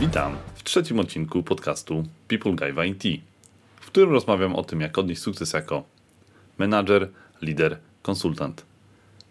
Witam 0.00 0.36
w 0.54 0.62
trzecim 0.62 1.00
odcinku 1.00 1.42
podcastu 1.42 2.04
People 2.28 2.52
Guy 2.52 2.86
IT, 2.86 3.22
w 3.80 3.86
którym 3.86 4.10
rozmawiam 4.10 4.56
o 4.56 4.64
tym, 4.64 4.80
jak 4.80 4.98
odnieść 4.98 5.22
sukces 5.22 5.52
jako 5.52 5.84
menadżer, 6.58 7.08
lider, 7.42 7.78
konsultant. 8.02 8.66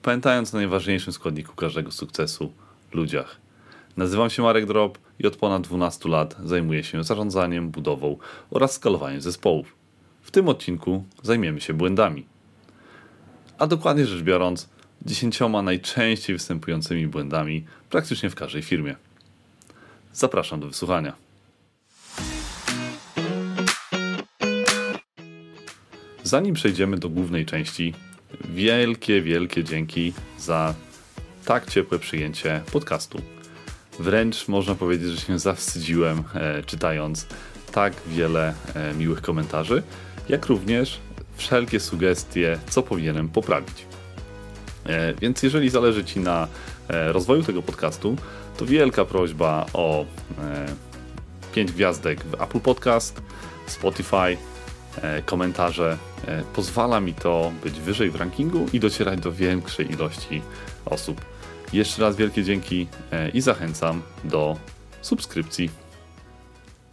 Pamiętając 0.01 0.53
o 0.53 0.57
najważniejszym 0.57 1.13
składniku 1.13 1.55
każdego 1.55 1.91
sukcesu 1.91 2.51
ludziach. 2.93 3.37
Nazywam 3.97 4.29
się 4.29 4.43
Marek 4.43 4.65
Drop 4.65 4.97
i 5.19 5.27
od 5.27 5.35
ponad 5.35 5.61
12 5.61 6.09
lat 6.09 6.35
zajmuję 6.43 6.83
się 6.83 7.03
zarządzaniem, 7.03 7.69
budową 7.69 8.17
oraz 8.51 8.71
skalowaniem 8.71 9.21
zespołów. 9.21 9.75
W 10.21 10.31
tym 10.31 10.49
odcinku 10.49 11.03
zajmiemy 11.23 11.61
się 11.61 11.73
błędami. 11.73 12.25
A 13.57 13.67
dokładnie 13.67 14.05
rzecz 14.05 14.23
biorąc, 14.23 14.69
dziesięcioma 15.01 15.61
najczęściej 15.61 16.35
występującymi 16.35 17.07
błędami 17.07 17.65
praktycznie 17.89 18.29
w 18.29 18.35
każdej 18.35 18.61
firmie. 18.61 18.95
Zapraszam 20.15 20.59
do 20.59 20.67
wysłuchania. 20.67 21.13
Zanim 26.23 26.55
przejdziemy 26.55 26.97
do 26.97 27.09
głównej 27.09 27.45
części, 27.45 27.93
wielkie, 28.49 29.21
wielkie 29.21 29.63
dzięki 29.63 30.13
za 30.39 30.73
tak 31.45 31.69
ciepłe 31.69 31.99
przyjęcie 31.99 32.61
podcastu. 32.71 33.21
Wręcz 33.99 34.47
można 34.47 34.75
powiedzieć, 34.75 35.09
że 35.09 35.17
się 35.17 35.39
zawstydziłem 35.39 36.23
e, 36.33 36.63
czytając 36.63 37.27
tak 37.71 37.93
wiele 38.07 38.53
e, 38.75 38.93
miłych 38.93 39.21
komentarzy, 39.21 39.83
jak 40.29 40.45
również 40.45 40.99
wszelkie 41.37 41.79
sugestie, 41.79 42.59
co 42.69 42.83
powinienem 42.83 43.29
poprawić. 43.29 43.85
E, 44.85 45.13
więc 45.13 45.43
jeżeli 45.43 45.69
zależy 45.69 46.05
Ci 46.05 46.19
na 46.19 46.47
e, 46.87 47.13
rozwoju 47.13 47.43
tego 47.43 47.61
podcastu, 47.61 48.15
to 48.57 48.65
wielka 48.65 49.05
prośba 49.05 49.65
o 49.73 50.05
5 51.53 51.69
e, 51.69 51.73
gwiazdek 51.73 52.23
w 52.23 52.41
Apple 52.41 52.59
Podcast, 52.59 53.21
Spotify, 53.67 54.37
komentarze. 55.25 55.97
Pozwala 56.53 56.99
mi 56.99 57.13
to 57.13 57.51
być 57.63 57.79
wyżej 57.79 58.09
w 58.09 58.15
rankingu 58.15 58.65
i 58.73 58.79
docierać 58.79 59.19
do 59.19 59.31
większej 59.31 59.91
ilości 59.91 60.41
osób. 60.85 61.21
Jeszcze 61.73 62.01
raz 62.01 62.15
wielkie 62.15 62.43
dzięki 62.43 62.87
i 63.33 63.41
zachęcam 63.41 64.01
do 64.23 64.57
subskrypcji. 65.01 65.69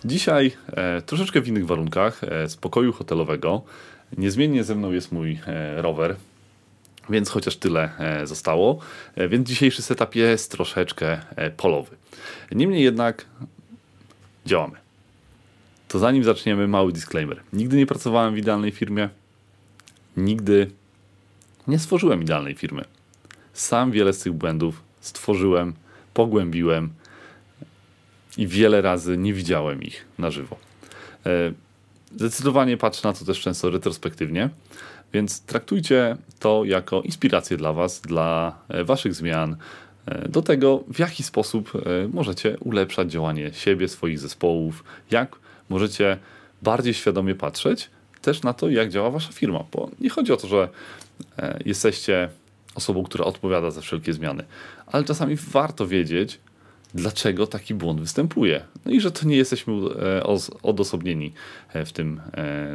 Dzisiaj 0.04 0.52
troszeczkę 1.06 1.40
w 1.40 1.48
innych 1.48 1.66
warunkach, 1.66 2.20
z 2.46 2.56
pokoju 2.56 2.92
hotelowego. 2.92 3.62
Niezmiennie 4.18 4.64
ze 4.64 4.74
mną 4.74 4.92
jest 4.92 5.12
mój 5.12 5.40
rower, 5.76 6.16
więc 7.10 7.30
chociaż 7.30 7.56
tyle 7.56 7.98
e, 7.98 8.26
zostało. 8.26 8.78
E, 9.14 9.28
więc 9.28 9.48
dzisiejszy 9.48 9.82
setup 9.82 10.14
jest 10.14 10.50
troszeczkę 10.50 11.20
e, 11.36 11.50
polowy. 11.50 11.96
Niemniej 12.52 12.84
jednak 12.84 13.26
działamy. 14.46 14.76
To 15.88 15.98
zanim 15.98 16.24
zaczniemy, 16.24 16.68
mały 16.68 16.92
disclaimer. 16.92 17.40
Nigdy 17.52 17.76
nie 17.76 17.86
pracowałem 17.86 18.34
w 18.34 18.38
idealnej 18.38 18.70
firmie. 18.70 19.08
Nigdy 20.16 20.70
nie 21.66 21.78
stworzyłem 21.78 22.22
idealnej 22.22 22.54
firmy. 22.54 22.84
Sam 23.52 23.90
wiele 23.90 24.12
z 24.12 24.18
tych 24.18 24.32
błędów 24.32 24.82
stworzyłem, 25.00 25.74
pogłębiłem 26.14 26.92
i 28.36 28.46
wiele 28.46 28.82
razy 28.82 29.18
nie 29.18 29.32
widziałem 29.32 29.82
ich 29.82 30.04
na 30.18 30.30
żywo. 30.30 30.56
Zdecydowanie 32.16 32.76
patrzę 32.76 33.08
na 33.08 33.14
to 33.14 33.24
też 33.24 33.40
często 33.40 33.70
retrospektywnie, 33.70 34.50
więc 35.12 35.40
traktujcie 35.40 36.16
to 36.38 36.64
jako 36.64 37.02
inspirację 37.02 37.56
dla 37.56 37.72
Was, 37.72 38.00
dla 38.00 38.58
e, 38.68 38.84
Waszych 38.84 39.14
zmian, 39.14 39.56
e, 40.06 40.28
do 40.28 40.42
tego, 40.42 40.84
w 40.92 40.98
jaki 40.98 41.22
sposób 41.22 41.72
e, 41.74 42.08
możecie 42.08 42.58
ulepszać 42.58 43.12
działanie 43.12 43.52
siebie, 43.52 43.88
swoich 43.88 44.18
zespołów, 44.18 44.84
jak 45.10 45.36
możecie 45.68 46.16
bardziej 46.62 46.94
świadomie 46.94 47.34
patrzeć 47.34 47.90
też 48.22 48.42
na 48.42 48.52
to, 48.54 48.70
jak 48.70 48.88
działa 48.88 49.10
Wasza 49.10 49.32
firma. 49.32 49.64
Bo 49.72 49.90
nie 50.00 50.10
chodzi 50.10 50.32
o 50.32 50.36
to, 50.36 50.48
że 50.48 50.68
jesteście 51.64 52.28
osobą, 52.74 53.02
która 53.02 53.24
odpowiada 53.24 53.70
za 53.70 53.80
wszelkie 53.80 54.12
zmiany, 54.12 54.44
ale 54.86 55.04
czasami 55.04 55.36
warto 55.36 55.86
wiedzieć, 55.86 56.40
dlaczego 56.94 57.46
taki 57.46 57.74
błąd 57.74 58.00
występuje. 58.00 58.64
No 58.84 58.92
i 58.92 59.00
że 59.00 59.10
to 59.10 59.26
nie 59.26 59.36
jesteśmy 59.36 59.74
odosobnieni 60.62 61.32
w 61.74 61.92
tym 61.92 62.20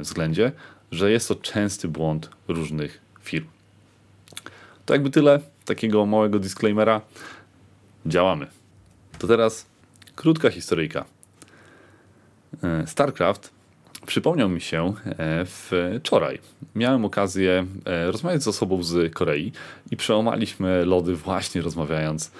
względzie, 0.01 0.51
że 0.91 1.11
jest 1.11 1.27
to 1.27 1.35
częsty 1.35 1.87
błąd 1.87 2.29
różnych 2.47 3.01
firm. 3.21 3.47
To 4.85 4.93
jakby 4.93 5.09
tyle 5.09 5.39
takiego 5.65 6.05
małego 6.05 6.39
disclaimera. 6.39 7.01
Działamy. 8.05 8.47
To 9.19 9.27
teraz 9.27 9.65
krótka 10.15 10.49
historyjka. 10.49 11.05
E, 12.63 12.87
StarCraft 12.87 13.51
przypomniał 14.05 14.49
mi 14.49 14.61
się 14.61 14.93
e, 15.05 15.45
wczoraj. 15.99 16.39
Miałem 16.75 17.05
okazję 17.05 17.65
e, 17.85 18.11
rozmawiać 18.11 18.43
z 18.43 18.47
osobą 18.47 18.83
z 18.83 19.13
Korei 19.13 19.51
i 19.91 19.97
przełamaliśmy 19.97 20.85
lody 20.85 21.15
właśnie 21.15 21.61
rozmawiając 21.61 22.31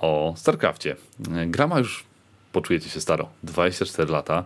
o 0.00 0.34
StarCraftie. 0.36 0.96
Gra 1.46 1.66
ma 1.66 1.78
już, 1.78 2.04
poczujecie 2.52 2.90
się 2.90 3.00
staro, 3.00 3.28
24 3.42 4.12
lata 4.12 4.44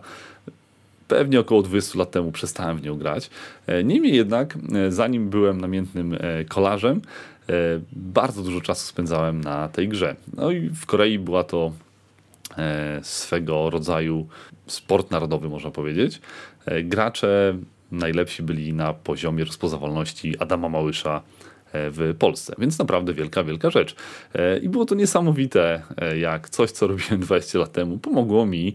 pewnie 1.09 1.39
około 1.39 1.61
20 1.61 1.99
lat 1.99 2.11
temu 2.11 2.31
przestałem 2.31 2.77
w 2.77 2.83
nią 2.83 2.97
grać. 2.97 3.29
E, 3.67 3.83
niemniej 3.83 4.15
jednak, 4.15 4.57
e, 4.75 4.91
zanim 4.91 5.29
byłem 5.29 5.61
namiętnym 5.61 6.13
e, 6.13 6.45
kolarzem, 6.45 7.01
bardzo 7.91 8.43
dużo 8.43 8.61
czasu 8.61 8.87
spędzałem 8.87 9.41
na 9.41 9.67
tej 9.67 9.87
grze. 9.87 10.15
No 10.33 10.51
i 10.51 10.69
w 10.69 10.85
Korei 10.85 11.19
była 11.19 11.43
to 11.43 11.71
swego 13.01 13.69
rodzaju 13.69 14.27
sport 14.67 15.11
narodowy, 15.11 15.49
można 15.49 15.71
powiedzieć. 15.71 16.21
Gracze 16.83 17.57
najlepsi 17.91 18.43
byli 18.43 18.73
na 18.73 18.93
poziomie 18.93 19.43
rozpoznawalności 19.43 20.39
Adama 20.39 20.69
Małysza 20.69 21.21
w 21.73 22.15
Polsce. 22.19 22.55
Więc 22.57 22.79
naprawdę 22.79 23.13
wielka, 23.13 23.43
wielka 23.43 23.69
rzecz. 23.69 23.95
I 24.61 24.69
było 24.69 24.85
to 24.85 24.95
niesamowite, 24.95 25.81
jak 26.17 26.49
coś, 26.49 26.71
co 26.71 26.87
robiłem 26.87 27.19
20 27.19 27.59
lat 27.59 27.71
temu, 27.71 27.97
pomogło 27.97 28.45
mi 28.45 28.73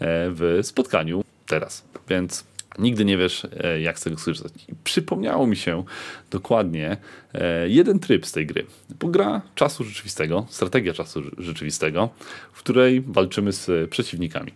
w 0.00 0.58
spotkaniu 0.62 1.25
teraz. 1.46 1.84
Więc 2.08 2.44
nigdy 2.78 3.04
nie 3.04 3.18
wiesz, 3.18 3.46
e, 3.60 3.80
jak 3.80 3.98
z 3.98 4.02
tego 4.02 4.16
skorzystać. 4.16 4.52
Przypomniało 4.84 5.46
mi 5.46 5.56
się 5.56 5.84
dokładnie 6.30 6.96
e, 7.34 7.68
jeden 7.68 7.98
tryb 7.98 8.26
z 8.26 8.32
tej 8.32 8.46
gry. 8.46 8.66
Bo 9.00 9.08
gra 9.08 9.42
czasu 9.54 9.84
rzeczywistego, 9.84 10.46
strategia 10.48 10.92
czasu 10.92 11.22
rzeczywistego, 11.38 12.08
w 12.52 12.58
której 12.58 13.00
walczymy 13.00 13.52
z 13.52 13.90
przeciwnikami. 13.90 14.52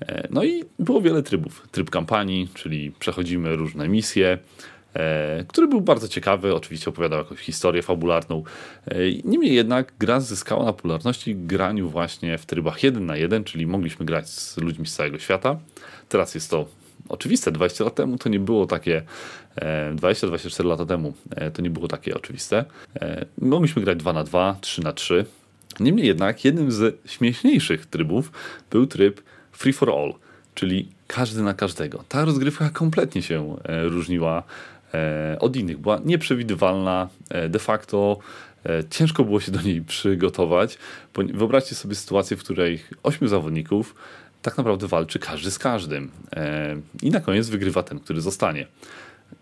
E, 0.00 0.28
no 0.30 0.44
i 0.44 0.64
było 0.78 1.00
wiele 1.00 1.22
trybów. 1.22 1.68
Tryb 1.70 1.90
kampanii, 1.90 2.48
czyli 2.54 2.92
przechodzimy 2.98 3.56
różne 3.56 3.88
misje, 3.88 4.38
który 5.48 5.68
był 5.68 5.80
bardzo 5.80 6.08
ciekawy, 6.08 6.54
oczywiście 6.54 6.90
opowiadał 6.90 7.18
jakąś 7.18 7.38
historię 7.38 7.82
fabularną. 7.82 8.42
Niemniej 9.24 9.54
jednak 9.54 9.92
gra 9.98 10.20
zyskała 10.20 10.64
na 10.64 10.72
popularności 10.72 11.36
graniu 11.36 11.90
właśnie 11.90 12.38
w 12.38 12.46
trybach 12.46 12.82
1 12.82 13.06
na 13.06 13.16
1, 13.16 13.44
czyli 13.44 13.66
mogliśmy 13.66 14.06
grać 14.06 14.28
z 14.28 14.56
ludźmi 14.56 14.86
z 14.86 14.94
całego 14.94 15.18
świata. 15.18 15.58
Teraz 16.12 16.34
jest 16.34 16.50
to 16.50 16.66
oczywiste. 17.08 17.52
20 17.52 17.84
lat 17.84 17.94
temu 17.94 18.18
to 18.18 18.28
nie 18.28 18.40
było 18.40 18.66
takie, 18.66 19.02
20-24 19.96 20.60
e, 20.60 20.68
lata 20.68 20.86
temu 20.86 21.14
e, 21.30 21.50
to 21.50 21.62
nie 21.62 21.70
było 21.70 21.88
takie 21.88 22.14
oczywiste. 22.14 22.64
E, 23.00 23.26
mogliśmy 23.38 23.82
grać 23.82 23.98
2 23.98 24.12
na 24.12 24.24
2, 24.24 24.56
3 24.60 24.82
na 24.82 24.92
3. 24.92 25.24
Niemniej 25.80 26.06
jednak 26.06 26.44
jednym 26.44 26.72
z 26.72 27.08
śmieszniejszych 27.10 27.86
trybów 27.86 28.32
był 28.70 28.86
tryb 28.86 29.22
free 29.52 29.72
for 29.72 29.90
all, 29.90 30.14
czyli 30.54 30.88
każdy 31.06 31.42
na 31.42 31.54
każdego. 31.54 32.04
Ta 32.08 32.24
rozgrywka 32.24 32.70
kompletnie 32.70 33.22
się 33.22 33.56
różniła 33.82 34.42
od 35.40 35.56
innych. 35.56 35.78
Była 35.78 36.00
nieprzewidywalna, 36.04 37.08
de 37.48 37.58
facto 37.58 38.18
ciężko 38.90 39.24
było 39.24 39.40
się 39.40 39.52
do 39.52 39.62
niej 39.62 39.82
przygotować. 39.82 40.78
Wyobraźcie 41.14 41.74
sobie 41.74 41.94
sytuację, 41.94 42.36
w 42.36 42.40
której 42.40 42.82
ośmiu 43.02 43.28
zawodników 43.28 43.94
tak 44.42 44.56
naprawdę 44.56 44.88
walczy 44.88 45.18
każdy 45.18 45.50
z 45.50 45.58
każdym. 45.58 46.10
E, 46.36 46.76
I 47.02 47.10
na 47.10 47.20
koniec 47.20 47.48
wygrywa 47.48 47.82
ten, 47.82 48.00
który 48.00 48.20
zostanie. 48.20 48.66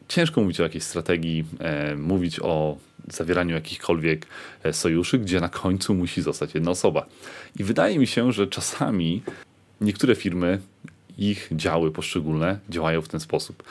Ciężko 0.09 0.41
mówić 0.41 0.61
o 0.61 0.63
jakiejś 0.63 0.85
strategii, 0.85 1.45
e, 1.59 1.97
mówić 1.97 2.41
o 2.43 2.79
zawieraniu 3.09 3.55
jakichkolwiek 3.55 4.27
e, 4.63 4.73
sojuszy, 4.73 5.19
gdzie 5.19 5.41
na 5.41 5.49
końcu 5.49 5.95
musi 5.95 6.23
zostać 6.23 6.55
jedna 6.55 6.71
osoba. 6.71 7.07
I 7.59 7.65
wydaje 7.65 7.99
mi 7.99 8.07
się, 8.07 8.33
że 8.33 8.47
czasami 8.47 9.23
niektóre 9.81 10.15
firmy, 10.15 10.59
ich 11.19 11.49
działy 11.53 11.91
poszczególne 11.91 12.59
działają 12.69 13.03
w 13.03 13.09
ten 13.09 13.21
sposób. 13.21 13.63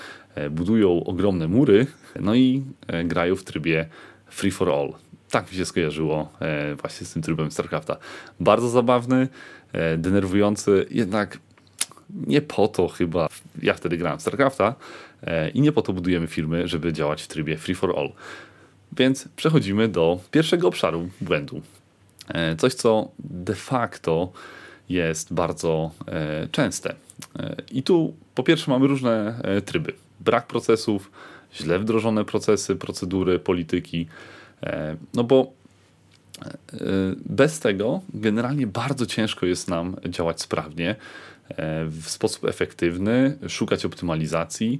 Budują 0.51 1.03
ogromne 1.03 1.47
mury, 1.47 1.87
no 2.19 2.35
i 2.35 2.63
grają 3.05 3.35
w 3.35 3.43
trybie 3.43 3.87
free 4.27 4.51
for 4.51 4.69
all. 4.69 4.93
Tak 5.29 5.51
mi 5.51 5.57
się 5.57 5.65
skojarzyło 5.65 6.33
właśnie 6.81 7.07
z 7.07 7.13
tym 7.13 7.21
trybem 7.21 7.51
StarCrafta. 7.51 7.97
Bardzo 8.39 8.69
zabawny, 8.69 9.27
denerwujący, 9.98 10.86
jednak 10.92 11.39
nie 12.27 12.42
po 12.42 12.68
to 12.68 12.88
chyba 12.88 13.27
ja 13.62 13.74
wtedy 13.74 13.98
grałem 13.98 14.19
StarCrafta 14.19 14.75
e, 15.24 15.50
i 15.50 15.62
nie 15.62 15.71
po 15.71 15.81
to 15.81 15.94
budujemy 15.94 16.27
firmy, 16.27 16.68
żeby 16.68 16.94
działać 16.94 17.21
w 17.21 17.27
trybie 17.27 17.57
free 17.57 17.75
for 17.75 18.00
all. 18.00 18.12
Więc 18.98 19.27
przechodzimy 19.36 19.88
do 19.88 20.19
pierwszego 20.31 20.68
obszaru 20.68 21.10
błędu. 21.21 21.62
E, 22.27 22.56
coś, 22.56 22.74
co 22.74 23.12
de 23.19 23.56
facto 23.56 24.31
jest 24.89 25.33
bardzo 25.33 25.92
częste. 26.51 26.95
I 27.72 27.83
tu 27.83 28.13
po 28.36 28.44
pierwsze 28.44 28.72
mamy 28.72 28.88
różne 28.88 29.42
tryby. 29.65 29.94
Brak 30.19 30.48
procesów, 30.48 31.12
źle 31.54 31.80
wdrożone 31.80 32.25
procesy, 32.25 32.75
procedury, 32.75 33.39
polityki. 33.39 34.07
No 35.13 35.24
bo 35.24 35.54
bez 37.25 37.59
tego 37.59 38.01
generalnie 38.13 38.68
bardzo 38.68 39.06
ciężko 39.06 39.45
jest 39.45 39.68
nam 39.68 39.95
działać 40.09 40.41
sprawnie, 40.41 40.95
w 41.86 42.03
sposób 42.06 42.45
efektywny, 42.45 43.38
szukać 43.47 43.86
optymalizacji, 43.86 44.80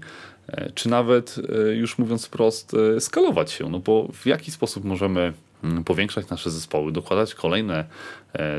czy 0.75 0.89
nawet, 0.89 1.35
już 1.73 1.97
mówiąc 1.97 2.25
wprost, 2.25 2.75
skalować 3.00 3.51
się. 3.51 3.69
No 3.69 3.79
bo 3.79 4.07
w 4.13 4.25
jaki 4.25 4.51
sposób 4.51 4.83
możemy 4.85 5.33
mm, 5.63 5.83
powiększać 5.83 6.29
nasze 6.29 6.51
zespoły, 6.51 6.91
dokładać 6.91 7.35
kolejne 7.35 7.85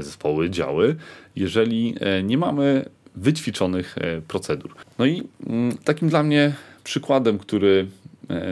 zespoły, 0.01 0.51
działy, 0.51 0.97
jeżeli 1.37 1.95
nie 2.23 2.39
mamy 2.39 2.85
wyćwiczonych 3.15 3.97
procedur. 4.29 4.75
No 4.99 5.07
i 5.07 5.23
mm, 5.47 5.77
takim 5.77 6.09
dla 6.09 6.23
mnie 6.23 6.55
przykładem, 6.85 7.39
który 7.39 7.87
E, 8.00 8.00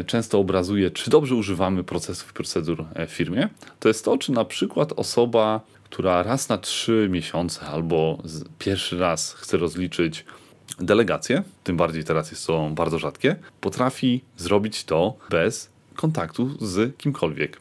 często 0.07 0.39
obrazuje, 0.39 0.91
czy 0.91 1.11
dobrze 1.11 1.35
używamy 1.35 1.85
procesów 1.85 2.31
i 2.31 2.33
procedur 2.33 2.85
e, 2.95 3.07
w 3.07 3.11
firmie, 3.11 3.49
to 3.81 3.89
jest 3.89 4.05
to, 4.05 4.19
czy 4.19 4.33
na 4.33 4.45
przykład 4.45 4.93
osoba, 4.97 5.61
która 5.85 6.23
raz 6.23 6.49
na 6.49 6.59
trzy 6.59 7.09
miesiące 7.11 7.61
albo 7.61 8.19
pierwszy 8.59 8.99
raz 8.99 9.33
chce 9.33 9.57
rozliczyć 9.57 10.25
delegację, 10.79 11.43
tym 11.65 11.77
bardziej 11.77 12.05
teraz 12.05 12.31
jest 12.31 12.47
to 12.47 12.71
bardzo 12.71 12.99
rzadkie, 12.99 13.37
potrafi 13.61 14.21
zrobić 14.37 14.85
to 14.85 15.17
bez 15.31 15.71
kontaktu 15.97 16.67
z 16.67 16.97
kimkolwiek. 16.97 17.61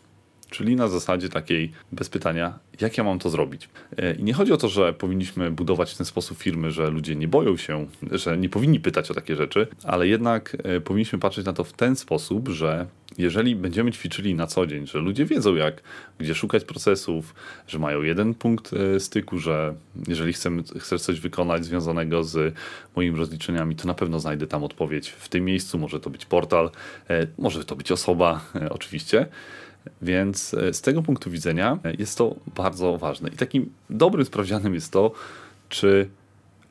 Czyli 0.50 0.75
na 0.75 0.88
zasadzie 0.88 1.30
takiej 1.30 1.72
bez 1.92 2.10
pytania, 2.10 2.60
jak 2.81 2.97
ja 2.97 3.03
mam 3.03 3.19
to 3.19 3.29
zrobić. 3.29 3.69
E, 3.97 4.13
I 4.13 4.24
nie 4.24 4.33
chodzi 4.33 4.53
o 4.53 4.57
to, 4.57 4.69
że 4.69 4.94
powinniśmy 4.94 5.51
budować 5.51 5.94
w 5.94 5.97
ten 5.97 6.06
sposób 6.06 6.38
firmy, 6.38 6.71
że 6.71 6.89
ludzie 6.89 7.15
nie 7.15 7.27
boją 7.27 7.57
się, 7.57 7.88
że 8.12 8.38
nie 8.38 8.50
powinni 8.50 8.79
pytać 8.79 9.12
o 9.12 9.13
takie 9.13 9.35
rzeczy, 9.35 9.68
ale 9.83 10.07
jednak 10.07 10.57
e, 10.63 10.81
powinniśmy 10.81 11.19
patrzeć 11.19 11.45
na 11.45 11.53
to 11.53 11.63
w 11.63 11.74
ten 11.74 11.95
sposób, 11.95 12.50
że 12.50 12.88
jeżeli 13.18 13.56
będziemy 13.56 13.91
ćwiczyli 13.91 14.35
na 14.35 14.47
co 14.47 14.68
dzień, 14.68 14.88
że 14.88 15.00
ludzie 15.00 15.25
wiedzą 15.25 15.56
jak, 15.56 15.81
gdzie 16.19 16.35
szukać 16.35 16.63
procesów, 16.63 17.35
że 17.68 17.79
mają 17.79 18.01
jeden 18.01 18.33
punkt 18.33 18.71
e, 18.74 19.00
styku, 19.00 19.38
że 19.38 19.75
jeżeli 20.07 20.33
chcemy, 20.33 20.63
chcesz 20.79 21.01
coś 21.01 21.19
wykonać 21.19 21.65
związanego 21.65 22.24
z 22.24 22.56
moimi 22.95 23.18
rozliczeniami, 23.18 23.75
to 23.75 23.88
na 23.88 23.94
pewno 23.94 24.19
znajdę 24.19 24.47
tam 24.47 24.63
odpowiedź 24.63 25.09
w 25.09 25.29
tym 25.29 25.45
miejscu, 25.45 25.79
może 25.79 26.00
to 26.00 26.09
być 26.09 26.25
portal, 26.25 26.71
może 27.38 27.65
to 27.65 27.75
być 27.75 27.91
osoba, 27.91 28.41
oczywiście. 28.69 29.27
Więc 30.01 30.54
e, 30.54 30.74
z 30.74 30.81
tego 30.81 31.01
punktu 31.01 31.31
widzenia 31.31 31.80
e, 31.84 31.94
jest 31.94 32.18
to 32.18 32.36
bardzo 32.56 32.98
ważne. 32.98 33.30
I 33.30 33.36
takim 33.36 33.69
dobrym 33.89 34.25
sprawdzianem 34.25 34.74
jest 34.74 34.92
to, 34.92 35.12
czy 35.69 36.10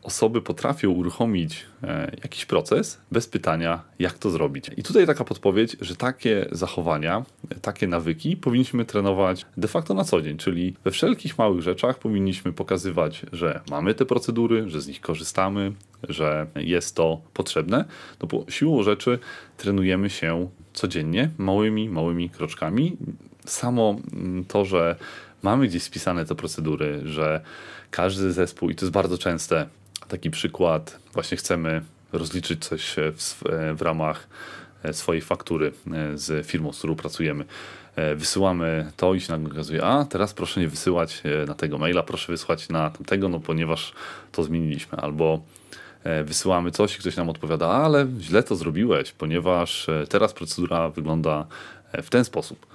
osoby 0.07 0.43
potrafią 0.43 0.91
uruchomić 0.91 1.67
e, 1.83 2.17
jakiś 2.23 2.47
proces 2.47 3.01
bez 3.13 3.27
pytania, 3.27 3.83
jak 3.99 4.19
to 4.19 4.31
zrobić. 4.31 4.71
I 4.77 4.83
tutaj 4.83 5.07
taka 5.07 5.25
podpowiedź, 5.25 5.77
że 5.81 5.97
takie 5.97 6.47
zachowania, 6.53 7.25
takie 7.63 7.87
nawyki 7.87 8.37
powinniśmy 8.37 8.85
trenować 8.85 9.47
de 9.57 9.69
facto 9.69 9.95
na 9.95 10.05
co 10.05 10.23
dzień, 10.23 10.37
czyli 10.37 10.75
we 10.85 10.91
wszelkich 10.91 11.39
małych 11.39 11.63
rzeczach 11.63 11.99
powinniśmy 11.99 12.53
pokazywać, 12.53 13.27
że 13.33 13.61
mamy 13.71 13.95
te 13.95 14.07
procedury, 14.07 14.71
że 14.71 14.81
z 14.81 14.89
nich 14.89 15.01
korzystamy, 15.01 15.73
że 16.09 16.47
jest 16.57 16.95
to 16.97 17.21
potrzebne, 17.35 17.85
no 18.23 18.29
bo 18.29 18.45
siłą 18.49 18.83
rzeczy 18.83 19.19
trenujemy 19.57 20.11
się 20.11 20.49
codziennie, 20.77 21.31
małymi, 21.39 21.89
małymi 21.89 22.31
kroczkami. 22.31 22.97
Samo 23.47 23.97
mm, 24.13 24.45
to, 24.45 24.65
że 24.65 24.97
mamy 25.43 25.69
gdzieś 25.69 25.83
spisane 25.83 26.25
te 26.25 26.35
procedury, 26.35 27.01
że 27.05 27.41
każdy 27.91 28.33
zespół, 28.33 28.71
i 28.71 28.75
to 28.75 28.85
jest 28.85 28.93
bardzo 28.93 29.19
częste, 29.19 29.67
taki 30.09 30.31
przykład, 30.31 30.99
właśnie 31.13 31.37
chcemy 31.37 31.83
rozliczyć 32.13 32.65
coś 32.65 32.97
w, 33.17 33.43
w 33.77 33.83
ramach 33.83 34.29
e, 34.83 34.93
swojej 34.93 35.23
faktury 35.23 35.73
e, 35.93 36.19
z 36.19 36.47
firmą, 36.47 36.73
z 36.73 36.79
którą 36.79 36.95
pracujemy. 36.95 37.45
E, 37.97 38.15
wysyłamy 38.15 38.93
to 38.97 39.15
i 39.15 39.21
się 39.21 39.33
nagle 39.33 39.53
okazuje, 39.53 39.85
a 39.85 40.05
teraz 40.05 40.35
proszę 40.35 40.61
nie 40.61 40.69
wysyłać 40.69 41.23
na 41.47 41.55
tego 41.55 41.79
maila, 41.79 42.03
proszę 42.03 42.33
wysłać 42.33 42.69
na 42.69 42.91
tamtego, 42.91 43.29
no 43.29 43.41
ponieważ 43.41 43.93
to 44.33 44.45
zmieniliśmy. 44.45 44.99
Albo 44.99 45.41
wysyłamy 46.25 46.71
coś 46.71 46.97
i 46.97 46.99
ktoś 46.99 47.17
nam 47.17 47.31
odpowiada, 47.31 47.69
ale 47.69 48.07
źle 48.21 48.43
to 48.43 48.57
zrobiłeś, 48.57 49.13
ponieważ 49.13 49.87
teraz 50.09 50.33
procedura 50.33 50.89
wygląda 50.89 51.47
w 52.03 52.11
ten 52.11 52.25
sposób. 52.25 52.67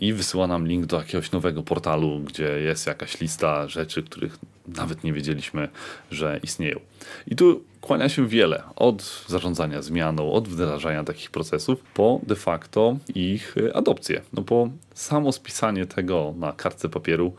I 0.00 0.12
wysyła 0.12 0.46
nam 0.46 0.66
link 0.66 0.86
do 0.86 0.96
jakiegoś 0.96 1.32
nowego 1.32 1.62
portalu, 1.62 2.20
gdzie 2.20 2.60
jest 2.60 2.86
jakaś 2.86 3.20
lista 3.20 3.68
rzeczy, 3.68 4.02
których 4.02 4.38
nawet 4.68 5.04
nie 5.04 5.12
wiedzieliśmy, 5.12 5.68
że 6.10 6.40
istnieją. 6.42 6.80
I 7.26 7.36
tu 7.36 7.64
kłania 7.80 8.08
się 8.08 8.28
wiele, 8.28 8.62
od 8.76 9.24
zarządzania 9.28 9.82
zmianą, 9.82 10.32
od 10.32 10.48
wdrażania 10.48 11.04
takich 11.04 11.30
procesów, 11.30 11.80
po 11.94 12.20
de 12.22 12.36
facto 12.36 12.96
ich 13.14 13.54
adopcję. 13.74 14.20
No 14.32 14.42
bo 14.42 14.68
samo 14.94 15.32
spisanie 15.32 15.86
tego 15.86 16.34
na 16.38 16.52
kartce 16.52 16.88
papieru, 16.88 17.34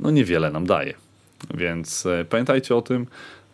no 0.00 0.10
niewiele 0.10 0.50
nam 0.50 0.66
daje. 0.66 0.94
Więc 1.54 2.06
e, 2.06 2.24
pamiętajcie 2.24 2.76
o 2.76 2.82
tym, 2.82 3.06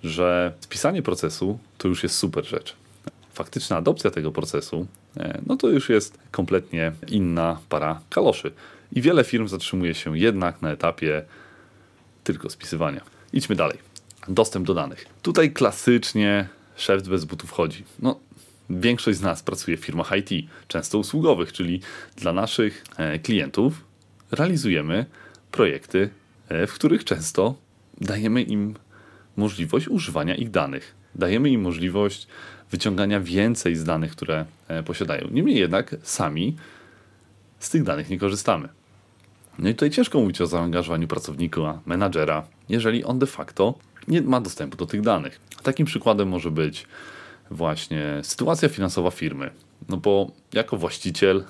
że 0.05 0.52
spisanie 0.61 1.02
procesu 1.02 1.58
to 1.79 1.88
już 1.88 2.02
jest 2.02 2.17
super 2.17 2.47
rzecz. 2.47 2.76
Faktyczna 3.32 3.76
adopcja 3.76 4.11
tego 4.11 4.32
procesu, 4.32 4.87
e, 5.17 5.41
no 5.47 5.56
to 5.56 5.69
już 5.69 5.88
jest 5.88 6.19
kompletnie 6.31 6.93
inna 7.08 7.58
para 7.69 8.00
kaloszy. 8.11 8.52
I 8.93 9.02
wiele 9.02 9.25
firm 9.25 9.49
zatrzymuje 9.49 9.94
się 9.94 10.19
jednak 10.19 10.62
na 10.62 10.70
etapie 10.70 11.23
tylko 12.25 12.50
spisywania. 12.50 13.00
Idźmy 13.32 13.56
dalej. 13.56 13.79
Dostęp 14.29 14.67
do 14.67 14.75
danych. 14.75 15.06
Tutaj 15.23 15.52
klasycznie 15.52 16.49
szef 16.76 17.08
bez 17.08 17.25
butów 17.25 17.50
chodzi. 17.50 17.85
No, 17.99 18.20
większość 18.70 19.19
z 19.19 19.23
nas 19.23 19.43
pracuje 19.43 19.76
w 19.76 19.81
firmach 19.81 20.12
IT, 20.17 20.49
często 20.69 20.99
usługowych, 20.99 21.53
czyli 21.53 21.81
dla 22.17 22.32
naszych 22.32 22.85
e, 22.96 23.19
klientów 23.19 23.85
realizujemy 24.31 25.06
projekty, 25.50 26.11
e, 26.49 26.67
w 26.67 26.75
których 26.75 27.05
często 27.05 27.55
dajemy 28.00 28.43
im 28.43 28.75
możliwość 29.37 29.88
używania 29.88 30.35
ich 30.35 30.50
danych. 30.50 30.94
Dajemy 31.15 31.50
im 31.50 31.61
możliwość 31.61 32.27
wyciągania 32.71 33.21
więcej 33.21 33.77
z 33.77 33.85
danych, 33.85 34.12
które 34.12 34.44
e, 34.69 34.82
posiadają. 34.82 35.29
Niemniej 35.31 35.56
jednak 35.56 35.97
sami 36.03 36.56
z 37.59 37.71
tych 37.71 37.82
danych 37.82 38.11
nie 38.11 38.19
korzystamy. 38.19 38.69
No 39.59 39.69
i 39.69 39.75
tutaj 39.75 39.91
ciężko 39.91 40.21
mówić 40.21 40.41
o 40.41 40.47
zaangażowaniu 40.47 41.09
pracownika, 41.09 41.81
menadżera, 41.87 42.46
jeżeli 42.69 43.05
on 43.05 43.19
de 43.19 43.27
facto 43.27 43.75
nie 44.08 44.22
ma 44.22 44.41
dostępu 44.41 44.77
do 44.77 44.87
tych 44.87 45.01
danych. 45.01 45.41
Takim 45.63 45.87
przykładem 45.87 46.29
może 46.29 46.51
być 46.51 46.87
właśnie 47.51 48.20
sytuacja 48.22 48.69
finansowa 48.69 49.10
firmy. 49.10 49.51
No 49.89 49.96
bo 49.96 50.31
jako 50.53 50.77
właściciel, 50.77 51.44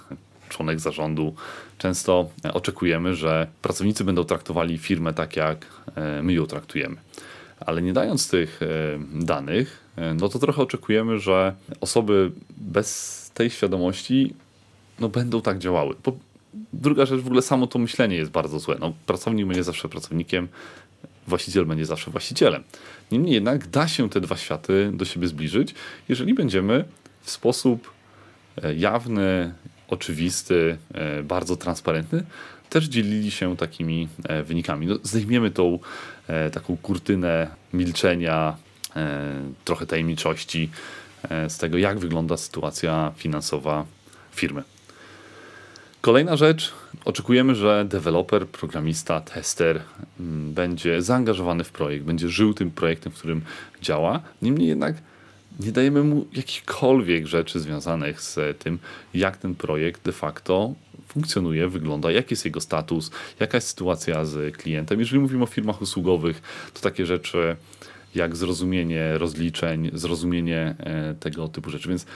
członek 0.49 0.81
zarządu, 0.81 1.35
często 1.79 2.31
oczekujemy, 2.53 3.15
że 3.15 3.47
pracownicy 3.63 4.05
będą 4.05 4.25
traktowali 4.25 4.79
firmę 4.79 5.15
tak, 5.15 5.37
jak 5.37 5.67
e, 5.95 6.23
my 6.23 6.33
ją 6.33 6.47
traktujemy. 6.47 6.97
Ale 7.61 7.83
nie 7.83 7.93
dając 7.93 8.29
tych 8.29 8.61
e, 8.63 8.67
danych, 9.25 9.85
e, 9.97 10.15
no 10.15 10.29
to 10.29 10.39
trochę 10.39 10.63
oczekujemy, 10.63 11.19
że 11.19 11.55
osoby 11.81 12.33
bez 12.57 13.31
tej 13.35 13.51
świadomości 13.51 14.35
no, 15.01 15.09
będą 15.09 15.43
tak 15.43 15.59
działały. 15.59 15.95
Bo 16.05 16.13
druga 16.73 17.07
rzecz, 17.07 17.21
w 17.21 17.27
ogóle 17.27 17.43
samo 17.43 17.67
to 17.67 17.79
myślenie 17.79 18.17
jest 18.17 18.31
bardzo 18.31 18.59
złe. 18.59 18.77
No, 18.81 18.93
pracownik 19.07 19.47
będzie 19.47 19.65
zawsze 19.65 19.89
pracownikiem, 19.89 20.49
właściciel 21.27 21.67
będzie 21.67 21.87
zawsze 21.87 22.11
właścicielem. 22.11 22.63
Niemniej 23.13 23.35
jednak 23.35 23.67
da 23.67 23.89
się 23.89 24.11
te 24.11 24.21
dwa 24.21 24.37
światy 24.37 24.91
do 24.95 25.05
siebie 25.05 25.29
zbliżyć, 25.29 25.75
jeżeli 26.09 26.35
będziemy 26.35 26.85
w 27.23 27.31
sposób 27.31 27.91
e, 28.63 28.75
jawny, 28.75 29.55
oczywisty, 29.89 30.79
bardzo 31.25 31.57
transparentny 31.57 32.25
też 32.71 32.85
dzielili 32.85 33.31
się 33.31 33.57
takimi 33.57 34.09
e, 34.25 34.43
wynikami. 34.43 34.87
No, 34.87 34.95
zdejmiemy 35.03 35.51
tą 35.51 35.79
taką 36.53 36.77
kurtynę 36.77 37.49
milczenia, 37.73 38.57
trochę 39.65 39.87
tajemniczości 39.87 40.71
z 41.49 41.59
tego, 41.59 41.79
jak 41.79 41.99
wygląda 41.99 42.37
sytuacja 42.37 43.13
finansowa 43.17 43.85
firmy. 44.35 44.63
Kolejna 46.01 46.37
rzecz, 46.37 46.73
oczekujemy, 47.05 47.55
że 47.55 47.85
deweloper, 47.89 48.47
programista, 48.47 49.21
tester 49.21 49.81
mm, 50.21 50.53
będzie 50.53 51.03
zaangażowany 51.03 51.65
w 51.65 51.71
projekt, 51.71 52.05
będzie 52.05 52.29
żył 52.29 52.55
tym 52.55 52.71
projektem, 52.71 53.13
w 53.13 53.19
którym 53.19 53.43
działa. 53.83 54.21
Niemniej 54.43 54.69
jednak 54.69 54.95
nie 55.61 55.73
dajemy 55.73 56.03
mu 56.03 56.27
jakichkolwiek 56.33 57.27
rzeczy 57.27 57.61
związanych 57.61 58.21
z 58.21 58.59
tym, 58.59 58.79
jak 59.15 59.37
ten 59.37 59.55
projekt 59.55 60.05
de 60.05 60.13
facto 60.13 60.75
funkcjonuje, 61.13 61.69
wygląda, 61.69 62.11
jaki 62.11 62.33
jest 62.33 62.45
jego 62.45 62.61
status, 62.61 63.11
jaka 63.41 63.57
jest 63.57 63.69
sytuacja 63.69 64.25
z 64.25 64.57
klientem. 64.57 65.01
Jeżeli 65.01 65.21
mówimy 65.21 65.43
o 65.43 65.47
firmach 65.47 65.83
usługowych, 65.83 66.43
to 66.75 66.81
takie 66.81 67.07
rzeczy 67.07 67.57
jak 68.15 68.37
zrozumienie 68.37 69.19
rozliczeń, 69.19 69.91
zrozumienie 69.93 70.75
e, 70.79 71.15
tego 71.15 71.49
typu 71.49 71.71
rzeczy. 71.71 71.89
Więc 71.89 72.07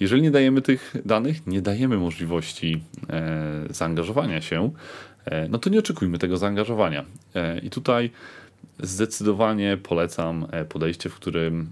jeżeli 0.00 0.22
nie 0.22 0.30
dajemy 0.30 0.62
tych 0.62 0.94
danych, 1.04 1.46
nie 1.46 1.62
dajemy 1.62 1.96
możliwości 1.96 2.82
e, 3.10 3.64
zaangażowania 3.70 4.40
się, 4.40 4.70
e, 5.24 5.48
no 5.48 5.58
to 5.58 5.70
nie 5.70 5.78
oczekujmy 5.78 6.18
tego 6.18 6.36
zaangażowania. 6.36 7.04
I 7.62 7.70
tutaj 7.70 8.10
zdecydowanie 8.80 9.76
polecam 9.76 10.46
podejście, 10.68 11.08
w 11.08 11.14
którym 11.14 11.70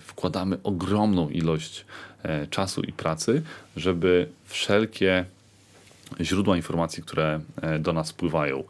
wkładamy 0.00 0.58
ogromną 0.62 1.28
ilość 1.28 1.84
czasu 2.50 2.82
i 2.82 2.92
pracy, 2.92 3.42
żeby 3.76 4.28
wszelkie 4.44 5.24
źródła 6.20 6.56
informacji, 6.56 7.02
które 7.02 7.40
do 7.80 7.92
nas 7.92 8.10
wpływają, 8.10 8.64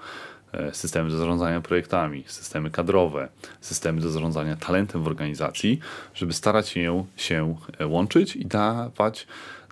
E, 0.53 0.75
systemy 0.75 1.11
do 1.11 1.17
zarządzania 1.17 1.61
projektami, 1.61 2.25
systemy 2.27 2.71
kadrowe, 2.71 3.29
systemy 3.61 4.01
do 4.01 4.11
zarządzania 4.11 4.57
talentem 4.57 5.03
w 5.03 5.07
organizacji, 5.07 5.81
żeby 6.15 6.33
starać 6.33 6.69
się 6.69 7.05
się 7.17 7.57
e, 7.79 7.87
łączyć 7.87 8.37
i 8.37 8.47
dawać 8.47 9.27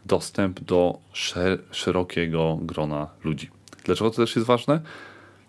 dostęp 0.06 0.60
do 0.60 0.98
szer 1.12 1.58
szerokiego 1.70 2.58
grona 2.62 3.08
ludzi. 3.24 3.50
Dlaczego 3.84 4.10
to 4.10 4.16
też 4.16 4.36
jest 4.36 4.48
ważne? 4.48 4.80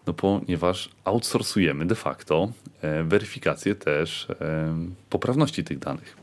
No 0.07 0.13
ponieważ 0.13 0.89
outsourcujemy 1.03 1.85
de 1.85 1.95
facto 1.95 2.51
e, 2.81 3.03
weryfikację 3.03 3.75
też 3.75 4.27
poprawności 5.09 5.63
tych 5.63 5.79
danych. 5.79 6.17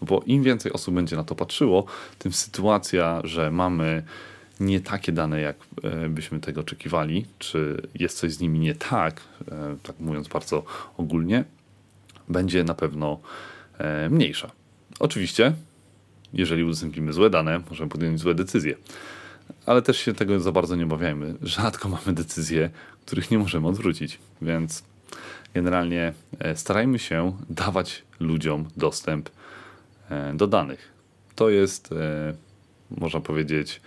No 0.00 0.06
bo 0.06 0.22
im 0.26 0.42
więcej 0.42 0.72
osób 0.72 0.94
będzie 0.94 1.16
na 1.16 1.24
to 1.24 1.34
patrzyło, 1.34 1.84
tym 2.18 2.32
sytuacja, 2.32 3.20
że 3.24 3.50
mamy 3.50 4.02
nie 4.60 4.80
takie 4.80 5.12
dane, 5.12 5.40
jak 5.40 5.56
e, 5.82 6.08
byśmy 6.08 6.40
tego 6.40 6.60
oczekiwali, 6.60 7.26
czy 7.38 7.82
jest 7.94 8.18
coś 8.18 8.32
z 8.32 8.40
nimi 8.40 8.58
nie 8.58 8.74
tak, 8.74 9.20
e, 9.50 9.76
tak 9.82 10.00
mówiąc 10.00 10.28
bardzo 10.28 10.64
ogólnie, 10.96 11.44
będzie 12.28 12.64
na 12.64 12.74
pewno 12.74 13.20
e, 13.78 14.10
mniejsza. 14.10 14.50
Oczywiście, 14.98 15.52
jeżeli 16.32 16.64
udostępnimy 16.64 17.12
złe 17.12 17.30
dane, 17.30 17.60
możemy 17.70 17.90
podjąć 17.90 18.20
złe 18.20 18.34
decyzje. 18.34 18.76
Ale 19.66 19.82
też 19.82 19.98
się 19.98 20.12
tego 20.14 20.40
za 20.40 20.52
bardzo 20.52 20.76
nie 20.76 20.84
obawiajmy. 20.84 21.34
Rzadko 21.42 21.88
mamy 21.88 22.12
decyzje, 22.12 22.70
których 23.06 23.30
nie 23.30 23.38
możemy 23.38 23.68
odwrócić, 23.68 24.18
więc 24.42 24.84
generalnie 25.54 26.12
starajmy 26.54 26.98
się 26.98 27.36
dawać 27.50 28.02
ludziom 28.20 28.68
dostęp 28.76 29.30
do 30.34 30.46
danych. 30.46 30.92
To 31.34 31.50
jest, 31.50 31.94
można 32.90 33.20
powiedzieć, 33.20 33.80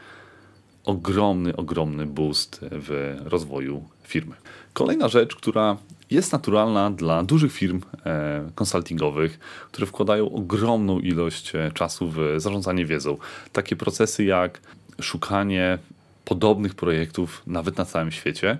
ogromny, 0.89 1.55
ogromny 1.55 2.05
boost 2.05 2.59
w 2.61 3.17
rozwoju 3.25 3.83
firmy. 4.03 4.35
Kolejna 4.73 5.07
rzecz, 5.07 5.35
która 5.35 5.77
jest 6.11 6.31
naturalna 6.31 6.91
dla 6.91 7.23
dużych 7.23 7.51
firm 7.53 7.81
e, 8.05 8.49
konsultingowych, 8.55 9.39
które 9.71 9.87
wkładają 9.87 10.31
ogromną 10.31 10.99
ilość 10.99 11.55
e, 11.55 11.71
czasu 11.73 12.09
w 12.09 12.19
zarządzanie 12.37 12.85
wiedzą. 12.85 13.17
Takie 13.53 13.75
procesy 13.75 14.23
jak 14.23 14.61
szukanie 15.01 15.77
podobnych 16.25 16.75
projektów 16.75 17.41
nawet 17.47 17.77
na 17.77 17.85
całym 17.85 18.11
świecie. 18.11 18.57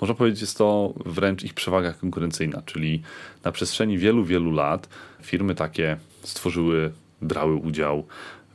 Można 0.00 0.14
powiedzieć, 0.14 0.40
jest 0.40 0.58
to 0.58 0.94
wręcz 1.06 1.44
ich 1.44 1.54
przewaga 1.54 1.92
konkurencyjna, 1.92 2.62
czyli 2.66 3.02
na 3.44 3.52
przestrzeni 3.52 3.98
wielu, 3.98 4.24
wielu 4.24 4.50
lat 4.50 4.88
firmy 5.22 5.54
takie 5.54 5.96
stworzyły, 6.22 6.92
brały 7.22 7.54
udział 7.54 8.06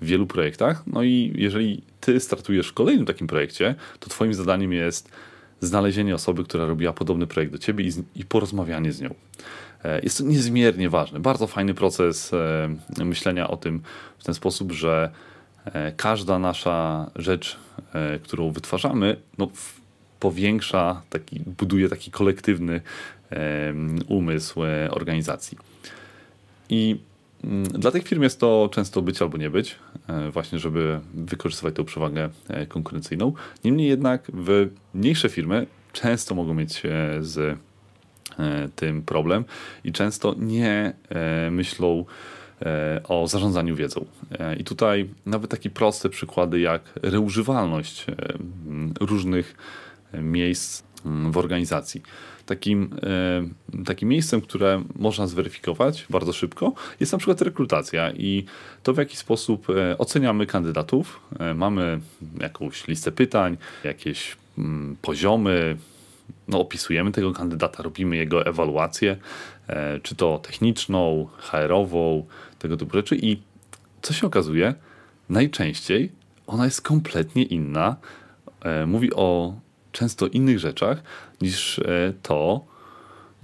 w 0.01 0.05
wielu 0.05 0.27
projektach. 0.27 0.83
No 0.87 1.03
i 1.03 1.33
jeżeli 1.35 1.81
ty 2.05 2.19
startujesz 2.19 2.67
w 2.67 2.73
kolejnym 2.73 3.05
takim 3.05 3.27
projekcie, 3.27 3.75
to 3.99 4.09
twoim 4.09 4.33
zadaniem 4.33 4.73
jest 4.73 5.09
znalezienie 5.61 6.15
osoby, 6.15 6.43
która 6.43 6.65
robiła 6.65 6.93
podobny 6.93 7.27
projekt 7.27 7.51
do 7.51 7.57
ciebie 7.57 7.85
i, 7.85 7.91
z, 7.91 8.01
i 8.15 8.25
porozmawianie 8.25 8.91
z 8.91 9.01
nią. 9.01 9.15
E, 9.83 9.99
jest 9.99 10.17
to 10.17 10.23
niezmiernie 10.23 10.89
ważne. 10.89 11.19
Bardzo 11.19 11.47
fajny 11.47 11.73
proces 11.73 12.31
e, 12.33 13.05
myślenia 13.05 13.47
o 13.47 13.57
tym 13.57 13.81
w 14.17 14.23
ten 14.23 14.35
sposób, 14.35 14.71
że 14.71 15.09
e, 15.65 15.91
każda 15.91 16.39
nasza 16.39 17.11
rzecz, 17.15 17.57
którą 18.23 18.51
wytwarzamy, 18.51 19.17
no, 19.37 19.47
powiększa, 20.19 21.01
taki, 21.09 21.39
buduje 21.39 21.89
taki 21.89 22.11
kolektywny 22.11 22.81
umysł 24.07 24.59
organizacji. 24.89 25.57
I 26.69 26.99
dla 27.73 27.91
tych 27.91 28.07
firm 28.07 28.23
jest 28.23 28.39
to 28.39 28.69
często 28.71 29.01
być 29.01 29.21
albo 29.21 29.37
nie 29.37 29.49
być, 29.49 29.75
e, 30.07 30.31
właśnie 30.31 30.59
żeby 30.59 30.99
wykorzystywać 31.13 31.75
tę 31.75 31.83
przewagę 31.83 32.29
e, 32.47 32.65
konkurencyjną. 32.65 33.33
Niemniej 33.63 33.87
jednak 33.87 34.31
w 34.33 34.69
mniejsze 34.93 35.29
firmy 35.29 35.67
często 35.93 36.35
mogą 36.35 36.53
mieć 36.53 36.85
e, 36.85 36.89
z 37.19 37.59
tym 38.75 39.01
problem 39.01 39.45
i 39.83 39.91
często 39.91 40.35
nie 40.39 40.93
myślą 41.51 42.05
o 43.03 43.27
zarządzaniu 43.27 43.75
wiedzą. 43.75 44.05
I 44.57 44.63
tutaj 44.63 45.09
nawet 45.25 45.51
takie 45.51 45.69
proste 45.69 46.09
przykłady 46.09 46.59
jak 46.59 46.81
reużywalność 47.01 48.05
różnych 48.99 49.55
miejsc 50.13 50.83
w 51.31 51.37
organizacji 51.37 52.01
takim, 52.45 52.89
e, 53.77 53.83
takim 53.85 54.09
miejscem, 54.09 54.41
które 54.41 54.83
można 54.95 55.27
zweryfikować 55.27 56.05
bardzo 56.09 56.33
szybko, 56.33 56.73
jest 56.99 57.11
na 57.11 57.17
przykład 57.17 57.41
rekrutacja 57.41 58.11
i 58.11 58.45
to 58.83 58.93
w 58.93 58.97
jaki 58.97 59.17
sposób 59.17 59.67
e, 59.69 59.97
oceniamy 59.97 60.45
kandydatów. 60.45 61.19
E, 61.39 61.53
mamy 61.53 61.99
jakąś 62.39 62.87
listę 62.87 63.11
pytań, 63.11 63.57
jakieś 63.83 64.37
mm, 64.57 64.95
poziomy, 65.01 65.77
no, 66.47 66.59
opisujemy 66.59 67.11
tego 67.11 67.33
kandydata, 67.33 67.83
robimy 67.83 68.15
jego 68.15 68.45
ewaluację, 68.45 69.17
czy 70.03 70.15
to 70.15 70.39
techniczną, 70.43 71.27
HR-ową, 71.37 72.25
tego 72.59 72.77
typu 72.77 72.93
rzeczy 72.93 73.15
i 73.15 73.41
co 74.01 74.13
się 74.13 74.27
okazuje, 74.27 74.73
najczęściej 75.29 76.11
ona 76.47 76.65
jest 76.65 76.81
kompletnie 76.81 77.43
inna. 77.43 77.95
Mówi 78.87 79.13
o 79.13 79.53
często 79.93 80.27
innych 80.27 80.59
rzeczach 80.59 81.03
niż 81.41 81.79
e, 81.79 82.13
to, 82.21 82.65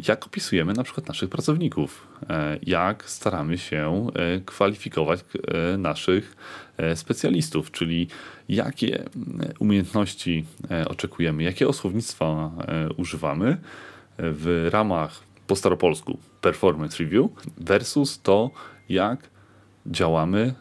jak 0.08 0.25
opisujemy 0.25 0.74
na 0.74 0.84
przykład 0.84 1.08
naszych 1.08 1.29
pracowników, 1.29 2.08
e, 2.29 2.60
jak 2.63 3.10
staramy 3.10 3.58
się 3.58 4.08
e, 4.15 4.39
kwalifikować 4.39 5.20
naszych 5.77 6.36
specjalistów, 6.96 7.72
czyli 7.72 8.08
jakie 8.50 9.03
umiejętności 9.60 10.46
oczekujemy, 10.88 11.44
jakie 11.44 11.74
słownictwa 11.74 12.51
używamy 12.98 13.58
w 14.18 14.70
ramach 14.72 15.20
po 15.48 15.56
staropolsku 15.56 16.20
performance 16.41 17.03
review 17.03 17.32
versus 17.58 18.22
to, 18.22 18.51
jak 18.89 19.29
działamy 19.86 20.53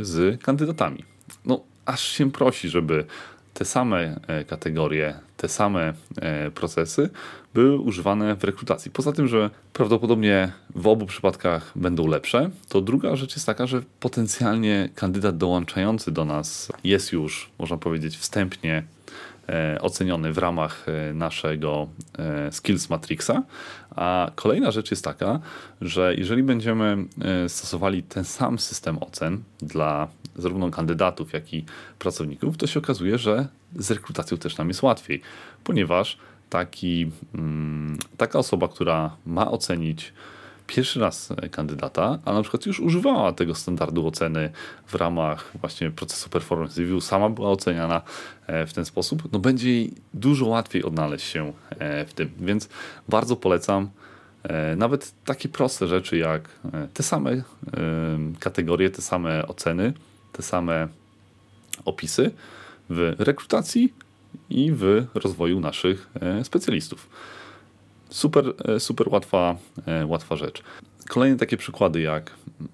z 0.00 0.42
kandydatami. 0.42 1.04
No, 1.44 1.60
aż 1.86 2.08
się 2.08 2.30
prosi, 2.32 2.68
żeby 2.68 3.04
te 3.60 3.64
same 3.64 4.20
e, 4.26 4.44
kategorie, 4.44 5.14
te 5.36 5.48
same 5.48 5.92
e, 6.16 6.50
procesy 6.50 7.10
były 7.54 7.78
używane 7.78 8.36
w 8.36 8.44
rekrutacji. 8.44 8.90
Poza 8.90 9.12
tym, 9.12 9.28
że 9.28 9.50
prawdopodobnie 9.72 10.52
w 10.74 10.86
obu 10.86 11.06
przypadkach 11.06 11.72
będą 11.76 12.06
lepsze, 12.06 12.50
to 12.68 12.80
druga 12.80 13.16
rzecz 13.16 13.34
jest 13.36 13.46
taka, 13.46 13.66
że 13.66 13.82
potencjalnie 14.00 14.88
kandydat 14.94 15.36
dołączający 15.36 16.12
do 16.12 16.24
nas 16.24 16.72
jest 16.84 17.12
już, 17.12 17.50
można 17.58 17.76
powiedzieć, 17.76 18.16
wstępnie 18.16 18.82
oceniony 19.80 20.32
w 20.32 20.38
ramach 20.38 20.86
e, 20.88 21.12
naszego 21.14 21.88
e, 22.18 22.52
Skills 22.52 22.90
Matrixa. 22.90 23.42
A 23.96 24.30
kolejna 24.34 24.70
rzecz 24.70 24.90
jest 24.90 25.04
taka, 25.04 25.40
że 25.80 26.14
jeżeli 26.14 26.42
będziemy 26.42 26.96
stosowali 27.48 28.02
ten 28.02 28.24
sam 28.24 28.58
system 28.58 28.98
ocen 28.98 29.42
dla 29.62 30.08
zarówno 30.36 30.70
kandydatów, 30.70 31.32
jak 31.32 31.54
i 31.54 31.64
pracowników, 31.98 32.56
to 32.56 32.66
się 32.66 32.78
okazuje, 32.78 33.18
że 33.18 33.46
z 33.76 33.90
rekrutacją 33.90 34.38
też 34.38 34.58
nam 34.58 34.68
jest 34.68 34.82
łatwiej, 34.82 35.20
ponieważ 35.64 36.18
taki, 36.50 37.10
mm, 37.34 37.98
taka 38.16 38.38
osoba, 38.38 38.68
która 38.68 39.16
ma 39.26 39.50
ocenić 39.50 40.12
pierwszy 40.70 41.00
raz 41.00 41.30
e, 41.30 41.48
kandydata, 41.48 42.18
a 42.24 42.32
na 42.32 42.42
przykład 42.42 42.66
już 42.66 42.80
używała 42.80 43.32
tego 43.32 43.54
standardu 43.54 44.06
oceny 44.06 44.50
w 44.86 44.94
ramach 44.94 45.50
właśnie 45.60 45.90
procesu 45.90 46.30
performance 46.30 46.80
review, 46.80 47.04
sama 47.04 47.28
była 47.30 47.50
oceniana 47.50 48.02
e, 48.46 48.66
w 48.66 48.72
ten 48.72 48.84
sposób, 48.84 49.32
no 49.32 49.38
będzie 49.38 49.70
jej 49.70 49.92
dużo 50.14 50.46
łatwiej 50.46 50.84
odnaleźć 50.84 51.26
się 51.26 51.52
e, 51.68 52.06
w 52.06 52.14
tym. 52.14 52.30
Więc 52.40 52.68
bardzo 53.08 53.36
polecam 53.36 53.90
nawet 54.76 55.12
takie 55.24 55.48
proste 55.48 55.86
rzeczy 55.86 56.16
jak 56.16 56.48
te 56.94 57.02
same 57.02 57.42
kategorie, 58.38 58.90
te 58.90 59.02
same 59.02 59.48
oceny, 59.48 59.92
te 60.32 60.42
same 60.42 60.88
opisy 61.84 62.30
w 62.90 63.14
rekrutacji 63.18 63.92
i 64.50 64.72
w 64.72 65.06
rozwoju 65.14 65.60
naszych 65.60 66.10
specjalistów. 66.42 67.08
Super, 68.10 68.54
e, 68.64 68.80
super 68.80 69.08
łatwa, 69.08 69.56
e, 69.86 70.06
łatwa 70.06 70.36
rzecz. 70.36 70.62
Kolejne 71.08 71.36
takie 71.36 71.56
przykłady 71.56 72.00
jak 72.00 72.30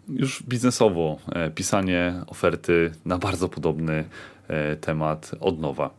już 0.09 0.43
biznesowo 0.43 1.19
e, 1.33 1.51
pisanie 1.51 2.15
oferty 2.27 2.93
na 3.05 3.19
bardzo 3.19 3.49
podobny 3.49 4.05
temat 4.81 5.31
od 5.41 5.61
nowa. 5.61 5.91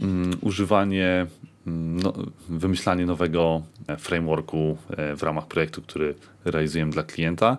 Mm, 0.00 0.30
używanie, 0.40 1.26
mm, 1.66 2.00
no, 2.00 2.12
wymyślanie 2.48 3.06
nowego 3.06 3.62
frameworku 3.98 4.76
w 5.16 5.22
ramach 5.22 5.46
projektu, 5.46 5.82
który 5.82 6.14
realizujemy 6.44 6.92
dla 6.92 7.02
klienta 7.02 7.56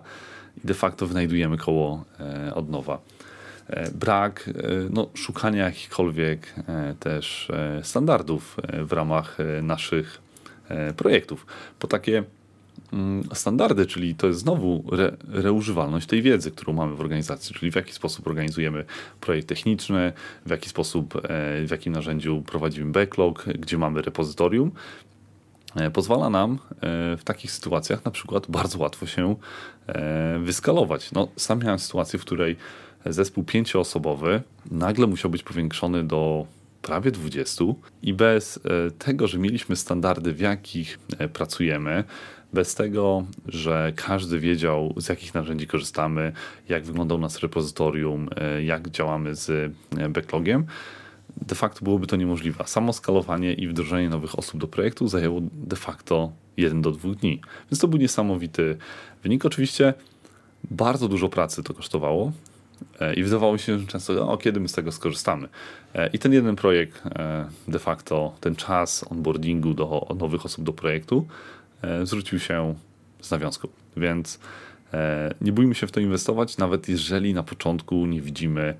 i 0.64 0.66
de 0.66 0.74
facto 0.74 1.06
wynajdujemy 1.06 1.58
koło 1.58 2.04
od 2.54 2.70
nowa. 2.70 2.98
Brak 3.94 4.50
no, 4.90 5.08
szukania 5.14 5.64
jakichkolwiek 5.64 6.54
też 7.00 7.48
standardów 7.82 8.56
w 8.86 8.92
ramach 8.92 9.38
naszych 9.62 10.20
projektów. 10.96 11.46
Po 11.78 11.86
takie 11.86 12.24
mm, 12.92 13.24
standardy, 13.34 13.86
czyli 13.86 14.14
to 14.14 14.26
jest 14.26 14.40
znowu 14.40 14.84
re, 14.92 15.16
reużywalność 15.28 16.06
tej 16.06 16.22
wiedzy, 16.22 16.50
którą 16.50 16.72
mamy 16.72 16.96
w 16.96 17.00
organizacji, 17.00 17.54
czyli 17.54 17.72
w 17.72 17.74
jaki 17.74 17.92
sposób 17.92 18.26
organizujemy 18.26 18.84
projekt 19.20 19.48
techniczny, 19.48 20.12
w 20.46 20.50
jaki 20.50 20.68
sposób, 20.68 21.22
w 21.66 21.68
jakim 21.70 21.92
narzędziu 21.92 22.42
prowadzimy 22.42 22.92
backlog, 22.92 23.44
gdzie 23.44 23.78
mamy 23.78 24.02
repozytorium, 24.02 24.72
E, 25.76 25.90
pozwala 25.90 26.30
nam 26.30 26.52
e, 26.52 26.56
w 27.16 27.24
takich 27.24 27.52
sytuacjach 27.52 28.04
na 28.04 28.10
przykład 28.10 28.46
bardzo 28.48 28.78
łatwo 28.78 29.06
się 29.06 29.36
e, 29.86 30.38
wyskalować. 30.38 31.12
No, 31.12 31.28
sam 31.36 31.58
miałem 31.58 31.78
sytuację, 31.78 32.18
w 32.18 32.22
której 32.22 32.56
zespół 33.06 33.44
pięcioosobowy 33.44 34.42
nagle 34.70 35.06
musiał 35.06 35.30
być 35.30 35.42
powiększony 35.42 36.04
do 36.04 36.46
prawie 36.82 37.10
20 37.10 37.64
i 38.02 38.14
bez 38.14 38.60
tego, 38.98 39.26
że 39.26 39.38
mieliśmy 39.38 39.76
standardy, 39.76 40.32
w 40.32 40.40
jakich 40.40 40.98
pracujemy, 41.32 42.04
bez 42.52 42.74
tego, 42.74 43.24
że 43.46 43.92
każdy 43.96 44.38
wiedział, 44.38 44.94
z 44.96 45.08
jakich 45.08 45.34
narzędzi 45.34 45.66
korzystamy, 45.66 46.32
jak 46.68 46.84
wyglądał 46.84 47.18
nas 47.18 47.38
repozytorium, 47.38 48.28
jak 48.62 48.90
działamy 48.90 49.34
z 49.34 49.72
backlogiem, 50.10 50.66
de 51.36 51.54
facto 51.54 51.84
byłoby 51.84 52.06
to 52.06 52.16
niemożliwe. 52.16 52.64
Samo 52.66 52.92
skalowanie 52.92 53.54
i 53.54 53.68
wdrożenie 53.68 54.08
nowych 54.08 54.38
osób 54.38 54.60
do 54.60 54.68
projektu 54.68 55.08
zajęło 55.08 55.40
de 55.52 55.76
facto 55.76 56.32
1 56.56 56.82
do 56.82 56.92
2 56.92 57.14
dni. 57.14 57.40
Więc 57.70 57.80
to 57.80 57.88
był 57.88 57.98
niesamowity 57.98 58.76
wynik. 59.22 59.46
Oczywiście 59.46 59.94
bardzo 60.70 61.08
dużo 61.08 61.28
pracy 61.28 61.62
to 61.62 61.74
kosztowało 61.74 62.26
e, 62.28 62.32
i 63.16 63.22
wydawało 63.22 63.58
się 63.58 63.78
że 63.78 63.86
często, 63.86 64.28
o 64.28 64.36
kiedy 64.36 64.60
my 64.60 64.68
z 64.68 64.72
tego 64.72 64.92
skorzystamy. 64.92 65.48
E, 65.94 66.06
I 66.06 66.18
ten 66.18 66.32
jeden 66.32 66.56
projekt, 66.56 67.02
e, 67.06 67.48
de 67.68 67.78
facto 67.78 68.34
ten 68.40 68.56
czas 68.56 69.04
onboardingu 69.10 69.74
do 69.74 70.06
nowych 70.18 70.44
osób 70.44 70.64
do 70.64 70.72
projektu 70.72 71.26
zwrócił 72.04 72.38
się 72.38 72.74
z 73.20 73.30
nawiązką. 73.30 73.68
Więc 73.96 74.40
nie 75.40 75.52
bójmy 75.52 75.74
się 75.74 75.86
w 75.86 75.92
to 75.92 76.00
inwestować, 76.00 76.58
nawet 76.58 76.88
jeżeli 76.88 77.34
na 77.34 77.42
początku 77.42 78.06
nie 78.06 78.20
widzimy 78.20 78.74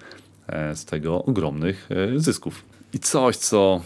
E, 0.50 0.76
z 0.76 0.84
tego 0.84 1.24
ogromnych 1.24 1.88
e, 1.90 2.20
zysków. 2.20 2.64
I 2.92 2.98
coś, 2.98 3.36
co 3.36 3.80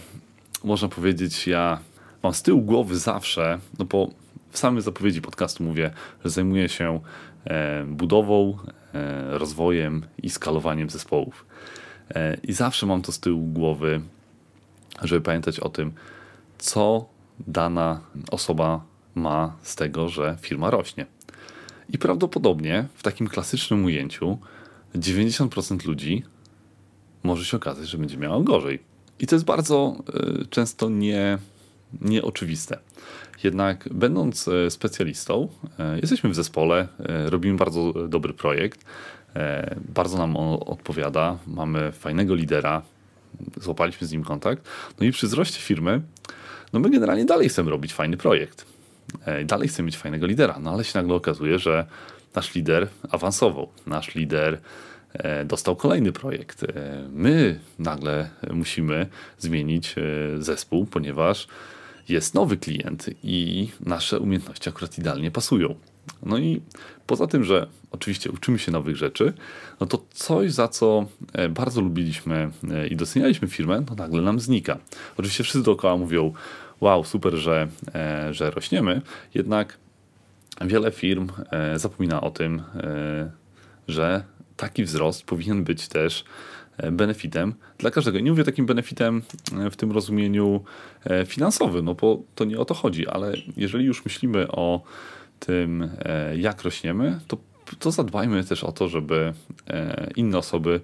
można 0.65 0.89
powiedzieć, 0.89 1.47
ja 1.47 1.79
mam 2.23 2.35
z 2.35 2.43
tyłu 2.43 2.63
głowy 2.63 2.97
zawsze, 2.97 3.59
no 3.79 3.85
bo 3.85 4.11
w 4.51 4.59
samej 4.59 4.83
zapowiedzi 4.83 5.23
podcastu 5.23 5.65
mówię, 5.65 5.91
że 6.25 6.31
zajmuję 6.31 6.69
się 6.69 7.01
e, 7.45 7.85
budową, 7.85 8.59
rozwojem 9.31 10.07
i 10.23 10.31
skalowaniem 10.31 10.91
zespołów. 10.91 11.47
I 12.43 12.53
zawsze 12.53 12.87
mam 12.87 13.03
to 13.03 13.13
z 13.13 13.21
tyłu 13.21 13.47
głowy, 13.47 14.01
żeby 15.03 15.21
pamiętać 15.21 15.61
o 15.61 15.69
tym, 15.69 15.93
co 16.59 17.09
dana 17.47 18.01
osoba 18.31 18.85
ma 19.15 19.57
z 19.63 19.77
tego, 19.77 20.09
że 20.09 20.37
firma 20.41 20.71
rośnie. 20.71 21.07
I 21.89 21.99
prawdopodobnie 21.99 22.87
w 22.95 23.03
takim 23.03 23.29
klasycznym 23.29 23.85
ujęciu 23.85 24.39
90% 24.95 25.87
ludzi 25.87 26.23
może 27.23 27.45
się 27.45 27.57
okazać, 27.57 27.89
że 27.89 27.99
będzie 27.99 28.17
miała 28.17 28.41
gorzej. 28.41 28.79
I 29.19 29.27
to 29.27 29.35
jest 29.35 29.45
bardzo 29.45 29.97
y, 30.43 30.47
często 30.47 30.89
nie, 30.89 31.39
nieoczywiste. 32.01 32.79
Jednak 33.45 33.89
będąc 33.93 34.49
e, 34.49 34.71
specjalistą, 34.71 35.49
e, 35.79 35.99
jesteśmy 36.01 36.31
w 36.31 36.35
zespole, 36.35 36.89
robimy 37.27 37.57
bardzo 37.57 37.93
dobry 38.09 38.33
projekt, 38.33 38.85
bardzo 39.89 40.19
nam 40.19 40.37
on 40.37 40.59
odpowiada, 40.67 41.39
mamy 41.47 41.93
fajnego 41.93 42.35
lidera, 42.35 42.83
złapaliśmy 43.61 44.07
z 44.07 44.13
nim 44.13 44.25
kontakt. 44.25 44.69
No 45.01 45.07
i 45.07 45.13
przy 45.13 45.27
wzroście 45.27 45.61
firmy, 45.61 46.01
no 46.73 46.81
my 46.81 46.91
generalnie 46.91 47.25
dalej 47.25 47.49
chcemy 47.49 47.71
robić 47.71 47.95
fajny 47.95 48.17
projekt. 48.17 48.67
Dalej 49.45 49.69
chcemy 49.69 49.87
mieć 49.87 49.97
fajnego 49.97 50.27
lidera, 50.27 50.59
no 50.61 50.71
ale 50.71 50.85
się 50.85 50.99
nagle 50.99 51.15
okazuje, 51.15 51.59
że 51.59 51.87
nasz 52.35 52.55
lider 52.55 52.89
awansował, 53.11 53.69
nasz 53.87 54.15
lider 54.15 54.59
E, 55.19 55.45
dostał 55.45 55.77
kolejny 55.77 56.13
projekt. 56.13 56.63
E, 56.63 56.69
my 57.13 57.61
nagle 57.79 58.29
musimy 58.53 59.07
zmienić 59.39 59.95
e, 59.99 60.03
zespół, 60.43 60.87
ponieważ 60.87 61.49
jest 62.09 62.35
nowy 62.35 62.57
klient 62.57 63.11
i 63.23 63.69
nasze 63.81 64.21
umiejętności 64.21 64.69
akurat 64.69 64.99
idealnie 64.99 65.31
pasują. 65.31 65.75
No 66.23 66.39
i 66.39 66.61
poza 67.07 67.27
tym, 67.27 67.45
że 67.45 67.67
oczywiście 67.91 68.31
uczymy 68.31 68.59
się 68.59 68.73
nowych 68.73 68.97
rzeczy, 68.97 69.33
no 69.81 69.87
to 69.87 70.05
coś, 70.11 70.53
za 70.53 70.69
co 70.69 71.07
bardzo 71.51 71.81
lubiliśmy 71.81 72.51
i 72.91 72.97
docenialiśmy 72.97 73.49
firmę, 73.49 73.85
no 73.91 73.95
nagle 73.95 74.23
nam 74.23 74.41
znika. 74.41 74.79
Oczywiście 75.17 75.45
wszyscy 75.45 75.63
dookoła 75.63 75.97
mówią, 75.97 76.33
wow, 76.81 77.05
super, 77.05 77.35
że, 77.35 77.69
że 78.31 78.51
rośniemy, 78.51 79.03
jednak 79.35 79.79
wiele 80.61 80.91
firm 80.91 81.29
zapomina 81.77 82.21
o 82.21 82.31
tym, 82.31 82.63
że 83.89 84.25
taki 84.57 84.85
wzrost 84.85 85.23
powinien 85.23 85.65
być 85.65 85.89
też 85.89 86.21
e, 86.21 86.25
benefitem 86.93 87.55
dla 87.79 87.91
każdego. 87.91 88.21
Nie 88.21 88.31
mówię 88.31 88.45
takim 88.45 88.67
benefitem 88.67 89.23
e, 89.59 89.71
w 89.71 89.77
tym 89.77 89.93
rozumieniu 89.93 90.61
e, 91.05 91.27
finansowym, 91.27 91.85
no 91.85 91.95
bo 91.95 92.23
to 92.35 92.45
nie 92.45 92.59
o 92.59 92.65
to 92.65 92.75
chodzi, 92.75 93.09
ale 93.09 93.33
jeżeli 93.57 93.85
już 93.85 94.05
myślimy 94.05 94.49
o 94.49 94.83
tym, 95.41 95.91
jak 96.37 96.63
rośniemy, 96.63 97.21
to, 97.29 97.37
to 97.79 97.91
zadbajmy 97.91 98.45
też 98.45 98.65
o 98.65 98.73
to, 98.73 98.89
żeby 98.89 99.33
inne 100.17 100.39
osoby 100.39 100.81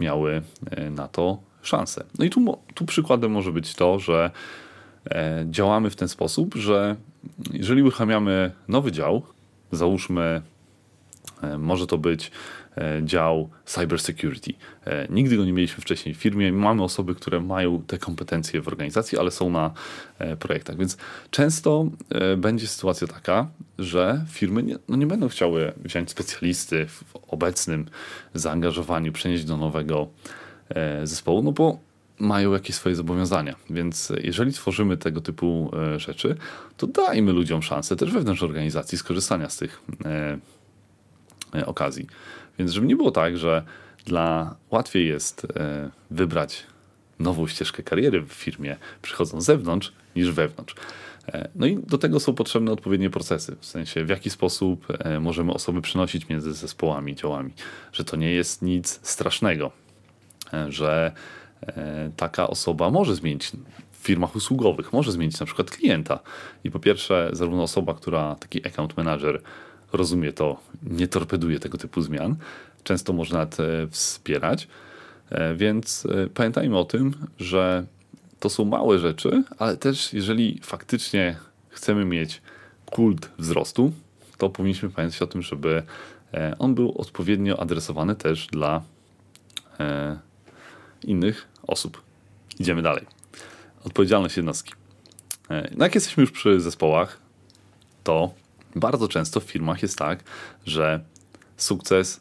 miały 0.00 0.42
na 0.90 1.08
to 1.08 1.38
szansę. 1.62 2.04
No 2.18 2.24
i 2.24 2.30
tu, 2.30 2.58
tu 2.74 2.84
przykładem 2.84 3.32
może 3.32 3.52
być 3.52 3.74
to, 3.74 3.98
że 3.98 4.30
działamy 5.50 5.90
w 5.90 5.96
ten 5.96 6.08
sposób, 6.08 6.54
że 6.54 6.96
jeżeli 7.52 7.82
uruchamiamy 7.82 8.52
nowy 8.68 8.92
dział, 8.92 9.22
załóżmy, 9.72 10.42
może 11.58 11.86
to 11.86 11.98
być 11.98 12.30
E, 12.30 12.63
dział 13.02 13.48
cybersecurity. 13.64 14.52
E, 14.84 15.08
nigdy 15.10 15.36
go 15.36 15.44
nie 15.44 15.52
mieliśmy 15.52 15.82
wcześniej 15.82 16.14
w 16.14 16.18
firmie. 16.18 16.52
Mamy 16.52 16.82
osoby, 16.82 17.14
które 17.14 17.40
mają 17.40 17.82
te 17.82 17.98
kompetencje 17.98 18.60
w 18.62 18.68
organizacji, 18.68 19.18
ale 19.18 19.30
są 19.30 19.50
na 19.50 19.70
e, 20.18 20.36
projektach. 20.36 20.76
Więc 20.76 20.96
często 21.30 21.86
będzie 22.36 22.66
sytuacja 22.66 23.06
taka, 23.06 23.48
że 23.78 24.24
firmy 24.28 24.62
nie, 24.62 24.76
no 24.88 24.96
nie 24.96 25.06
będą 25.06 25.28
chciały 25.28 25.72
wziąć 25.76 26.10
specjalisty 26.10 26.86
w 26.86 27.04
obecnym 27.28 27.86
zaangażowaniu, 28.34 29.12
przenieść 29.12 29.44
do 29.44 29.56
nowego 29.56 30.08
zespołu, 31.04 31.42
no 31.42 31.52
bo 31.52 31.78
mają 32.18 32.52
jakieś 32.52 32.76
swoje 32.76 32.94
zobowiązania. 32.94 33.54
Więc 33.70 34.12
jeżeli 34.22 34.52
tworzymy 34.52 34.96
tego 34.96 35.20
typu 35.20 35.70
rzeczy, 35.96 36.36
to 36.76 36.86
dajmy 36.86 37.32
ludziom 37.32 37.62
szansę 37.62 37.96
też 37.96 38.10
wewnątrz 38.10 38.42
organizacji 38.42 38.98
skorzystania 38.98 39.50
z 39.50 39.56
tych 39.56 39.82
okazji. 41.66 42.06
Więc 42.58 42.70
żeby 42.70 42.86
nie 42.86 42.96
było 42.96 43.10
tak, 43.10 43.38
że 43.38 43.62
dla 44.04 44.56
łatwiej 44.70 45.08
jest 45.08 45.46
e, 45.56 45.90
wybrać 46.10 46.66
nową 47.18 47.46
ścieżkę 47.46 47.82
kariery 47.82 48.22
w 48.22 48.32
firmie, 48.32 48.76
przychodząc 49.02 49.42
z 49.42 49.46
zewnątrz, 49.46 49.92
niż 50.16 50.30
wewnątrz. 50.30 50.74
E, 51.28 51.48
no 51.54 51.66
i 51.66 51.76
do 51.76 51.98
tego 51.98 52.20
są 52.20 52.34
potrzebne 52.34 52.72
odpowiednie 52.72 53.10
procesy, 53.10 53.56
w 53.60 53.66
sensie 53.66 54.04
w 54.04 54.08
jaki 54.08 54.30
sposób 54.30 54.86
e, 54.98 55.20
możemy 55.20 55.52
osoby 55.52 55.82
przynosić 55.82 56.28
między 56.28 56.52
zespołami, 56.52 57.14
działami, 57.14 57.52
że 57.92 58.04
to 58.04 58.16
nie 58.16 58.32
jest 58.32 58.62
nic 58.62 59.00
strasznego, 59.02 59.70
że 60.68 61.12
taka 62.16 62.48
osoba 62.48 62.90
może 62.90 63.14
zmienić 63.14 63.52
w 63.92 63.96
firmach 64.06 64.36
usługowych, 64.36 64.92
może 64.92 65.12
zmienić 65.12 65.40
na 65.40 65.46
przykład 65.46 65.70
klienta. 65.70 66.18
I 66.64 66.70
po 66.70 66.78
pierwsze, 66.78 67.30
zarówno 67.32 67.62
osoba, 67.62 67.94
która 67.94 68.34
taki 68.34 68.66
account 68.66 68.96
manager 68.96 69.42
rozumie 69.94 70.32
to, 70.32 70.60
nie 70.82 71.08
torpeduje 71.08 71.60
tego 71.60 71.78
typu 71.78 72.02
zmian. 72.02 72.36
Często 72.84 73.12
można 73.12 73.38
nawet 73.38 73.56
wspierać. 73.90 74.68
E, 75.30 75.54
więc 75.54 76.06
e, 76.06 76.26
pamiętajmy 76.26 76.78
o 76.78 76.84
tym, 76.84 77.14
że 77.38 77.86
to 78.40 78.50
są 78.50 78.64
małe 78.64 78.98
rzeczy, 78.98 79.44
ale 79.58 79.76
też 79.76 80.12
jeżeli 80.12 80.60
faktycznie 80.62 81.36
chcemy 81.68 82.04
mieć 82.04 82.42
kult 82.86 83.30
wzrostu, 83.38 83.92
to 84.38 84.50
powinniśmy 84.50 84.90
pamiętać 84.90 85.22
o 85.22 85.26
tym, 85.26 85.42
żeby 85.42 85.82
e, 86.34 86.56
on 86.58 86.74
był 86.74 87.00
odpowiednio 87.00 87.60
adresowany 87.60 88.16
też 88.16 88.46
dla 88.46 88.82
innych 91.04 91.48
osób. 91.66 92.02
Idziemy 92.58 92.82
dalej. 92.82 93.06
Odpowiedzialność 93.84 94.36
jednostki. 94.36 94.72
No 95.76 95.84
jak 95.84 95.94
jesteśmy 95.94 96.20
już 96.20 96.32
przy 96.32 96.60
zespołach, 96.60 97.18
to 98.04 98.34
bardzo 98.76 99.08
często 99.08 99.40
w 99.40 99.44
firmach 99.44 99.82
jest 99.82 99.98
tak, 99.98 100.24
że 100.66 101.00
sukces 101.56 102.20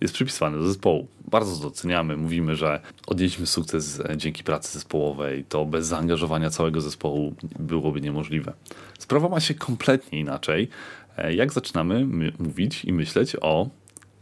jest 0.00 0.14
przypisywany 0.14 0.58
do 0.58 0.66
zespołu. 0.66 1.06
Bardzo 1.30 1.62
doceniamy, 1.62 2.16
mówimy, 2.16 2.56
że 2.56 2.80
odnieśliśmy 3.06 3.46
sukces 3.46 4.02
dzięki 4.16 4.44
pracy 4.44 4.72
zespołowej, 4.72 5.44
to 5.44 5.64
bez 5.64 5.86
zaangażowania 5.86 6.50
całego 6.50 6.80
zespołu 6.80 7.34
byłoby 7.58 8.00
niemożliwe. 8.00 8.52
Sprawa 8.98 9.28
ma 9.28 9.40
się 9.40 9.54
kompletnie 9.54 10.20
inaczej, 10.20 10.68
e, 11.16 11.34
jak 11.34 11.52
zaczynamy 11.52 12.06
mówić 12.38 12.84
i 12.84 12.92
myśleć 12.92 13.36
o 13.40 13.68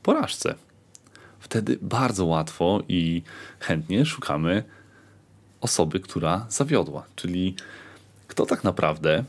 porażce. 0.02 0.54
Wtedy 1.40 1.78
bardzo 1.82 2.24
łatwo 2.24 2.82
i 2.88 3.22
chętnie 3.60 4.06
szukamy 4.06 4.62
osoby, 5.60 6.00
która 6.00 6.46
zawiodła, 6.48 7.06
czyli 7.16 7.54
kto 8.28 8.46
tak 8.46 8.64
naprawdę 8.64 9.24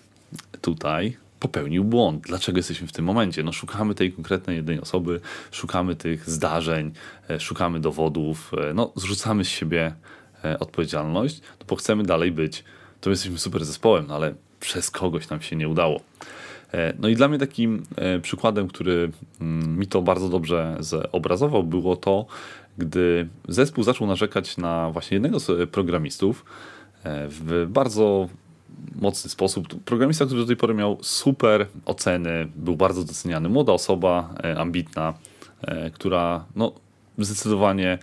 tutaj 0.61 1.17
popełnił 1.39 1.83
błąd. 1.83 2.23
Dlaczego 2.23 2.59
jesteśmy 2.59 2.87
w 2.87 2.91
tym 2.91 3.05
momencie? 3.05 3.43
No, 3.43 3.51
szukamy 3.51 3.95
tej 3.95 4.11
konkretnej 4.11 4.55
jednej 4.55 4.81
osoby, 4.81 5.19
szukamy 5.51 5.95
tych 5.95 6.29
zdarzeń, 6.29 6.91
e, 7.29 7.39
szukamy 7.39 7.79
dowodów, 7.79 8.51
e, 8.69 8.73
no, 8.73 8.91
zrzucamy 8.95 9.45
z 9.45 9.47
siebie 9.47 9.93
e, 10.45 10.59
odpowiedzialność, 10.59 11.41
no, 11.59 11.65
bo 11.69 11.75
chcemy 11.75 12.03
dalej 12.03 12.31
być. 12.31 12.63
To 13.01 13.09
jesteśmy 13.09 13.37
super 13.37 13.65
zespołem, 13.65 14.05
no, 14.07 14.15
ale 14.15 14.33
przez 14.59 14.91
kogoś 14.91 15.29
nam 15.29 15.41
się 15.41 15.55
nie 15.55 15.69
udało. 15.69 16.01
No 16.99 17.07
i 17.07 17.15
dla 17.15 17.27
mnie 17.27 17.37
takim 17.37 17.83
przykładem, 18.21 18.67
który 18.67 19.11
mm, 19.41 19.79
mi 19.79 19.87
to 19.87 20.01
bardzo 20.01 20.29
dobrze 20.29 20.77
zobrazował, 20.79 21.63
było 21.63 21.95
to, 21.95 22.25
gdy 22.77 23.27
zespół 23.47 23.83
zaczął 23.83 24.07
narzekać 24.07 24.57
na 24.57 24.91
właśnie 24.91 25.15
jednego 25.15 25.39
z 25.39 25.69
programistów 25.69 26.45
w 27.05 27.65
bardzo 27.69 28.29
mocny 28.95 29.29
sposób. 29.29 29.83
Programista, 29.83 30.25
który 30.25 30.41
do 30.41 30.47
tej 30.47 30.55
pory 30.55 30.73
miał 30.73 30.97
super 31.01 31.67
oceny, 31.85 32.47
był 32.55 32.75
bardzo 32.75 33.03
doceniany. 33.03 33.49
Młoda 33.49 33.73
osoba, 33.73 34.33
e, 34.43 34.59
ambitna, 34.59 35.13
e, 35.61 35.91
która 35.91 36.45
no, 36.55 36.71
zdecydowanie 37.17 37.97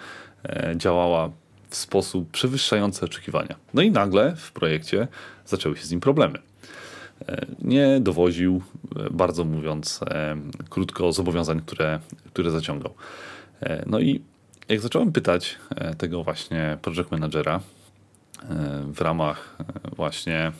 e, 0.44 0.74
działała 0.76 1.30
w 1.70 1.76
sposób 1.76 2.30
przewyższający 2.30 3.04
oczekiwania. 3.04 3.56
No 3.74 3.82
i 3.82 3.90
nagle 3.90 4.36
w 4.36 4.52
projekcie 4.52 5.08
zaczęły 5.46 5.76
się 5.76 5.84
z 5.84 5.90
nim 5.90 6.00
problemy. 6.00 6.38
Nie 7.62 8.00
dowoził, 8.00 8.62
bardzo 9.10 9.44
mówiąc 9.44 10.00
krótko, 10.70 11.12
zobowiązań, 11.12 11.60
które, 11.60 12.00
które 12.32 12.50
zaciągał. 12.50 12.94
No 13.86 14.00
i 14.00 14.22
jak 14.68 14.80
zacząłem 14.80 15.12
pytać 15.12 15.58
tego 15.98 16.24
właśnie 16.24 16.78
project 16.82 17.10
managera, 17.10 17.60
w 18.92 19.00
ramach 19.00 19.56
e, 19.60 19.94
właśnie 19.96 20.52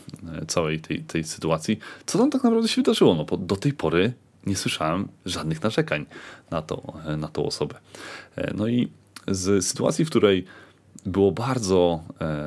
e, 0.43 0.47
całej 0.47 0.81
tej, 0.81 1.01
tej 1.01 1.25
sytuacji, 1.25 1.79
co 2.07 2.19
tam 2.19 2.31
tak 2.31 2.45
naprawdę 2.45 2.69
się 2.69 2.77
wydarzyło. 2.77 3.15
No, 3.15 3.25
bo 3.25 3.37
do 3.37 3.57
tej 3.57 3.73
pory 3.73 4.13
nie 4.47 4.57
słyszałem 4.57 5.09
żadnych 5.27 5.63
narzekań 5.63 6.07
na, 6.51 6.63
to, 6.63 6.93
na 7.19 7.29
tą 7.29 7.47
osobę. 7.47 7.75
No 8.55 8.69
i 8.69 8.89
z 9.29 9.67
sytuacji, 9.67 10.05
w 10.05 10.11
której 10.11 10.45
było 11.07 11.33
bardzo 11.33 12.05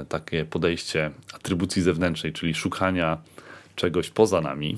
takie 0.10 0.46
podejście 0.46 1.12
atrybucji 1.34 1.82
zewnętrznej, 1.82 2.34
czyli 2.34 2.54
szukania 2.54 3.18
czegoś 3.76 4.10
poza 4.10 4.42
nami, 4.42 4.78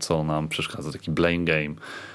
co 0.00 0.24
nam 0.24 0.48
przeszkadza, 0.48 0.92
taki 0.92 1.10
blame 1.10 1.44
game, 1.44 1.74
E, 1.74 2.09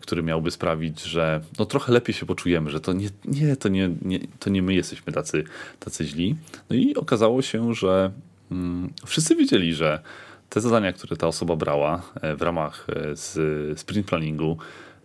który 0.00 0.22
miałby 0.22 0.50
sprawić, 0.50 1.02
że 1.02 1.40
no 1.58 1.66
trochę 1.66 1.92
lepiej 1.92 2.14
się 2.14 2.26
poczujemy, 2.26 2.70
że 2.70 2.80
to 2.80 2.92
nie, 2.92 3.08
nie, 3.24 3.56
to 3.56 3.68
nie, 3.68 3.90
nie, 4.02 4.18
to 4.40 4.50
nie 4.50 4.62
my 4.62 4.74
jesteśmy 4.74 5.12
tacy, 5.12 5.44
tacy 5.80 6.04
źli. 6.04 6.36
No 6.70 6.76
i 6.76 6.94
okazało 6.94 7.42
się, 7.42 7.74
że 7.74 8.10
mm, 8.50 8.90
wszyscy 9.06 9.36
wiedzieli, 9.36 9.74
że 9.74 10.02
te 10.50 10.60
zadania, 10.60 10.92
które 10.92 11.16
ta 11.16 11.26
osoba 11.26 11.56
brała 11.56 12.02
e, 12.20 12.36
w 12.36 12.42
ramach 12.42 12.86
e, 12.88 13.16
z 13.16 13.80
sprint 13.80 14.06
planningu 14.06 14.58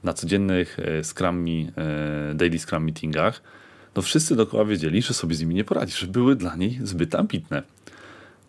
na 0.03 0.13
codziennych 0.13 0.77
Scrum, 1.03 1.45
daily 2.35 2.59
Scrum 2.59 2.83
meetingach, 2.83 3.41
no 3.95 4.01
wszyscy 4.01 4.35
dookoła 4.35 4.65
wiedzieli, 4.65 5.01
że 5.01 5.13
sobie 5.13 5.35
z 5.35 5.41
nimi 5.41 5.55
nie 5.55 5.63
poradzi, 5.63 5.97
że 5.97 6.07
były 6.07 6.35
dla 6.35 6.55
niej 6.55 6.79
zbyt 6.83 7.15
ambitne. 7.15 7.63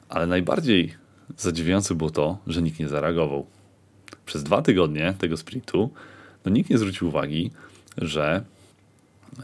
Ale 0.09 0.27
najbardziej 0.27 0.95
zadziwiające 1.37 1.95
było 1.95 2.11
to, 2.11 2.39
że 2.47 2.63
nikt 2.63 2.81
nie 2.81 2.89
zareagował 2.89 3.47
przez 4.33 4.43
dwa 4.43 4.63
tygodnie 4.63 5.15
tego 5.19 5.37
sprintu 5.37 5.91
no 6.45 6.53
nikt 6.53 6.71
nie 6.71 6.79
zwrócił 6.79 7.09
uwagi, 7.09 7.51
że 7.99 8.45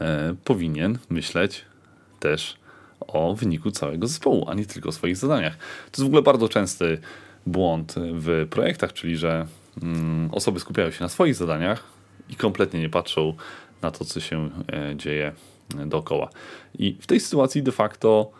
e, 0.01 0.35
powinien 0.43 0.97
myśleć 1.09 1.65
też 2.19 2.57
o 2.99 3.35
wyniku 3.35 3.71
całego 3.71 4.07
zespołu, 4.07 4.45
a 4.49 4.53
nie 4.53 4.65
tylko 4.65 4.89
o 4.89 4.91
swoich 4.91 5.17
zadaniach. 5.17 5.57
To 5.57 5.91
jest 5.91 6.03
w 6.03 6.05
ogóle 6.05 6.21
bardzo 6.21 6.49
częsty 6.49 6.97
błąd 7.45 7.95
w 7.97 8.47
projektach, 8.49 8.93
czyli 8.93 9.17
że 9.17 9.47
mm, 9.81 10.29
osoby 10.31 10.59
skupiają 10.59 10.91
się 10.91 11.03
na 11.03 11.09
swoich 11.09 11.35
zadaniach 11.35 11.83
i 12.29 12.35
kompletnie 12.35 12.79
nie 12.79 12.89
patrzą 12.89 13.33
na 13.81 13.91
to, 13.91 14.05
co 14.05 14.19
się 14.19 14.49
e, 14.73 14.95
dzieje 14.95 15.31
dookoła. 15.85 16.29
I 16.79 16.97
w 17.01 17.07
tej 17.07 17.19
sytuacji 17.19 17.63
de 17.63 17.71
facto 17.71 18.31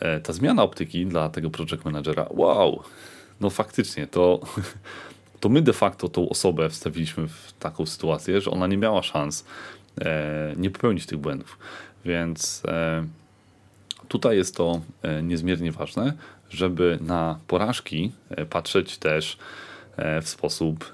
e, 0.00 0.20
ta 0.20 0.32
zmiana 0.32 0.62
optyki 0.62 1.06
dla 1.06 1.28
tego 1.28 1.50
project 1.50 1.84
managera, 1.84 2.26
wow, 2.30 2.82
no 3.40 3.50
faktycznie 3.50 4.06
to 4.06 4.40
to 5.42 5.48
my 5.48 5.62
de 5.62 5.72
facto 5.72 6.08
tą 6.08 6.28
osobę 6.28 6.68
wstawiliśmy 6.68 7.28
w 7.28 7.52
taką 7.58 7.86
sytuację, 7.86 8.40
że 8.40 8.50
ona 8.50 8.66
nie 8.66 8.76
miała 8.76 9.02
szans 9.02 9.44
e, 10.00 10.54
nie 10.56 10.70
popełnić 10.70 11.06
tych 11.06 11.18
błędów. 11.18 11.58
Więc 12.04 12.62
e, 12.68 13.06
tutaj 14.08 14.36
jest 14.36 14.56
to 14.56 14.80
e, 15.02 15.22
niezmiernie 15.22 15.72
ważne, 15.72 16.12
żeby 16.50 16.98
na 17.00 17.38
porażki 17.46 18.12
patrzeć 18.50 18.98
też 18.98 19.38
w 20.22 20.28
sposób 20.28 20.92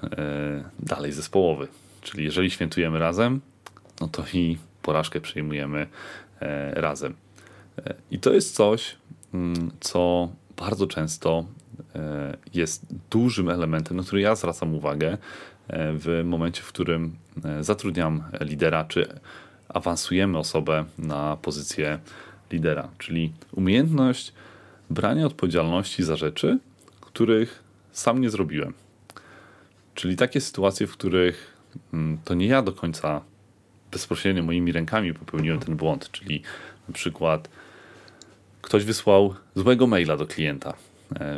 dalej 0.79 1.11
zespołowy. 1.11 1.67
Czyli 2.01 2.23
jeżeli 2.23 2.51
świętujemy 2.51 2.99
razem, 2.99 3.41
no 4.01 4.07
to 4.07 4.23
i 4.33 4.57
porażkę 4.81 5.21
przyjmujemy 5.21 5.87
razem. 6.71 7.15
I 8.11 8.19
to 8.19 8.33
jest 8.33 8.55
coś, 8.55 8.95
mm, 9.33 9.71
co 9.79 10.29
bardzo 10.57 10.87
często 10.87 11.45
jest 12.53 12.85
dużym 13.11 13.49
elementem, 13.49 13.97
na 13.97 14.03
który 14.03 14.21
ja 14.21 14.35
zwracam 14.35 14.75
uwagę 14.75 15.07
e, 15.11 15.17
w 15.93 16.21
momencie, 16.25 16.61
w 16.61 16.67
którym 16.67 17.15
e, 17.45 17.63
zatrudniam 17.63 18.23
lidera, 18.41 18.85
czy 18.85 19.07
awansujemy 19.69 20.37
osobę 20.37 20.85
na 20.97 21.37
pozycję 21.37 21.99
lidera, 22.51 22.89
czyli 22.97 23.33
umiejętność 23.51 24.33
brania 24.89 25.25
odpowiedzialności 25.25 26.03
za 26.03 26.15
rzeczy, 26.15 26.59
których 27.01 27.63
sam 27.91 28.21
nie 28.21 28.29
zrobiłem. 28.29 28.73
Czyli 29.95 30.15
takie 30.15 30.41
sytuacje, 30.41 30.87
w 30.87 30.91
których 30.91 31.57
mm, 31.93 32.17
to 32.25 32.33
nie 32.33 32.47
ja 32.47 32.61
do 32.61 32.71
końca 32.71 33.21
bezpośrednio 33.91 34.43
moimi 34.43 34.71
rękami 34.71 35.13
popełniłem 35.13 35.59
ten 35.59 35.75
błąd, 35.75 36.11
czyli 36.11 36.41
na 36.87 36.93
przykład 36.93 37.49
ktoś 38.61 38.85
wysłał 38.85 39.35
złego 39.55 39.87
maila 39.87 40.17
do 40.17 40.27
klienta, 40.27 40.73
E, 40.73 40.88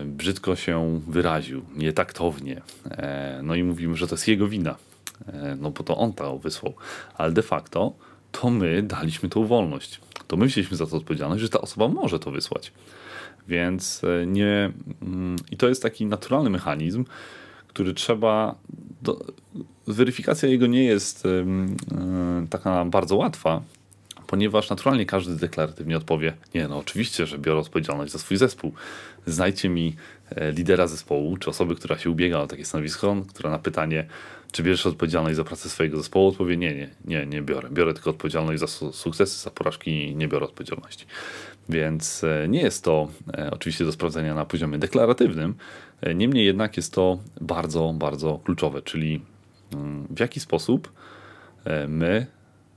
brzydko 0.05 0.55
się 0.55 1.01
wyraził, 1.07 1.65
nietaktownie. 1.75 2.61
E, 2.91 3.39
no 3.43 3.55
i 3.55 3.63
mówimy, 3.63 3.97
że 3.97 4.07
to 4.07 4.15
jest 4.15 4.27
jego 4.27 4.47
wina, 4.47 4.75
e, 5.27 5.57
no 5.59 5.71
bo 5.71 5.83
to 5.83 5.97
on 5.97 6.13
to 6.13 6.37
wysłał. 6.37 6.73
Ale 7.17 7.31
de 7.31 7.41
facto 7.41 7.93
to 8.31 8.49
my 8.49 8.83
daliśmy 8.83 9.29
tą 9.29 9.45
wolność. 9.45 10.01
To 10.27 10.37
my 10.37 10.45
wzięliśmy 10.45 10.77
za 10.77 10.85
to 10.85 10.97
odpowiedzialność, 10.97 11.41
że 11.41 11.49
ta 11.49 11.61
osoba 11.61 11.87
może 11.87 12.19
to 12.19 12.31
wysłać. 12.31 12.71
Więc 13.47 14.01
nie. 14.27 14.71
Mm, 15.01 15.35
I 15.51 15.57
to 15.57 15.69
jest 15.69 15.83
taki 15.83 16.05
naturalny 16.05 16.49
mechanizm, 16.49 17.05
który 17.67 17.93
trzeba. 17.93 18.55
Do, 19.01 19.25
weryfikacja 19.87 20.49
jego 20.49 20.67
nie 20.67 20.83
jest 20.83 21.27
taka 22.49 22.85
bardzo 22.85 23.15
łatwa, 23.15 23.61
ponieważ 24.27 24.69
naturalnie 24.69 25.05
każdy 25.05 25.35
deklaratywnie 25.35 25.97
odpowie: 25.97 26.33
Nie, 26.53 26.67
no 26.67 26.77
oczywiście, 26.77 27.25
że 27.25 27.37
biorę 27.37 27.59
odpowiedzialność 27.59 28.11
za 28.11 28.19
swój 28.19 28.37
zespół. 28.37 28.73
Znajdźcie 29.25 29.69
mi 29.69 29.95
e, 30.29 30.51
lidera 30.51 30.87
zespołu, 30.87 31.37
czy 31.37 31.49
osoby, 31.49 31.75
która 31.75 31.97
się 31.97 32.09
ubiega 32.09 32.39
o 32.39 32.47
takie 32.47 32.65
stanowisko, 32.65 33.15
która 33.29 33.49
na 33.49 33.59
pytanie, 33.59 34.07
czy 34.51 34.63
bierzesz 34.63 34.85
odpowiedzialność 34.85 35.35
za 35.35 35.43
pracę 35.43 35.69
swojego 35.69 35.97
zespołu, 35.97 36.27
odpowie: 36.27 36.57
Nie, 36.57 36.75
nie, 36.75 36.89
nie, 37.05 37.25
nie 37.25 37.41
biorę. 37.41 37.69
Biorę 37.71 37.93
tylko 37.93 38.09
odpowiedzialność 38.09 38.59
za 38.59 38.67
su 38.67 38.93
sukcesy, 38.93 39.43
za 39.43 39.51
porażki, 39.51 40.15
nie 40.15 40.27
biorę 40.27 40.45
odpowiedzialności. 40.45 41.05
Więc 41.69 42.23
e, 42.23 42.47
nie 42.47 42.61
jest 42.61 42.83
to 42.83 43.07
e, 43.37 43.51
oczywiście 43.51 43.85
do 43.85 43.91
sprawdzenia 43.91 44.35
na 44.35 44.45
poziomie 44.45 44.77
deklaratywnym, 44.77 45.55
niemniej 46.15 46.45
jednak 46.45 46.77
jest 46.77 46.93
to 46.93 47.19
bardzo, 47.41 47.93
bardzo 47.97 48.39
kluczowe, 48.43 48.81
czyli 48.81 49.21
mm, 49.73 50.07
w 50.09 50.19
jaki 50.19 50.39
sposób 50.39 50.91
my 51.87 52.25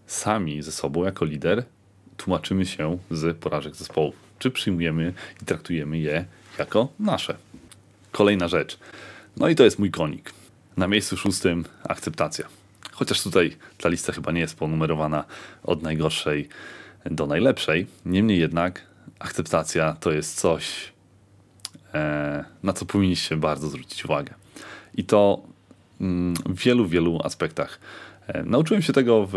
sami 0.07 0.63
ze 0.63 0.73
sobą 0.73 1.05
jako 1.05 1.25
lider 1.25 1.65
tłumaczymy 2.17 2.67
się 2.67 2.99
z 3.11 3.37
porażek 3.39 3.77
zespołów. 3.77 4.15
Czy 4.39 4.51
przyjmujemy 4.51 5.13
i 5.43 5.45
traktujemy 5.45 5.99
je 5.99 6.25
jako 6.59 6.89
nasze. 6.99 7.37
Kolejna 8.13 8.49
rzecz. 8.49 8.79
No 9.37 9.49
i 9.49 9.55
to 9.55 9.65
jest 9.65 9.79
mój 9.79 9.91
konik. 9.91 10.33
Na 10.77 10.89
miejscu 10.89 11.17
szóstym 11.17 11.65
akceptacja. 11.89 12.49
Chociaż 12.93 13.23
tutaj 13.23 13.57
ta 13.79 13.89
lista 13.89 14.13
chyba 14.13 14.33
nie 14.33 14.41
jest 14.41 14.59
ponumerowana 14.59 15.25
od 15.63 15.83
najgorszej 15.83 16.49
do 17.11 17.27
najlepszej. 17.27 17.87
Niemniej 18.07 18.41
jednak 18.41 18.87
akceptacja 19.19 19.97
to 20.01 20.13
jest 20.13 20.41
coś, 20.41 20.93
e, 21.95 22.45
na 22.63 22.73
co 22.73 22.87
powinniście 22.87 23.37
bardzo 23.37 23.69
zwrócić 23.69 24.05
uwagę. 24.05 24.35
I 24.95 25.05
to 25.05 25.43
mm, 26.01 26.35
w 26.35 26.65
wielu, 26.65 26.87
wielu 26.87 27.21
aspektach. 27.25 27.81
E, 28.27 28.43
nauczyłem 28.43 28.83
się 28.83 28.93
tego 28.93 29.27
w, 29.27 29.33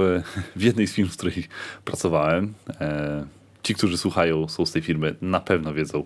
w 0.56 0.62
jednej 0.62 0.88
z 0.88 0.94
firm, 0.94 1.10
w 1.10 1.18
której 1.18 1.48
pracowałem. 1.86 2.54
E, 2.82 3.26
ci, 3.64 3.76
którzy 3.76 3.98
słuchają, 3.98 4.48
są 4.48 4.66
z 4.66 4.72
tej 4.72 4.82
firmy, 4.82 5.16
na 5.22 5.40
pewno 5.40 5.74
wiedzą, 5.74 6.04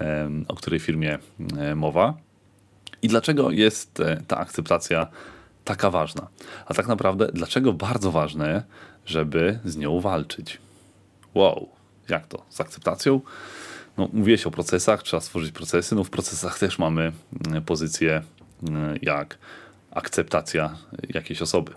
e, 0.00 0.30
o 0.48 0.54
której 0.54 0.80
firmie 0.80 1.18
mowa. 1.76 2.14
I 3.02 3.08
dlaczego 3.08 3.50
jest 3.50 4.02
ta 4.28 4.38
akceptacja 4.38 5.06
taka 5.64 5.90
ważna? 5.90 6.28
A 6.66 6.74
tak 6.74 6.86
naprawdę, 6.86 7.28
dlaczego 7.32 7.72
bardzo 7.72 8.10
ważne, 8.10 8.62
żeby 9.06 9.58
z 9.64 9.76
nią 9.76 10.00
walczyć? 10.00 10.58
Wow, 11.34 11.68
jak 12.08 12.26
to? 12.26 12.44
Z 12.48 12.60
akceptacją? 12.60 13.20
No, 13.96 14.08
mówiłeś 14.12 14.46
o 14.46 14.50
procesach, 14.50 15.02
trzeba 15.02 15.20
stworzyć 15.20 15.52
procesy. 15.52 15.94
No, 15.94 16.04
w 16.04 16.10
procesach 16.10 16.58
też 16.58 16.78
mamy 16.78 17.12
mm, 17.46 17.62
pozycję 17.62 18.22
mm, 18.62 18.98
jak 19.02 19.38
akceptacja 19.90 20.76
jakiejś 21.14 21.42
osoby. 21.42 21.72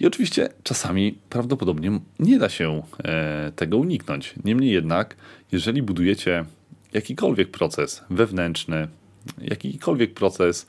I 0.00 0.06
oczywiście 0.06 0.48
czasami 0.62 1.18
prawdopodobnie 1.30 2.00
nie 2.18 2.38
da 2.38 2.48
się 2.48 2.82
e, 3.04 3.52
tego 3.56 3.76
uniknąć. 3.78 4.34
Niemniej 4.44 4.72
jednak, 4.72 5.16
jeżeli 5.52 5.82
budujecie 5.82 6.44
jakikolwiek 6.92 7.50
proces 7.50 8.04
wewnętrzny, 8.10 8.88
jakikolwiek 9.38 10.14
proces 10.14 10.66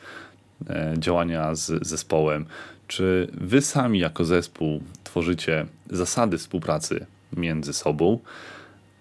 e, 0.69 0.93
działania 0.97 1.55
z 1.55 1.87
zespołem, 1.87 2.45
czy 2.87 3.27
wy 3.33 3.61
sami 3.61 3.99
jako 3.99 4.25
zespół 4.25 4.83
tworzycie 5.03 5.65
zasady 5.89 6.37
współpracy 6.37 7.05
między 7.37 7.73
sobą, 7.73 8.19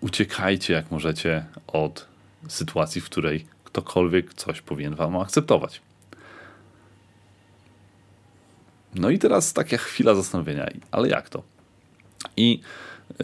uciekajcie 0.01 0.73
jak 0.73 0.91
możecie 0.91 1.45
od 1.67 2.07
sytuacji, 2.49 3.01
w 3.01 3.05
której 3.05 3.47
ktokolwiek 3.65 4.35
coś 4.35 4.63
powinien 4.63 4.95
wam 4.95 5.17
akceptować. 5.17 5.81
No 8.95 9.11
i 9.11 9.19
teraz 9.19 9.53
taka 9.53 9.77
chwila 9.77 10.15
zastanowienia, 10.15 10.67
ale 10.91 11.09
jak 11.09 11.29
to? 11.29 11.43
I 12.37 12.61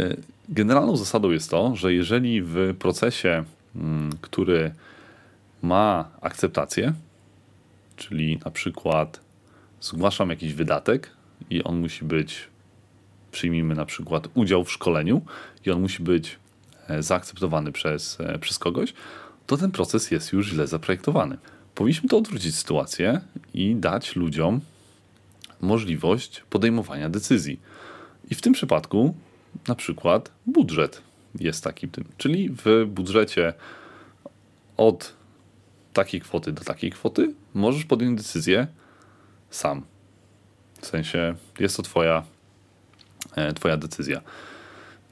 y, 0.00 0.16
generalną 0.48 0.96
zasadą 0.96 1.30
jest 1.30 1.50
to, 1.50 1.76
że 1.76 1.92
jeżeli 1.92 2.42
w 2.42 2.74
procesie, 2.78 3.44
mm, 3.76 4.12
który 4.20 4.74
ma 5.62 6.10
akceptację, 6.20 6.92
czyli 7.96 8.38
na 8.44 8.50
przykład 8.50 9.20
zgłaszam 9.80 10.30
jakiś 10.30 10.54
wydatek 10.54 11.10
i 11.50 11.62
on 11.62 11.80
musi 11.80 12.04
być, 12.04 12.48
przyjmijmy 13.32 13.74
na 13.74 13.86
przykład 13.86 14.28
udział 14.34 14.64
w 14.64 14.72
szkoleniu 14.72 15.22
i 15.66 15.70
on 15.70 15.80
musi 15.80 16.02
być 16.02 16.38
e, 16.88 17.02
zaakceptowany 17.02 17.72
przez, 17.72 18.20
e, 18.20 18.38
przez 18.38 18.58
kogoś, 18.58 18.94
to 19.46 19.56
ten 19.56 19.70
proces 19.70 20.10
jest 20.10 20.32
już 20.32 20.48
źle 20.48 20.66
zaprojektowany. 20.66 21.38
Powinniśmy 21.74 22.08
to 22.08 22.18
odwrócić 22.18 22.56
sytuację 22.56 23.20
i 23.54 23.76
dać 23.76 24.16
ludziom 24.16 24.60
możliwość 25.60 26.44
podejmowania 26.50 27.10
decyzji. 27.10 27.60
I 28.30 28.34
w 28.34 28.40
tym 28.40 28.52
przypadku 28.52 29.14
na 29.68 29.74
przykład 29.74 30.32
budżet 30.46 31.02
jest 31.40 31.64
takim 31.64 31.90
tym. 31.90 32.04
Czyli 32.18 32.50
w 32.50 32.84
budżecie 32.86 33.52
od 34.76 35.14
takiej 35.92 36.20
kwoty 36.20 36.52
do 36.52 36.64
takiej 36.64 36.90
kwoty 36.90 37.34
możesz 37.54 37.84
podjąć 37.84 38.18
decyzję 38.18 38.66
sam. 39.50 39.82
W 40.80 40.86
sensie 40.86 41.34
jest 41.58 41.76
to 41.76 41.82
twoja, 41.82 42.22
e, 43.36 43.52
twoja 43.52 43.76
decyzja. 43.76 44.20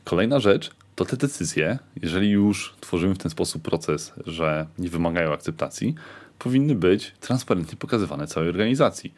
Kolejna 0.04 0.40
rzecz 0.40 0.70
to 0.94 1.04
te 1.04 1.16
decyzje, 1.16 1.78
jeżeli 2.02 2.30
już 2.30 2.74
tworzymy 2.80 3.14
w 3.14 3.18
ten 3.18 3.30
sposób 3.30 3.62
proces, 3.62 4.12
że 4.26 4.66
nie 4.78 4.88
wymagają 4.88 5.33
akceptacji, 5.33 5.94
powinny 6.38 6.74
być 6.74 7.12
transparentnie 7.20 7.76
pokazywane 7.76 8.26
całej 8.26 8.48
organizacji. 8.48 9.14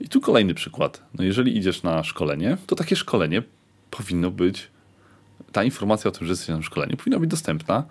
I 0.00 0.08
tu 0.08 0.20
kolejny 0.20 0.54
przykład. 0.54 1.02
No 1.14 1.24
jeżeli 1.24 1.56
idziesz 1.56 1.82
na 1.82 2.04
szkolenie, 2.04 2.56
to 2.66 2.76
takie 2.76 2.96
szkolenie 2.96 3.42
powinno 3.90 4.30
być, 4.30 4.68
ta 5.52 5.64
informacja 5.64 6.08
o 6.08 6.12
tym, 6.12 6.26
że 6.26 6.32
jesteś 6.32 6.48
na 6.48 6.62
szkoleniu, 6.62 6.96
powinna 6.96 7.18
być 7.18 7.30
dostępna 7.30 7.84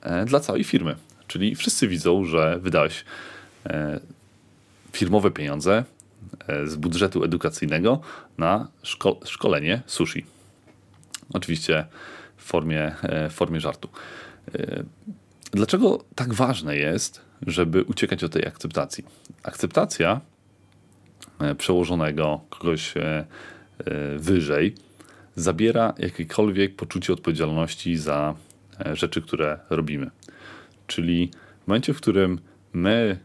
e, 0.00 0.24
dla 0.24 0.40
całej 0.40 0.64
firmy. 0.64 0.96
Czyli 1.26 1.54
wszyscy 1.54 1.88
widzą, 1.88 2.24
że 2.24 2.58
wydałeś 2.58 3.04
e, 3.66 4.00
firmowe 4.92 5.30
pieniądze 5.30 5.84
e, 6.48 6.66
z 6.66 6.76
budżetu 6.76 7.24
edukacyjnego 7.24 8.00
na 8.38 8.68
szko 8.82 9.20
szkolenie 9.24 9.82
sushi. 9.86 10.26
Oczywiście 11.32 11.86
w 12.36 12.42
formie, 12.42 12.94
w 13.30 13.32
formie 13.32 13.60
żartu. 13.60 13.88
Dlaczego 15.52 16.04
tak 16.14 16.34
ważne 16.34 16.76
jest, 16.76 17.20
żeby 17.46 17.84
uciekać 17.84 18.24
od 18.24 18.32
tej 18.32 18.46
akceptacji? 18.46 19.04
Akceptacja 19.42 20.20
przełożonego, 21.58 22.40
kogoś 22.50 22.96
e, 22.96 23.00
e, 23.00 24.18
wyżej, 24.18 24.74
zabiera 25.36 25.94
jakiekolwiek 25.98 26.76
poczucie 26.76 27.12
odpowiedzialności 27.12 27.96
za 27.96 28.34
rzeczy, 28.92 29.22
które 29.22 29.58
robimy. 29.70 30.10
Czyli 30.86 31.30
w 31.64 31.66
momencie, 31.66 31.94
w 31.94 31.96
którym 31.96 32.38
my 32.72 33.18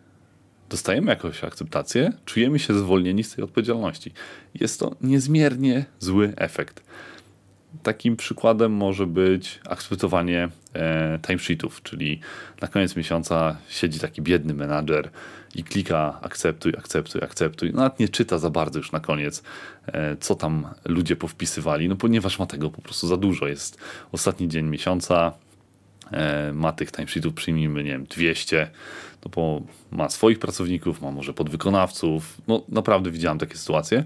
dostajemy 0.70 1.10
jakąś 1.12 1.44
akceptację, 1.44 2.14
czujemy 2.26 2.60
się 2.60 2.74
zwolnieni 2.74 3.24
z 3.24 3.36
tej 3.36 3.44
odpowiedzialności. 3.44 4.12
Jest 4.56 4.80
to 4.80 4.96
niezmiernie 5.02 5.86
zły 6.00 6.34
efekt. 6.38 6.84
Takim 7.84 8.16
przykładem 8.16 8.72
może 8.72 9.08
być 9.08 9.60
akceptowanie 9.70 10.50
e, 10.74 11.20
timesheetów, 11.28 11.84
czyli 11.84 12.20
na 12.62 12.68
koniec 12.68 12.96
miesiąca 12.96 13.58
siedzi 13.70 14.00
taki 14.00 14.22
biedny 14.22 14.54
menadżer 14.54 15.10
i 15.56 15.64
klika 15.64 16.20
akceptuj, 16.22 16.74
akceptuj, 16.78 17.22
akceptuj. 17.24 17.74
Nawet 17.74 18.00
nie 18.00 18.10
czyta 18.10 18.38
za 18.38 18.50
bardzo 18.50 18.80
już 18.80 18.92
na 18.92 19.00
koniec, 19.00 19.44
e, 19.88 20.18
co 20.18 20.36
tam 20.36 20.68
ludzie 20.86 21.16
powpisywali, 21.16 21.90
no 21.90 21.96
ponieważ 21.96 22.40
ma 22.40 22.46
tego 22.46 22.70
po 22.70 22.82
prostu 22.82 23.08
za 23.08 23.18
dużo. 23.18 23.48
Jest 23.48 23.78
ostatni 24.12 24.48
dzień 24.48 24.66
miesiąca, 24.66 25.34
e, 26.12 26.54
ma 26.54 26.72
tych 26.72 26.92
timesheetów, 26.92 27.34
przyjmijmy, 27.34 27.84
nie 27.84 27.92
wiem, 27.92 28.04
200, 28.04 28.70
no 29.26 29.32
bo 29.36 29.62
ma 29.92 30.10
swoich 30.10 30.40
pracowników, 30.40 31.02
ma 31.02 31.12
może 31.12 31.34
podwykonawców. 31.34 32.38
No 32.48 32.64
naprawdę 32.70 33.12
widziałem 33.12 33.40
takie 33.40 33.58
sytuacje. 33.58 34.04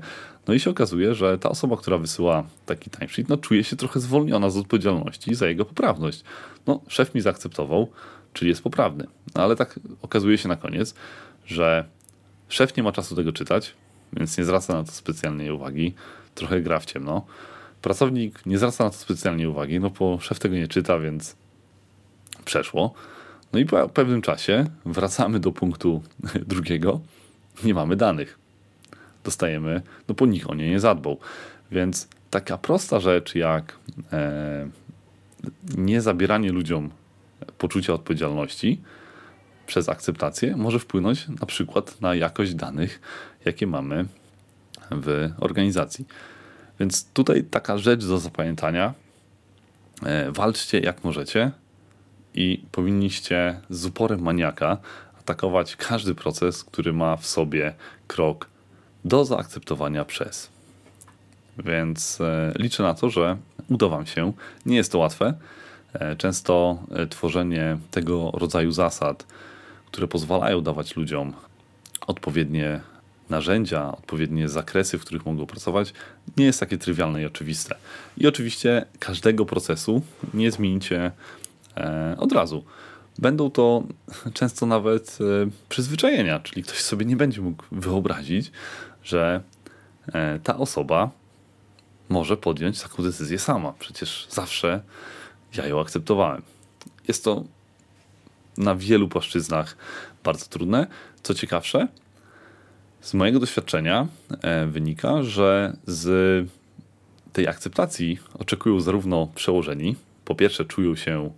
No 0.47 0.53
i 0.53 0.59
się 0.59 0.69
okazuje, 0.69 1.15
że 1.15 1.37
ta 1.37 1.49
osoba, 1.49 1.77
która 1.77 1.97
wysyła 1.97 2.43
taki 2.65 2.89
timesheet, 2.89 3.29
no 3.29 3.37
czuje 3.37 3.63
się 3.63 3.75
trochę 3.75 3.99
zwolniona 3.99 4.49
z 4.49 4.57
odpowiedzialności 4.57 5.35
za 5.35 5.47
jego 5.47 5.65
poprawność. 5.65 6.23
No, 6.67 6.81
szef 6.87 7.15
mi 7.15 7.21
zaakceptował, 7.21 7.87
czyli 8.33 8.49
jest 8.49 8.63
poprawny. 8.63 9.07
No, 9.35 9.43
ale 9.43 9.55
tak 9.55 9.79
okazuje 10.01 10.37
się 10.37 10.49
na 10.49 10.55
koniec, 10.55 10.95
że 11.45 11.85
szef 12.49 12.77
nie 12.77 12.83
ma 12.83 12.91
czasu 12.91 13.15
tego 13.15 13.31
czytać, 13.31 13.73
więc 14.13 14.37
nie 14.37 14.43
zwraca 14.43 14.73
na 14.73 14.83
to 14.83 14.91
specjalnie 14.91 15.53
uwagi. 15.53 15.93
Trochę 16.35 16.61
gra 16.61 16.79
w 16.79 16.85
ciemno. 16.85 17.25
Pracownik 17.81 18.45
nie 18.45 18.57
zwraca 18.57 18.83
na 18.83 18.89
to 18.89 18.95
specjalnie 18.95 19.49
uwagi, 19.49 19.79
no 19.79 19.89
bo 19.89 20.19
szef 20.19 20.39
tego 20.39 20.55
nie 20.55 20.67
czyta, 20.67 20.99
więc 20.99 21.35
przeszło. 22.45 22.93
No 23.53 23.59
i 23.59 23.65
po 23.65 23.89
pewnym 23.89 24.21
czasie 24.21 24.65
wracamy 24.85 25.39
do 25.39 25.51
punktu 25.51 26.01
drugiego. 26.47 26.99
Nie 27.63 27.73
mamy 27.73 27.95
danych. 27.95 28.46
Dostajemy, 29.27 29.81
no 30.07 30.15
bo 30.15 30.25
nikt 30.25 30.47
o 30.47 30.55
nie 30.55 30.69
nie 30.69 30.79
zadbał. 30.79 31.17
Więc 31.71 32.07
taka 32.29 32.57
prosta 32.57 32.99
rzecz 32.99 33.35
jak 33.35 33.75
e, 34.13 34.69
nie 35.77 36.01
zabieranie 36.01 36.51
ludziom 36.51 36.89
poczucia 37.57 37.93
odpowiedzialności 37.93 38.81
przez 39.65 39.89
akceptację 39.89 40.55
może 40.57 40.79
wpłynąć 40.79 41.27
na 41.27 41.45
przykład 41.45 42.01
na 42.01 42.15
jakość 42.15 42.53
danych, 42.53 43.01
jakie 43.45 43.67
mamy 43.67 44.05
w 44.91 45.29
organizacji. 45.39 46.07
Więc 46.79 47.05
tutaj 47.13 47.43
taka 47.43 47.77
rzecz 47.77 48.05
do 48.05 48.19
zapamiętania. 48.19 48.93
E, 50.03 50.31
walczcie 50.31 50.79
jak 50.79 51.03
możecie 51.03 51.51
i 52.33 52.63
powinniście 52.71 53.59
z 53.69 53.85
uporem 53.85 54.21
maniaka 54.21 54.77
atakować 55.19 55.75
każdy 55.75 56.15
proces, 56.15 56.63
który 56.63 56.93
ma 56.93 57.17
w 57.17 57.27
sobie 57.27 57.73
krok 58.07 58.49
do 59.07 59.25
zaakceptowania 59.25 60.05
przez. 60.05 60.49
Więc 61.57 62.21
e, 62.21 62.53
liczę 62.55 62.83
na 62.83 62.93
to, 62.93 63.09
że 63.09 63.37
uda 63.69 63.87
Wam 63.87 64.05
się. 64.05 64.33
Nie 64.65 64.75
jest 64.75 64.91
to 64.91 64.97
łatwe. 64.97 65.33
E, 65.93 66.15
często 66.15 66.83
e, 66.91 67.07
tworzenie 67.07 67.77
tego 67.91 68.31
rodzaju 68.33 68.71
zasad, 68.71 69.25
które 69.85 70.07
pozwalają 70.07 70.61
dawać 70.61 70.95
ludziom 70.95 71.33
odpowiednie 72.07 72.81
narzędzia, 73.29 73.91
odpowiednie 73.91 74.49
zakresy, 74.49 74.97
w 74.97 75.01
których 75.01 75.25
mogą 75.25 75.45
pracować, 75.45 75.93
nie 76.37 76.45
jest 76.45 76.59
takie 76.59 76.77
trywialne 76.77 77.21
i 77.21 77.25
oczywiste. 77.25 77.75
I 78.17 78.27
oczywiście 78.27 78.85
każdego 78.99 79.45
procesu 79.45 80.01
nie 80.33 80.51
zmienicie 80.51 81.11
od 82.17 82.31
razu. 82.31 82.63
Będą 83.19 83.51
to 83.51 83.83
często 84.33 84.65
nawet 84.65 85.17
przyzwyczajenia, 85.69 86.39
czyli 86.39 86.63
ktoś 86.63 86.81
sobie 86.81 87.05
nie 87.05 87.15
będzie 87.15 87.41
mógł 87.41 87.63
wyobrazić, 87.71 88.51
że 89.07 89.41
ta 90.43 90.57
osoba 90.57 91.09
może 92.09 92.37
podjąć 92.37 92.81
taką 92.81 93.03
decyzję 93.03 93.39
sama. 93.39 93.73
Przecież 93.79 94.27
zawsze 94.29 94.81
ja 95.57 95.67
ją 95.67 95.81
akceptowałem. 95.81 96.41
Jest 97.07 97.23
to 97.23 97.43
na 98.57 98.75
wielu 98.75 99.07
płaszczyznach 99.07 99.77
bardzo 100.23 100.45
trudne. 100.45 100.87
Co 101.23 101.33
ciekawsze, 101.33 101.87
z 103.01 103.13
mojego 103.13 103.39
doświadczenia 103.39 104.07
e, 104.41 104.65
wynika, 104.65 105.23
że 105.23 105.77
z 105.87 106.49
tej 107.33 107.47
akceptacji 107.47 108.19
oczekują 108.39 108.79
zarówno 108.79 109.27
przełożeni, 109.35 109.95
po 110.25 110.35
pierwsze 110.35 110.65
czują 110.65 110.95
się 110.95 111.31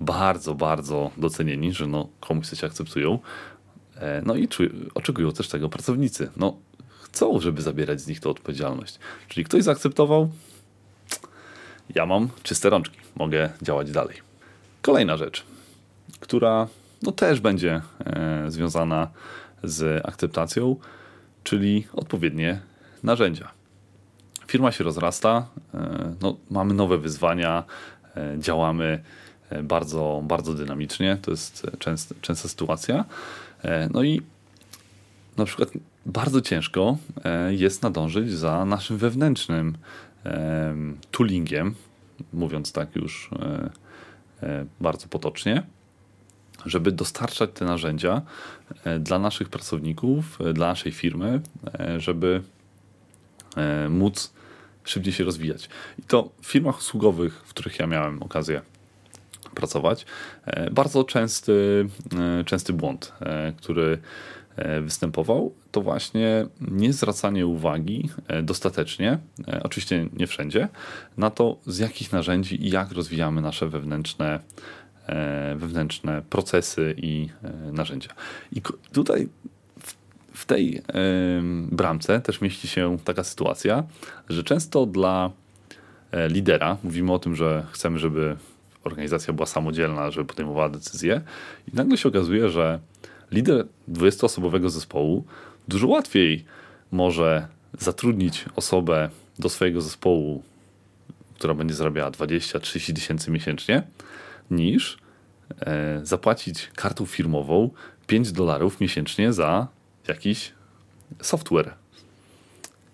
bardzo, 0.00 0.54
bardzo 0.54 1.10
docenieni, 1.16 1.72
że 1.72 1.86
no, 1.86 2.08
komuś 2.20 2.46
coś 2.46 2.64
akceptują, 2.64 3.18
e, 3.96 4.22
no 4.26 4.34
i 4.34 4.48
czują, 4.48 4.70
oczekują 4.94 5.32
też 5.32 5.48
tego 5.48 5.68
pracownicy. 5.68 6.30
No, 6.36 6.56
chcą, 7.12 7.40
żeby 7.40 7.62
zabierać 7.62 8.00
z 8.00 8.06
nich 8.06 8.20
tę 8.20 8.28
odpowiedzialność. 8.28 8.98
Czyli 9.28 9.44
ktoś 9.44 9.62
zaakceptował, 9.62 10.30
ja 11.94 12.06
mam 12.06 12.28
czyste 12.42 12.70
rączki, 12.70 12.98
mogę 13.16 13.50
działać 13.62 13.90
dalej. 13.90 14.16
Kolejna 14.82 15.16
rzecz, 15.16 15.44
która 16.20 16.68
no, 17.02 17.12
też 17.12 17.40
będzie 17.40 17.80
e, 18.04 18.44
związana 18.48 19.08
z 19.62 20.06
akceptacją, 20.06 20.76
czyli 21.44 21.86
odpowiednie 21.92 22.60
narzędzia. 23.02 23.50
Firma 24.46 24.72
się 24.72 24.84
rozrasta, 24.84 25.46
e, 25.74 26.14
no, 26.20 26.36
mamy 26.50 26.74
nowe 26.74 26.98
wyzwania, 26.98 27.64
e, 28.16 28.36
działamy 28.38 29.02
e, 29.50 29.62
bardzo, 29.62 30.22
bardzo 30.24 30.54
dynamicznie. 30.54 31.18
To 31.22 31.30
jest 31.30 31.66
częsta, 31.78 32.14
częsta 32.20 32.48
sytuacja. 32.48 33.04
E, 33.62 33.88
no 33.92 34.02
i 34.02 34.22
na 35.36 35.44
przykład 35.44 35.68
bardzo 36.06 36.40
ciężko 36.40 36.96
e, 37.24 37.54
jest 37.54 37.82
nadążyć 37.82 38.32
za 38.32 38.64
naszym 38.64 38.98
wewnętrznym 38.98 39.76
e, 40.24 40.74
toolingiem, 41.10 41.74
mówiąc 42.32 42.72
tak 42.72 42.96
już 42.96 43.30
bardzo 44.80 45.08
potocznie, 45.08 45.62
żeby 46.66 46.92
dostarczać 46.92 47.50
te 47.54 47.64
narzędzia 47.64 48.22
dla 49.00 49.18
naszych 49.18 49.48
pracowników, 49.48 50.38
dla 50.54 50.66
naszej 50.66 50.92
firmy, 50.92 51.40
żeby 51.98 52.42
móc 53.88 54.32
szybciej 54.84 55.12
się 55.12 55.24
rozwijać. 55.24 55.68
I 55.98 56.02
to 56.02 56.30
w 56.42 56.46
firmach 56.46 56.78
usługowych, 56.78 57.42
w 57.44 57.48
których 57.48 57.78
ja 57.78 57.86
miałem 57.86 58.22
okazję 58.22 58.62
pracować, 59.54 60.06
bardzo 60.72 61.04
częsty, 61.04 61.86
częsty 62.46 62.72
błąd, 62.72 63.12
który 63.56 63.92
E, 63.94 64.39
występował, 64.82 65.54
to 65.72 65.80
właśnie 65.80 66.46
nie 66.60 66.92
zwracanie 66.92 67.46
uwagi 67.46 68.08
e, 68.28 68.42
dostatecznie, 68.42 69.18
e, 69.48 69.62
oczywiście 69.62 70.08
nie 70.12 70.26
wszędzie, 70.26 70.68
na 71.16 71.30
to, 71.30 71.56
z 71.66 71.78
jakich 71.78 72.12
narzędzi 72.12 72.66
i 72.66 72.70
jak 72.70 72.92
rozwijamy 72.92 73.40
nasze 73.40 73.68
wewnętrzne, 73.68 74.40
wewnętrzne 75.56 76.22
procesy 76.30 76.94
i 76.96 77.28
narzędzia. 77.72 78.10
I 78.52 78.62
tutaj 78.92 79.28
w 80.32 80.44
tej 80.44 80.82
bramce 81.72 82.20
też 82.20 82.40
mieści 82.40 82.68
się 82.68 82.96
taka 83.04 83.24
sytuacja, 83.24 83.84
że 84.28 84.44
często 84.44 84.86
dla 84.86 85.30
lidera 86.28 86.76
mówimy 86.82 87.12
o 87.12 87.18
tym, 87.18 87.36
że 87.36 87.66
chcemy, 87.70 87.98
żeby 87.98 88.36
organizacja 88.84 89.34
była 89.34 89.46
samodzielna, 89.46 90.10
żeby 90.10 90.26
podejmowała 90.26 90.68
decyzje, 90.68 91.20
i 91.72 91.76
nagle 91.76 91.96
się 91.96 92.08
okazuje, 92.08 92.48
że 92.48 92.78
lider 93.32 93.66
20-osobowego 93.88 94.70
zespołu 94.70 95.24
dużo 95.68 95.86
łatwiej 95.86 96.44
może 96.92 97.48
zatrudnić 97.78 98.44
osobę 98.56 99.10
do 99.38 99.48
swojego 99.48 99.80
zespołu, 99.80 100.42
która 101.34 101.54
będzie 101.54 101.74
zarabiała 101.74 102.10
20-30 102.10 102.94
tysięcy 102.94 103.30
miesięcznie, 103.30 103.82
niż 104.50 104.98
e, 105.60 106.00
zapłacić 106.02 106.70
kartą 106.74 107.06
firmową 107.06 107.70
5 108.06 108.32
dolarów 108.32 108.80
miesięcznie 108.80 109.32
za 109.32 109.68
jakiś 110.08 110.52
software. 111.22 111.74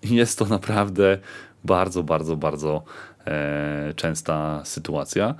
Jest 0.03 0.39
to 0.39 0.45
naprawdę 0.45 1.19
bardzo, 1.65 2.03
bardzo, 2.03 2.37
bardzo 2.37 2.85
e, 3.27 3.95
częsta 3.97 4.65
sytuacja, 4.65 5.35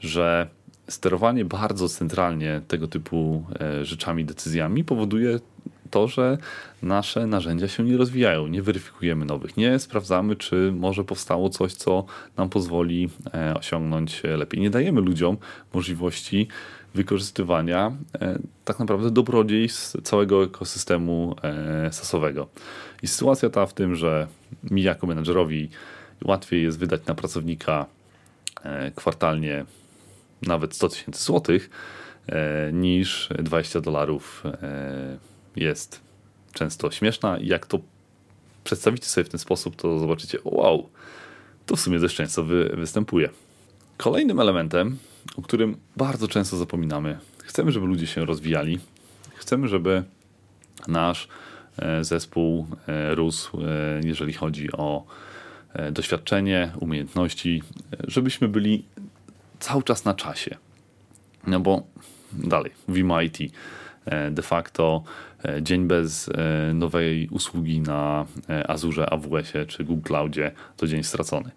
że 0.00 0.48
sterowanie 0.90 1.44
bardzo 1.44 1.88
centralnie 1.88 2.60
tego 2.68 2.88
typu 2.88 3.44
e, 3.60 3.84
rzeczami, 3.84 4.24
decyzjami 4.24 4.84
powoduje 4.84 5.40
to, 5.90 6.08
że 6.08 6.38
nasze 6.82 7.26
narzędzia 7.26 7.68
się 7.68 7.84
nie 7.84 7.96
rozwijają, 7.96 8.46
nie 8.46 8.62
weryfikujemy 8.62 9.24
nowych, 9.24 9.56
nie 9.56 9.78
sprawdzamy, 9.78 10.36
czy 10.36 10.72
może 10.76 11.04
powstało 11.04 11.48
coś, 11.48 11.74
co 11.74 12.04
nam 12.36 12.48
pozwoli 12.48 13.10
e, 13.34 13.54
osiągnąć 13.54 14.22
lepiej. 14.24 14.60
Nie 14.60 14.70
dajemy 14.70 15.00
ludziom 15.00 15.36
możliwości 15.74 16.48
wykorzystywania 16.94 17.92
e, 18.20 18.38
tak 18.64 18.78
naprawdę 18.78 19.10
dobrodziejstw 19.10 20.02
całego 20.02 20.44
ekosystemu 20.44 21.36
sasowego. 21.90 22.48
I 23.02 23.06
sytuacja 23.06 23.50
ta 23.50 23.66
w 23.66 23.74
tym, 23.74 23.94
że 23.94 24.26
mi 24.70 24.82
jako 24.82 25.06
menedżerowi 25.06 25.68
łatwiej 26.24 26.62
jest 26.62 26.78
wydać 26.78 27.06
na 27.06 27.14
pracownika 27.14 27.86
kwartalnie 28.96 29.64
nawet 30.42 30.74
100 30.74 30.88
tysięcy 30.88 31.24
złotych, 31.24 31.70
e, 32.26 32.72
niż 32.72 33.28
20 33.38 33.80
dolarów 33.80 34.42
e, 34.44 35.18
jest 35.56 36.00
często 36.52 36.90
śmieszna. 36.90 37.38
Jak 37.40 37.66
to 37.66 37.78
przedstawicie 38.64 39.06
sobie 39.06 39.24
w 39.24 39.28
ten 39.28 39.40
sposób, 39.40 39.76
to 39.76 39.98
zobaczycie, 39.98 40.38
wow, 40.44 40.88
to 41.66 41.76
w 41.76 41.80
sumie 41.80 41.98
dość 41.98 42.16
często 42.16 42.44
wy, 42.44 42.70
występuje. 42.76 43.28
Kolejnym 43.96 44.40
elementem, 44.40 44.98
o 45.36 45.42
którym 45.42 45.76
bardzo 45.96 46.28
często 46.28 46.56
zapominamy, 46.56 47.18
chcemy, 47.44 47.72
żeby 47.72 47.86
ludzie 47.86 48.06
się 48.06 48.24
rozwijali, 48.24 48.78
chcemy, 49.34 49.68
żeby 49.68 50.02
nasz 50.88 51.28
e, 51.78 52.04
zespół 52.04 52.66
rósł, 53.10 53.58
jeżeli 54.04 54.32
chodzi 54.32 54.72
o 54.72 55.04
doświadczenie, 55.92 56.72
umiejętności, 56.80 57.62
żebyśmy 58.08 58.48
byli 58.48 58.84
cały 59.60 59.82
czas 59.82 60.04
na 60.04 60.14
czasie. 60.14 60.56
No 61.46 61.60
bo 61.60 61.82
dalej, 62.32 62.72
mówimy 62.88 63.24
IT. 63.24 63.38
E, 64.04 64.30
de 64.30 64.42
facto 64.42 65.02
e, 65.44 65.62
dzień 65.62 65.86
bez 65.86 66.28
e, 66.28 66.74
nowej 66.74 67.28
usługi 67.28 67.80
na 67.80 68.26
Azure, 68.68 69.06
AWS-ie 69.06 69.66
czy 69.66 69.84
Google 69.84 70.02
Cloudzie 70.02 70.52
to 70.76 70.86
dzień 70.86 71.02
stracony. 71.02 71.50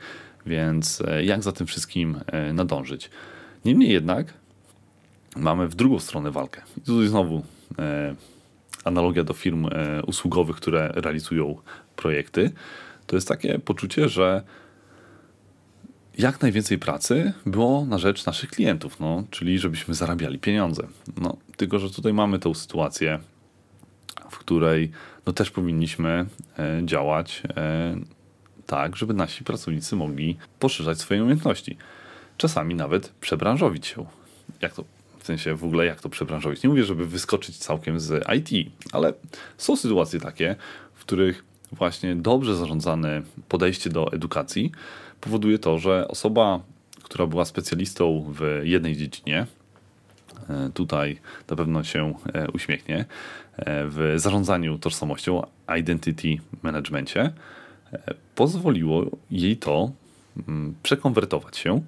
Więc 0.46 1.04
jak 1.22 1.44
za 1.44 1.52
tym 1.52 1.68
wszystkim 1.68 2.20
nadążyć? 2.54 3.10
Niemniej 3.66 3.90
jednak 3.90 4.34
mamy 5.36 5.68
w 5.68 5.76
drugą 5.76 6.00
stronę 6.00 6.32
walkę. 6.32 6.62
I 6.78 6.82
tutaj 6.82 7.08
znowu 7.08 7.44
analogia 8.84 9.24
do 9.24 9.34
firm 9.34 9.68
usługowych, 10.08 10.56
które 10.56 10.92
realizują 10.96 11.58
projekty. 11.96 12.52
To 13.08 13.16
jest 13.16 13.28
takie 13.28 13.60
poczucie, 13.60 14.10
że 14.10 14.44
jak 16.18 16.42
najwięcej 16.42 16.78
pracy 16.78 17.34
było 17.46 17.86
na 17.86 17.98
rzecz 17.98 18.26
naszych 18.26 18.50
klientów, 18.50 19.00
no, 19.00 19.24
czyli 19.30 19.60
żebyśmy 19.60 19.94
zarabiali 19.94 20.40
pieniądze. 20.40 20.88
No, 21.18 21.38
tylko, 21.58 21.80
że 21.80 21.90
tutaj 21.90 22.14
mamy 22.14 22.40
tę 22.40 22.56
sytuację, 22.56 23.20
w 24.30 24.38
której 24.38 24.92
no, 25.26 25.34
też 25.34 25.52
powinniśmy 25.52 26.26
e, 26.60 26.82
działać 26.86 27.44
e, 27.58 27.96
tak, 28.66 28.96
żeby 28.96 29.14
nasi 29.14 29.44
pracownicy 29.44 29.96
mogli 29.96 30.38
poszerzać 30.60 31.00
swoje 31.00 31.22
umiejętności. 31.22 31.78
Czasami 32.38 32.76
nawet 32.76 33.10
przebranżowić 33.10 33.88
się. 33.88 34.06
Jak 34.62 34.74
to, 34.74 34.84
w 35.20 35.26
sensie 35.26 35.56
w 35.56 35.64
ogóle 35.64 35.86
jak 35.86 36.02
to 36.02 36.10
przebranżowić? 36.10 36.64
Nie 36.64 36.70
mówię, 36.70 36.84
żeby 36.84 37.06
wyskoczyć 37.08 37.58
całkiem 37.58 38.00
z 38.00 38.26
IT, 38.38 38.72
ale 38.92 39.14
są 39.58 39.76
sytuacje 39.76 40.20
takie, 40.20 40.56
w 40.94 41.00
których 41.00 41.44
właśnie 41.72 42.16
dobrze 42.16 42.56
zarządzane 42.56 43.22
podejście 43.50 43.90
do 43.90 44.12
edukacji 44.12 44.72
powoduje 45.24 45.60
to, 45.60 45.80
że 45.80 46.08
osoba, 46.08 46.60
która 47.04 47.28
była 47.28 47.46
specjalistą 47.46 48.34
w 48.40 48.62
jednej 48.64 48.98
dziedzinie, 48.98 49.48
e, 50.50 50.70
tutaj 50.74 51.20
na 51.50 51.56
pewno 51.56 51.84
się 51.84 52.14
e, 52.34 52.52
uśmiechnie, 52.52 52.98
e, 52.98 53.06
w 53.88 54.14
zarządzaniu 54.16 54.78
tożsamością, 54.78 55.42
identity 55.80 56.38
managementie, 56.64 57.32
pozwoliło 58.36 59.06
jej 59.32 59.58
to 59.58 59.92
mm, 60.48 60.76
przekonwertować 60.84 61.58
się 61.58 61.82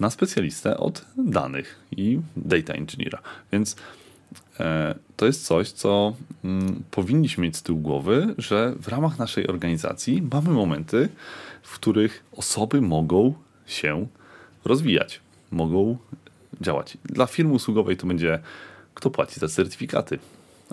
na 0.00 0.10
specjalistę 0.10 0.76
od 0.76 1.04
danych 1.16 1.80
i 1.96 2.20
data 2.36 2.74
engineera. 2.74 3.18
Więc 3.52 3.76
to 5.16 5.26
jest 5.26 5.46
coś, 5.46 5.70
co 5.70 6.14
mm, 6.44 6.82
powinniśmy 6.90 7.44
mieć 7.44 7.56
z 7.56 7.62
tyłu 7.62 7.78
głowy, 7.78 8.34
że 8.38 8.74
w 8.80 8.88
ramach 8.88 9.18
naszej 9.18 9.46
organizacji 9.46 10.22
mamy 10.32 10.50
momenty, 10.50 11.08
w 11.62 11.74
których 11.74 12.24
osoby 12.32 12.80
mogą 12.80 13.34
się 13.66 14.06
rozwijać, 14.64 15.20
mogą 15.50 15.96
działać. 16.60 16.98
Dla 17.04 17.26
firmy 17.26 17.52
usługowej 17.52 17.96
to 17.96 18.06
będzie 18.06 18.38
kto 18.94 19.10
płaci 19.10 19.40
za 19.40 19.48
certyfikaty. 19.48 20.18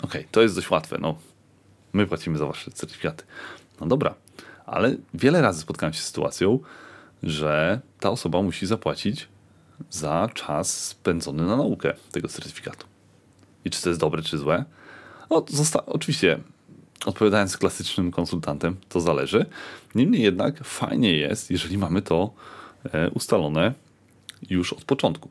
Ok, 0.01 0.13
to 0.31 0.41
jest 0.41 0.55
dość 0.55 0.69
łatwe. 0.69 0.97
No, 1.01 1.15
my 1.93 2.07
płacimy 2.07 2.37
za 2.37 2.45
wasze 2.45 2.71
certyfikaty. 2.71 3.23
No 3.81 3.87
dobra, 3.87 4.13
ale 4.65 4.95
wiele 5.13 5.41
razy 5.41 5.61
spotkałem 5.61 5.93
się 5.93 6.01
z 6.01 6.05
sytuacją, 6.05 6.59
że 7.23 7.79
ta 7.99 8.09
osoba 8.09 8.41
musi 8.41 8.65
zapłacić 8.65 9.27
za 9.89 10.29
czas 10.33 10.87
spędzony 10.87 11.45
na 11.45 11.57
naukę 11.57 11.93
tego 12.11 12.27
certyfikatu. 12.27 12.92
I 13.65 13.69
czy 13.69 13.81
to 13.81 13.89
jest 13.89 14.01
dobre, 14.01 14.21
czy 14.21 14.37
złe? 14.37 14.65
No, 15.29 15.45
oczywiście 15.85 16.39
odpowiadając 17.05 17.57
klasycznym 17.57 18.11
konsultantem, 18.11 18.75
to 18.89 19.01
zależy. 19.01 19.45
Niemniej 19.95 20.21
jednak 20.21 20.63
fajnie 20.63 21.17
jest, 21.17 21.51
jeżeli 21.51 21.77
mamy 21.77 22.01
to 22.01 22.33
e, 22.93 23.09
ustalone 23.09 23.73
już 24.49 24.73
od 24.73 24.83
początku. 24.83 25.29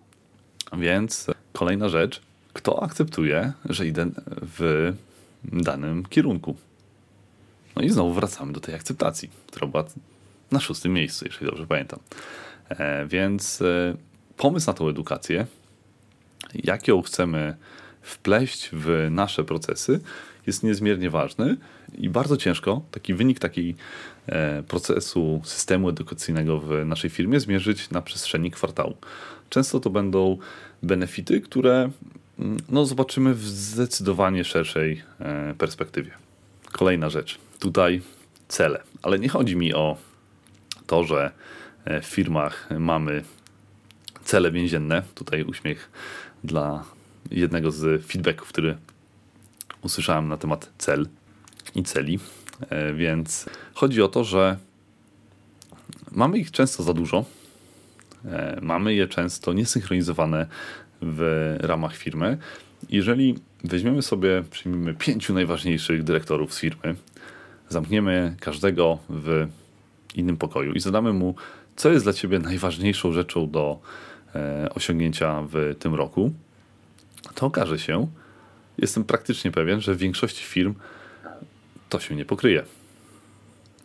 Więc 0.78 1.26
kolejna 1.53 1.89
rzecz, 1.89 2.20
kto 2.53 2.83
akceptuje, 2.83 3.53
że 3.64 3.87
idę 3.87 4.11
w 4.43 4.93
danym 5.43 6.05
kierunku. 6.07 6.57
No 7.76 7.83
i 7.83 7.91
znowu 7.91 8.12
wracamy 8.12 8.53
do 8.53 8.61
tej 8.61 8.74
akceptacji, 8.74 9.30
która 9.47 9.66
była 9.66 9.85
na 10.51 10.61
szóstym 10.61 10.93
miejscu, 10.93 11.24
jeżeli 11.24 11.47
dobrze 11.47 11.66
pamiętam. 11.66 11.99
E, 12.68 13.07
więc 13.07 13.62
e, 13.62 13.97
pomysł 14.37 14.66
na 14.66 14.72
tą 14.74 14.89
edukację 14.89 15.47
jak 16.55 16.89
ją 16.89 17.03
chcemy 17.03 17.57
wpleść 18.03 18.70
w 18.72 19.09
nasze 19.11 19.44
procesy, 19.44 20.00
jest 20.46 20.62
niezmiernie 20.62 21.11
ważny 21.11 21.57
i 21.98 22.09
bardzo 22.09 22.36
ciężko 22.36 22.82
taki 22.90 23.14
wynik 23.14 23.38
takiego 23.38 23.78
e, 24.26 24.62
procesu 24.62 25.40
systemu 25.44 25.88
edukacyjnego 25.88 26.61
w 26.61 26.84
naszej 26.86 27.11
firmie 27.11 27.40
zmierzyć 27.40 27.90
na 27.90 28.03
przestrzeni 28.03 28.50
kwartału. 28.50 28.96
Często 29.50 29.80
to 29.80 29.90
będą 29.90 30.38
benefity, 30.82 31.40
które 31.40 31.90
mm, 32.38 32.57
no, 32.68 32.84
zobaczymy 32.84 33.34
w 33.34 33.44
zdecydowanie 33.44 34.44
szerszej 34.44 35.03
e, 35.20 35.55
perspektywie. 35.59 36.11
Kolejna 36.72 37.11
rzecz. 37.11 37.38
Tutaj 37.59 38.03
cele. 38.48 38.82
Ale 39.03 39.18
nie 39.18 39.28
chodzi 39.28 39.57
mi 39.57 39.74
o 39.74 39.96
to, 40.86 41.05
że 41.05 41.30
e, 41.84 42.00
w 42.00 42.07
firmach 42.07 42.68
mamy 42.78 43.24
cele 44.24 44.50
więzienne. 44.50 45.03
Tutaj 45.14 45.42
uśmiech 45.42 45.90
dla 46.44 46.84
jednego 47.33 47.70
z 47.70 48.07
feedbacków, 48.07 48.49
który 48.49 48.76
usłyszałem 49.83 50.28
na 50.28 50.37
temat 50.37 50.72
cel 50.78 51.09
i 51.74 51.83
celi. 51.83 52.18
E, 52.70 52.93
więc 52.93 53.47
chodzi 53.74 54.03
o 54.03 54.09
to, 54.09 54.24
że 54.24 54.57
mamy 56.12 56.39
ich 56.39 56.51
często 56.51 56.83
za 56.83 56.95
dużo. 56.95 57.24
E, 58.24 58.59
mamy 58.62 58.95
je 58.95 59.09
często 59.09 59.53
niesynchronizowane 59.53 60.47
w 61.03 61.57
ramach 61.61 61.97
firmy. 61.97 62.39
Jeżeli 62.89 63.39
weźmiemy 63.64 64.03
sobie, 64.03 64.43
przyjmijmy 64.51 64.95
pięciu 64.95 65.35
najważniejszych 65.35 66.05
dyrektorów 66.05 66.55
z 66.55 66.59
firmy, 66.59 66.95
zamkniemy 67.68 68.37
każdego 68.41 68.99
w 69.09 69.47
innym 70.14 70.37
pokoju 70.37 70.72
i 70.72 70.80
zadamy 70.80 71.12
mu, 71.12 71.35
co 71.76 71.91
jest 71.91 72.05
dla 72.05 72.12
ciebie 72.12 72.39
najważniejszą 72.39 73.12
rzeczą 73.12 73.51
do 73.51 73.80
e, 74.35 74.68
osiągnięcia 74.74 75.43
w 75.53 75.76
tym 75.78 75.95
roku, 75.95 76.33
to 77.35 77.47
okaże 77.47 77.79
się, 77.79 78.07
jestem 78.79 79.05
praktycznie 79.05 79.51
pewien, 79.51 79.81
że 79.81 79.95
w 79.95 79.99
większości 79.99 80.45
firm 80.45 80.75
to 81.89 82.01
się 82.01 82.16
nie 82.16 82.25
pokryje. 82.25 82.64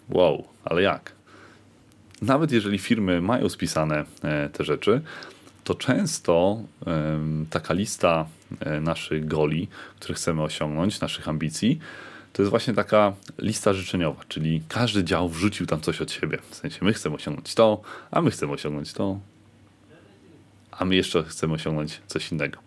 Wow, 0.10 0.48
ale 0.66 0.82
jak? 0.82 1.12
Nawet 2.22 2.52
jeżeli 2.52 2.80
firmy 2.80 3.22
mają 3.22 3.50
spisane 3.50 4.06
e, 4.24 4.50
te 4.50 4.64
rzeczy, 4.64 5.02
to 5.64 5.76
często 5.76 6.62
taka 7.50 7.74
lista 7.74 8.26
e, 8.60 8.80
naszych 8.80 9.28
goli, 9.28 9.68
które 10.00 10.16
chcemy 10.16 10.44
osiągnąć, 10.44 11.02
naszych 11.02 11.28
ambicji, 11.28 11.80
to 12.34 12.42
jest 12.42 12.50
właśnie 12.50 12.74
taka 12.74 13.14
lista 13.38 13.74
życzeniowa, 13.74 14.24
czyli 14.28 14.62
każdy 14.68 15.04
dział 15.04 15.30
wrzucił 15.30 15.66
tam 15.66 15.82
coś 15.82 16.02
od 16.02 16.12
siebie. 16.12 16.38
W 16.50 16.56
sensie 16.56 16.86
my 16.86 16.94
chcemy 16.94 17.16
osiągnąć 17.16 17.56
to, 17.56 17.82
a 18.12 18.22
my 18.22 18.32
chcemy 18.32 18.52
osiągnąć 18.52 18.94
to, 18.94 19.20
a 20.72 20.86
my 20.86 20.96
jeszcze 20.96 21.24
chcemy 21.24 21.54
osiągnąć 21.54 22.02
coś 22.08 22.32
innego. 22.32 22.67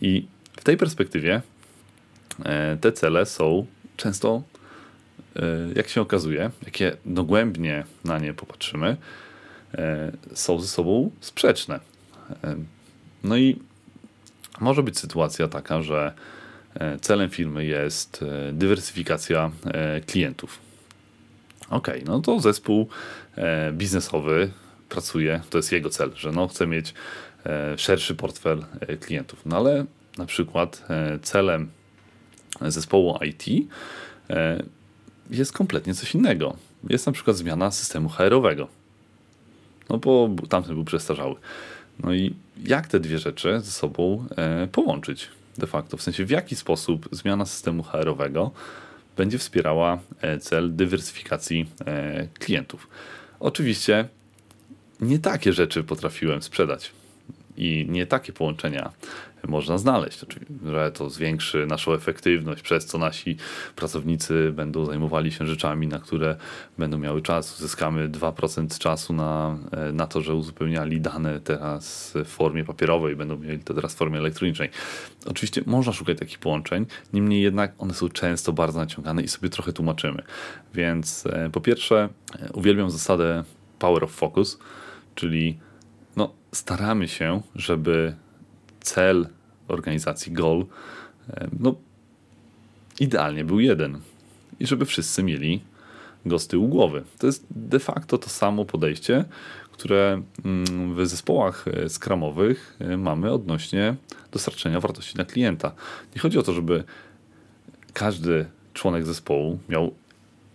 I 0.00 0.26
w 0.56 0.64
tej 0.64 0.76
perspektywie 0.76 1.42
e, 2.44 2.76
te 2.76 2.92
cele 2.92 3.26
są 3.26 3.66
często, 3.96 4.42
e, 5.36 5.42
jak 5.76 5.88
się 5.88 6.00
okazuje, 6.00 6.50
jakie 6.64 6.96
dogłębnie 7.04 7.84
na 8.04 8.18
nie 8.18 8.34
popatrzymy, 8.34 8.96
e, 9.74 10.12
są 10.34 10.60
ze 10.60 10.68
sobą 10.68 11.10
sprzeczne. 11.20 11.80
No 13.24 13.36
i 13.36 13.58
może 14.60 14.82
być 14.82 14.98
sytuacja 14.98 15.48
taka, 15.48 15.82
że 15.82 16.12
celem 17.00 17.30
firmy 17.30 17.64
jest 17.64 18.24
dywersyfikacja 18.52 19.50
klientów. 20.06 20.58
Ok, 21.70 21.88
no 22.04 22.20
to 22.20 22.40
zespół 22.40 22.88
biznesowy 23.72 24.50
pracuje, 24.88 25.40
to 25.50 25.58
jest 25.58 25.72
jego 25.72 25.90
cel, 25.90 26.10
że 26.14 26.32
no 26.32 26.48
chce 26.48 26.66
mieć 26.66 26.94
szerszy 27.76 28.14
portfel 28.14 28.64
klientów. 29.00 29.46
No 29.46 29.56
ale 29.56 29.84
na 30.18 30.26
przykład 30.26 30.84
e, 30.90 31.18
celem 31.22 31.70
zespołu 32.60 33.18
IT 33.22 33.68
e, 34.30 34.62
jest 35.30 35.52
kompletnie 35.52 35.94
coś 35.94 36.14
innego. 36.14 36.56
Jest 36.88 37.06
na 37.06 37.12
przykład 37.12 37.36
zmiana 37.36 37.70
systemu 37.70 38.08
HR-owego. 38.08 38.68
No 39.88 39.98
bo 39.98 40.30
tamten 40.48 40.74
był 40.74 40.84
przestarzały. 40.84 41.34
No 41.98 42.14
i 42.14 42.34
jak 42.64 42.86
te 42.86 43.00
dwie 43.00 43.18
rzeczy 43.18 43.60
ze 43.60 43.70
sobą 43.70 44.26
e, 44.36 44.66
połączyć 44.72 45.28
de 45.58 45.66
facto? 45.66 45.96
W 45.96 46.02
sensie 46.02 46.24
w 46.24 46.30
jaki 46.30 46.56
sposób 46.56 47.08
zmiana 47.12 47.46
systemu 47.46 47.82
HR-owego 47.82 48.50
będzie 49.16 49.38
wspierała 49.38 49.98
cel 50.40 50.76
dywersyfikacji 50.76 51.70
klientów. 52.38 52.88
Oczywiście 53.40 54.08
nie 55.00 55.18
takie 55.18 55.52
rzeczy 55.52 55.84
potrafiłem 55.84 56.42
sprzedać 56.42 56.92
i 57.58 57.86
nie 57.88 58.06
takie 58.06 58.32
połączenia 58.32 58.92
można 59.48 59.78
znaleźć. 59.78 60.20
Że 60.66 60.92
to 60.92 61.10
zwiększy 61.10 61.66
naszą 61.66 61.92
efektywność, 61.92 62.62
przez 62.62 62.86
co 62.86 62.98
nasi 62.98 63.36
pracownicy 63.76 64.52
będą 64.52 64.84
zajmowali 64.84 65.32
się 65.32 65.46
rzeczami, 65.46 65.86
na 65.86 65.98
które 65.98 66.36
będą 66.78 66.98
miały 66.98 67.22
czas. 67.22 67.58
Uzyskamy 67.58 68.08
2% 68.08 68.78
czasu 68.78 69.12
na, 69.12 69.58
e, 69.70 69.92
na 69.92 70.06
to, 70.06 70.20
że 70.20 70.34
uzupełniali 70.34 71.00
dane 71.00 71.40
teraz 71.40 72.12
w 72.24 72.28
formie 72.28 72.64
papierowej, 72.64 73.16
będą 73.16 73.38
mieli 73.38 73.58
to 73.58 73.74
teraz 73.74 73.94
w 73.94 73.96
formie 73.96 74.18
elektronicznej. 74.18 74.70
Oczywiście 75.26 75.62
można 75.66 75.92
szukać 75.92 76.18
takich 76.18 76.38
połączeń, 76.38 76.86
niemniej 77.12 77.42
jednak 77.42 77.72
one 77.78 77.94
są 77.94 78.08
często 78.08 78.52
bardzo 78.52 78.78
naciągane 78.78 79.22
i 79.22 79.28
sobie 79.28 79.48
trochę 79.48 79.72
tłumaczymy. 79.72 80.22
Więc 80.74 81.26
e, 81.26 81.50
po 81.50 81.60
pierwsze, 81.60 82.08
e, 82.38 82.52
uwielbiam 82.52 82.90
zasadę 82.90 83.44
Power 83.78 84.04
of 84.04 84.10
Focus, 84.10 84.58
czyli 85.14 85.58
staramy 86.52 87.08
się, 87.08 87.40
żeby 87.54 88.14
cel 88.80 89.28
organizacji 89.68 90.32
GOL 90.32 90.66
no, 91.60 91.74
idealnie 93.00 93.44
był 93.44 93.60
jeden. 93.60 94.00
I 94.60 94.66
żeby 94.66 94.86
wszyscy 94.86 95.22
mieli 95.22 95.60
go 96.26 96.38
z 96.38 96.46
tyłu 96.46 96.68
głowy. 96.68 97.04
To 97.18 97.26
jest 97.26 97.46
de 97.50 97.78
facto 97.78 98.18
to 98.18 98.28
samo 98.28 98.64
podejście, 98.64 99.24
które 99.72 100.22
mm, 100.44 100.94
w 100.94 101.06
zespołach 101.06 101.68
e, 101.68 101.88
skramowych 101.88 102.76
e, 102.80 102.96
mamy 102.96 103.32
odnośnie 103.32 103.96
dostarczenia 104.32 104.80
wartości 104.80 105.14
dla 105.14 105.24
klienta. 105.24 105.72
Nie 106.14 106.20
chodzi 106.20 106.38
o 106.38 106.42
to, 106.42 106.52
żeby 106.52 106.84
każdy 107.92 108.46
członek 108.74 109.06
zespołu 109.06 109.58
miał 109.68 109.94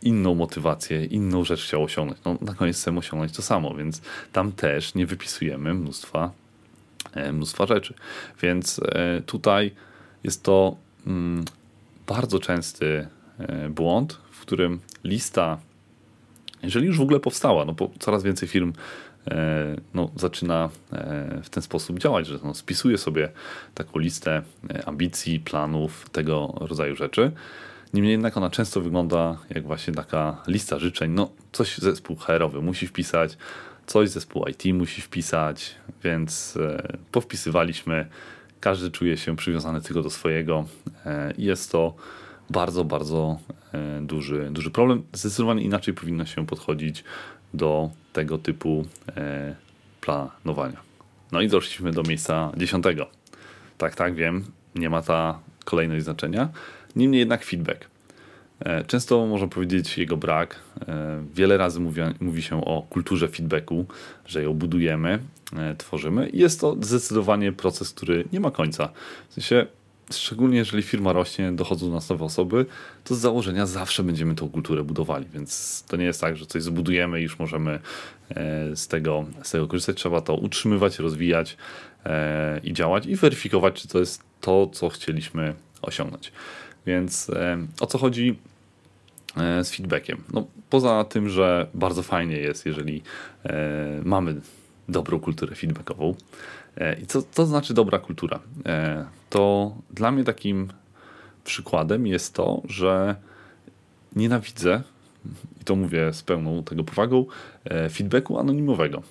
inną 0.07 0.35
motywację, 0.35 1.05
inną 1.05 1.43
rzecz 1.43 1.63
chciał 1.63 1.83
osiągnąć. 1.83 2.19
No, 2.25 2.37
na 2.41 2.53
koniec 2.53 2.77
chcemy 2.77 2.99
osiągnąć 2.99 3.31
to 3.31 3.41
samo, 3.41 3.75
więc 3.75 4.01
tam 4.31 4.51
też 4.51 4.95
nie 4.95 5.05
wypisujemy 5.05 5.73
mnóstwa 5.73 6.31
E, 7.11 7.31
mnóstwa 7.31 7.65
rzeczy. 7.65 7.93
Więc 8.41 8.79
e, 8.79 9.21
tutaj 9.25 9.71
jest 10.23 10.43
to 10.43 10.75
mm, 11.07 11.45
bardzo 12.07 12.39
częsty 12.39 13.07
e, 13.39 13.69
błąd, 13.69 14.19
w 14.31 14.41
którym 14.41 14.79
lista, 15.03 15.57
jeżeli 16.63 16.87
już 16.87 16.97
w 16.97 17.01
ogóle 17.01 17.19
powstała, 17.19 17.65
no 17.65 17.73
bo 17.73 17.91
coraz 17.99 18.23
więcej 18.23 18.47
firm 18.47 18.73
no, 19.93 20.11
zaczyna 20.15 20.69
w 21.43 21.49
ten 21.49 21.63
sposób 21.63 21.99
działać, 21.99 22.27
że 22.27 22.39
no, 22.43 22.53
spisuje 22.53 22.97
sobie 22.97 23.29
taką 23.73 23.99
listę 23.99 24.41
ambicji, 24.85 25.39
planów, 25.39 26.09
tego 26.09 26.53
rodzaju 26.59 26.95
rzeczy. 26.95 27.31
Niemniej 27.93 28.11
jednak 28.11 28.37
ona 28.37 28.49
często 28.49 28.81
wygląda 28.81 29.37
jak 29.49 29.67
właśnie 29.67 29.93
taka 29.93 30.41
lista 30.47 30.79
życzeń. 30.79 31.11
No, 31.11 31.31
coś 31.51 31.77
zespół 31.77 32.15
HR-owy 32.15 32.61
musi 32.61 32.87
wpisać, 32.87 33.37
coś 33.85 34.09
zespół 34.09 34.45
IT 34.47 34.63
musi 34.73 35.01
wpisać, 35.01 35.75
więc 36.03 36.57
e, 36.57 36.97
powpisywaliśmy. 37.11 38.07
Każdy 38.59 38.91
czuje 38.91 39.17
się 39.17 39.35
przywiązany 39.35 39.81
tylko 39.81 40.01
do 40.01 40.09
swojego 40.09 40.65
e, 41.05 41.33
jest 41.37 41.71
to 41.71 41.93
bardzo, 42.49 42.83
bardzo 42.83 43.39
e, 43.73 44.01
duży, 44.01 44.49
duży 44.51 44.71
problem. 44.71 45.03
Zdecydowanie 45.13 45.63
inaczej 45.63 45.93
powinno 45.93 46.25
się 46.25 46.45
podchodzić 46.45 47.03
do 47.53 47.89
tego 48.13 48.37
typu 48.37 48.85
planowania. 50.01 50.77
No 51.31 51.41
i 51.41 51.47
doszliśmy 51.47 51.91
do 51.91 52.03
miejsca 52.03 52.51
dziesiątego. 52.57 53.07
Tak, 53.77 53.95
tak, 53.95 54.15
wiem, 54.15 54.45
nie 54.75 54.89
ma 54.89 55.01
ta 55.01 55.39
kolejność 55.65 56.03
znaczenia. 56.03 56.49
Niemniej 56.95 57.19
jednak 57.19 57.45
feedback. 57.45 57.93
E, 58.59 58.83
często 58.83 59.25
można 59.25 59.47
powiedzieć 59.47 59.97
jego 59.97 60.17
brak. 60.17 60.59
E, 60.87 61.23
wiele 61.33 61.57
razy 61.57 61.79
mówi, 61.79 62.01
mówi 62.19 62.41
się 62.41 62.65
o 62.65 62.81
kulturze 62.89 63.27
feedbacku, 63.27 63.85
że 64.25 64.43
ją 64.43 64.53
budujemy, 64.53 65.19
e, 65.57 65.75
tworzymy 65.75 66.29
i 66.29 66.39
jest 66.39 66.59
to 66.59 66.77
zdecydowanie 66.81 67.51
proces, 67.51 67.89
który 67.89 68.25
nie 68.33 68.39
ma 68.39 68.51
końca. 68.51 68.89
W 69.29 69.33
sensie, 69.33 69.67
szczególnie 70.11 70.57
jeżeli 70.57 70.83
firma 70.83 71.13
rośnie, 71.13 71.51
dochodzą 71.51 71.87
do 71.87 71.93
nas 71.93 72.09
nowe 72.09 72.25
osoby, 72.25 72.65
to 73.03 73.15
z 73.15 73.19
założenia 73.19 73.65
zawsze 73.65 74.03
będziemy 74.03 74.35
tą 74.35 74.49
kulturę 74.49 74.83
budowali, 74.83 75.25
więc 75.33 75.83
to 75.87 75.97
nie 75.97 76.05
jest 76.05 76.21
tak, 76.21 76.37
że 76.37 76.45
coś 76.45 76.63
zbudujemy 76.63 77.19
i 77.19 77.23
już 77.23 77.39
możemy 77.39 77.79
z 78.75 78.87
tego, 78.87 79.25
z 79.43 79.51
tego 79.51 79.67
korzystać. 79.67 79.97
Trzeba 79.97 80.21
to 80.21 80.35
utrzymywać, 80.35 80.99
rozwijać 80.99 81.57
i 82.63 82.73
działać 82.73 83.05
i 83.05 83.15
weryfikować, 83.15 83.81
czy 83.81 83.87
to 83.87 83.99
jest 83.99 84.23
to, 84.41 84.67
co 84.67 84.89
chcieliśmy 84.89 85.53
osiągnąć. 85.81 86.31
Więc 86.85 87.31
o 87.79 87.87
co 87.87 87.97
chodzi 87.97 88.39
e, 89.37 89.63
z 89.63 89.75
feedbackiem? 89.75 90.23
No, 90.33 90.47
poza 90.69 91.03
tym, 91.03 91.29
że 91.29 91.67
bardzo 91.73 92.03
fajnie 92.03 92.37
jest, 92.37 92.65
jeżeli 92.65 93.01
e, 93.45 94.01
mamy 94.03 94.41
dobrą 94.89 95.19
kulturę 95.19 95.55
feedbackową 95.55 96.15
I 97.01 97.05
co 97.05 97.21
to 97.21 97.45
znaczy 97.45 97.73
dobra 97.73 97.99
kultura? 97.99 98.39
To 99.29 99.75
dla 99.91 100.11
mnie 100.11 100.23
takim 100.23 100.67
przykładem 101.43 102.07
jest 102.07 102.33
to, 102.33 102.61
że 102.69 103.15
nienawidzę, 104.15 104.83
i 105.61 105.63
to 105.63 105.75
mówię 105.75 106.13
z 106.13 106.23
pełną 106.23 106.63
tego 106.63 106.83
powagą, 106.83 107.25
feedbacku 107.91 108.39
anonimowego. 108.39 109.01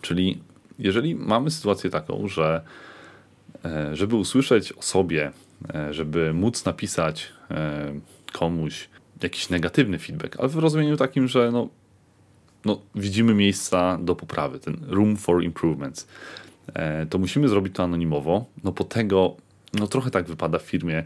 Czyli 0.00 0.38
jeżeli 0.78 1.14
mamy 1.14 1.50
sytuację 1.50 1.90
taką, 1.90 2.28
że 2.28 2.62
żeby 3.92 4.16
usłyszeć 4.16 4.72
o 4.72 4.82
sobie, 4.82 5.32
żeby 5.90 6.34
móc 6.34 6.64
napisać 6.64 7.32
komuś 8.32 8.88
jakiś 9.22 9.50
negatywny 9.50 9.98
feedback, 9.98 10.36
ale 10.40 10.48
w 10.48 10.56
rozumieniu 10.56 10.96
takim, 10.96 11.28
że 11.28 11.50
no, 11.52 11.68
no, 12.64 12.80
widzimy 12.94 13.34
miejsca 13.34 13.98
do 13.98 14.16
poprawy, 14.16 14.58
ten 14.58 14.76
room 14.88 15.16
for 15.16 15.42
improvements, 15.42 16.08
e, 16.74 17.06
to 17.06 17.18
musimy 17.18 17.48
zrobić 17.48 17.74
to 17.74 17.82
anonimowo, 17.82 18.44
no 18.64 18.72
po 18.72 18.84
tego, 18.84 19.36
no 19.74 19.86
trochę 19.86 20.10
tak 20.10 20.26
wypada 20.26 20.58
w 20.58 20.62
firmie, 20.62 21.04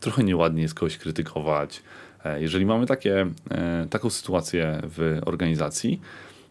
trochę 0.00 0.24
nieładnie 0.24 0.62
jest 0.62 0.74
kogoś 0.74 0.98
krytykować. 0.98 1.82
E, 2.24 2.40
jeżeli 2.42 2.66
mamy 2.66 2.86
takie, 2.86 3.26
e, 3.50 3.86
taką 3.90 4.10
sytuację 4.10 4.80
w 4.82 5.20
organizacji, 5.26 6.00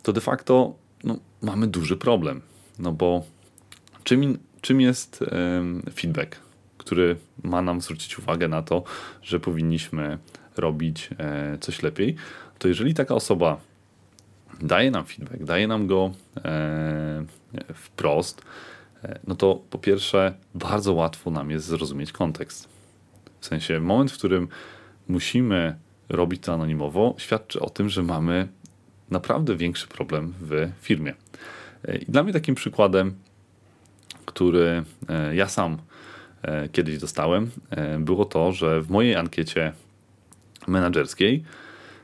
to 0.03 0.13
de 0.13 0.21
facto 0.21 0.75
no, 1.03 1.17
mamy 1.41 1.67
duży 1.67 1.97
problem, 1.97 2.41
no 2.79 2.91
bo 2.91 3.23
czym, 4.03 4.37
czym 4.61 4.81
jest 4.81 5.23
feedback, 5.95 6.46
który 6.87 7.15
ma 7.43 7.61
nam 7.61 7.81
zwrócić 7.81 8.19
uwagę 8.19 8.47
na 8.47 8.61
to, 8.61 8.83
że 9.21 9.39
powinniśmy 9.39 10.17
robić 10.57 11.09
e, 11.19 11.57
coś 11.57 11.83
lepiej, 11.83 12.15
to 12.59 12.67
jeżeli 12.67 12.93
taka 12.93 13.15
osoba 13.15 13.57
daje 14.61 14.91
nam 14.91 15.05
feedback, 15.05 15.43
daje 15.43 15.67
nam 15.67 15.87
go 15.87 16.11
e, 16.45 17.25
wprost, 17.73 18.41
e, 19.03 19.19
no 19.27 19.35
to 19.35 19.61
po 19.69 19.77
pierwsze 19.77 20.33
bardzo 20.55 20.93
łatwo 20.93 21.31
nam 21.31 21.51
jest 21.51 21.65
zrozumieć 21.65 22.11
kontekst. 22.11 22.69
W 23.39 23.45
sensie 23.45 23.79
moment, 23.79 24.11
w 24.11 24.17
którym 24.17 24.47
musimy 25.07 25.75
robić 26.09 26.43
to 26.43 26.53
anonimowo, 26.53 27.15
świadczy 27.17 27.59
o 27.59 27.69
tym, 27.69 27.89
że 27.89 28.03
mamy 28.03 28.47
naprawdę 29.09 29.55
większy 29.55 29.87
problem 29.87 30.33
w 30.41 30.69
firmie. 30.81 31.13
I 32.01 32.11
dla 32.11 32.23
mnie 32.23 32.33
takim 32.33 32.55
przykładem, 32.55 33.15
który 34.25 34.83
ja 35.33 35.47
sam 35.47 35.77
kiedyś 36.71 36.97
dostałem, 36.97 37.51
było 37.99 38.25
to, 38.25 38.51
że 38.51 38.81
w 38.81 38.89
mojej 38.89 39.15
ankiecie 39.15 39.73
menedżerskiej. 40.67 41.43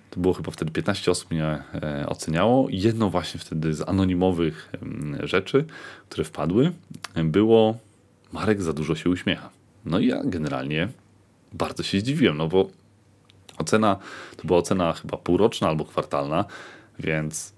To 0.10 0.20
było 0.20 0.34
chyba 0.34 0.52
wtedy 0.52 0.72
15 0.72 1.12
osób 1.12 1.32
mnie 1.32 1.46
e, 1.46 2.06
oceniało. 2.08 2.68
Jedno 2.70 3.10
właśnie 3.10 3.40
wtedy 3.40 3.74
z 3.74 3.82
anonimowych 3.82 4.72
rzeczy, 5.24 5.66
które 6.10 6.24
wpadły, 6.24 6.72
było 7.16 7.78
Marek 8.32 8.62
za 8.62 8.74
dużo 8.74 8.96
się 8.96 9.10
uśmiecha. 9.10 9.50
No 9.86 10.00
i 10.00 10.08
ja 10.08 10.22
generalnie 10.26 10.88
bardzo 11.54 11.84
się 11.84 12.00
zdziwiłem, 12.00 12.38
no 12.38 12.48
bo 12.48 12.70
ocena 13.58 13.96
to 14.38 14.48
była 14.48 14.60
ocena 14.60 14.94
chyba 14.94 15.18
półroczna 15.18 15.68
albo 15.68 15.86
kwartalna, 15.86 16.46
więc 17.00 17.54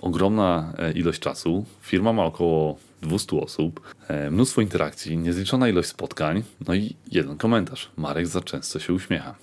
ogromna 0.00 0.72
e, 0.78 0.92
ilość 0.92 1.20
czasu. 1.20 1.64
Firma 1.82 2.12
ma 2.12 2.24
około 2.24 2.78
200 3.02 3.36
osób, 3.36 3.94
e, 4.08 4.30
mnóstwo 4.30 4.60
interakcji, 4.60 5.18
niezliczona 5.18 5.68
ilość 5.68 5.88
spotkań, 5.88 6.42
no 6.66 6.74
i 6.74 6.96
jeden 7.12 7.36
komentarz. 7.36 7.90
Marek 7.96 8.26
za 8.26 8.40
często 8.40 8.78
się 8.78 8.92
uśmiecha. 8.92 9.34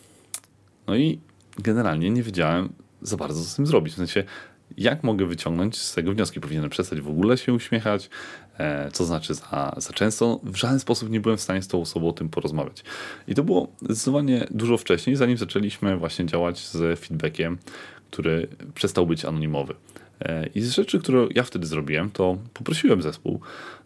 No 0.87 0.95
i 0.95 1.19
generalnie 1.59 2.09
nie 2.09 2.23
wiedziałem 2.23 2.69
za 3.01 3.17
bardzo, 3.17 3.43
co 3.43 3.49
z 3.49 3.55
tym 3.55 3.67
zrobić. 3.67 3.93
W 3.93 3.97
sensie, 3.97 4.23
jak 4.77 5.03
mogę 5.03 5.25
wyciągnąć 5.25 5.77
z 5.77 5.93
tego 5.93 6.13
wnioski? 6.13 6.39
Powinienem 6.39 6.69
przestać 6.69 7.01
w 7.01 7.09
ogóle 7.09 7.37
się 7.37 7.53
uśmiechać, 7.53 8.09
e, 8.57 8.91
co 8.91 9.05
znaczy 9.05 9.33
za, 9.33 9.75
za 9.77 9.93
często. 9.93 10.39
W 10.43 10.55
żaden 10.55 10.79
sposób 10.79 11.09
nie 11.09 11.19
byłem 11.19 11.37
w 11.37 11.41
stanie 11.41 11.61
z 11.61 11.67
tą 11.67 11.81
osobą 11.81 12.09
o 12.09 12.13
tym 12.13 12.29
porozmawiać. 12.29 12.83
I 13.27 13.35
to 13.35 13.43
było 13.43 13.67
zdecydowanie 13.81 14.47
dużo 14.51 14.77
wcześniej, 14.77 15.15
zanim 15.15 15.37
zaczęliśmy 15.37 15.97
właśnie 15.97 16.25
działać 16.25 16.67
z 16.67 16.99
feedbackiem, 16.99 17.57
który 18.11 18.47
przestał 18.73 19.07
być 19.07 19.25
anonimowy. 19.25 19.73
E, 20.21 20.47
I 20.55 20.61
z 20.61 20.71
rzeczy, 20.71 20.99
które 20.99 21.27
ja 21.35 21.43
wtedy 21.43 21.67
zrobiłem, 21.67 22.11
to 22.11 22.37
poprosiłem 22.53 23.01
zespół, 23.01 23.39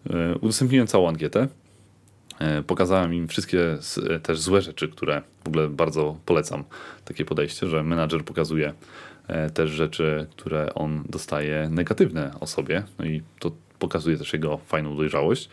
e, 0.10 0.36
udostępniłem 0.36 0.88
całą 0.88 1.10
ankietę, 1.10 1.48
E, 2.42 2.64
pokazałem 2.64 3.14
im 3.14 3.28
wszystkie 3.28 3.78
też 4.24 4.40
złe 4.40 4.62
rzeczy, 4.62 4.90
które 4.90 5.22
w 5.44 5.48
ogóle 5.48 5.68
bardzo 5.70 6.18
polecam. 6.26 6.64
Takie 7.06 7.26
podejście, 7.26 7.68
że 7.68 7.84
menadżer 7.84 8.26
pokazuje 8.26 8.74
też 9.54 9.70
rzeczy, 9.70 10.28
które 10.32 10.74
on 10.74 11.04
dostaje 11.10 11.70
negatywne 11.70 12.32
o 12.40 12.48
sobie, 12.48 12.84
no 13.00 13.06
i 13.06 13.22
to 13.40 13.52
pokazuje 13.80 14.18
też 14.18 14.34
jego 14.34 14.58
fajną 14.58 14.98
dojrzałość, 14.98 15.50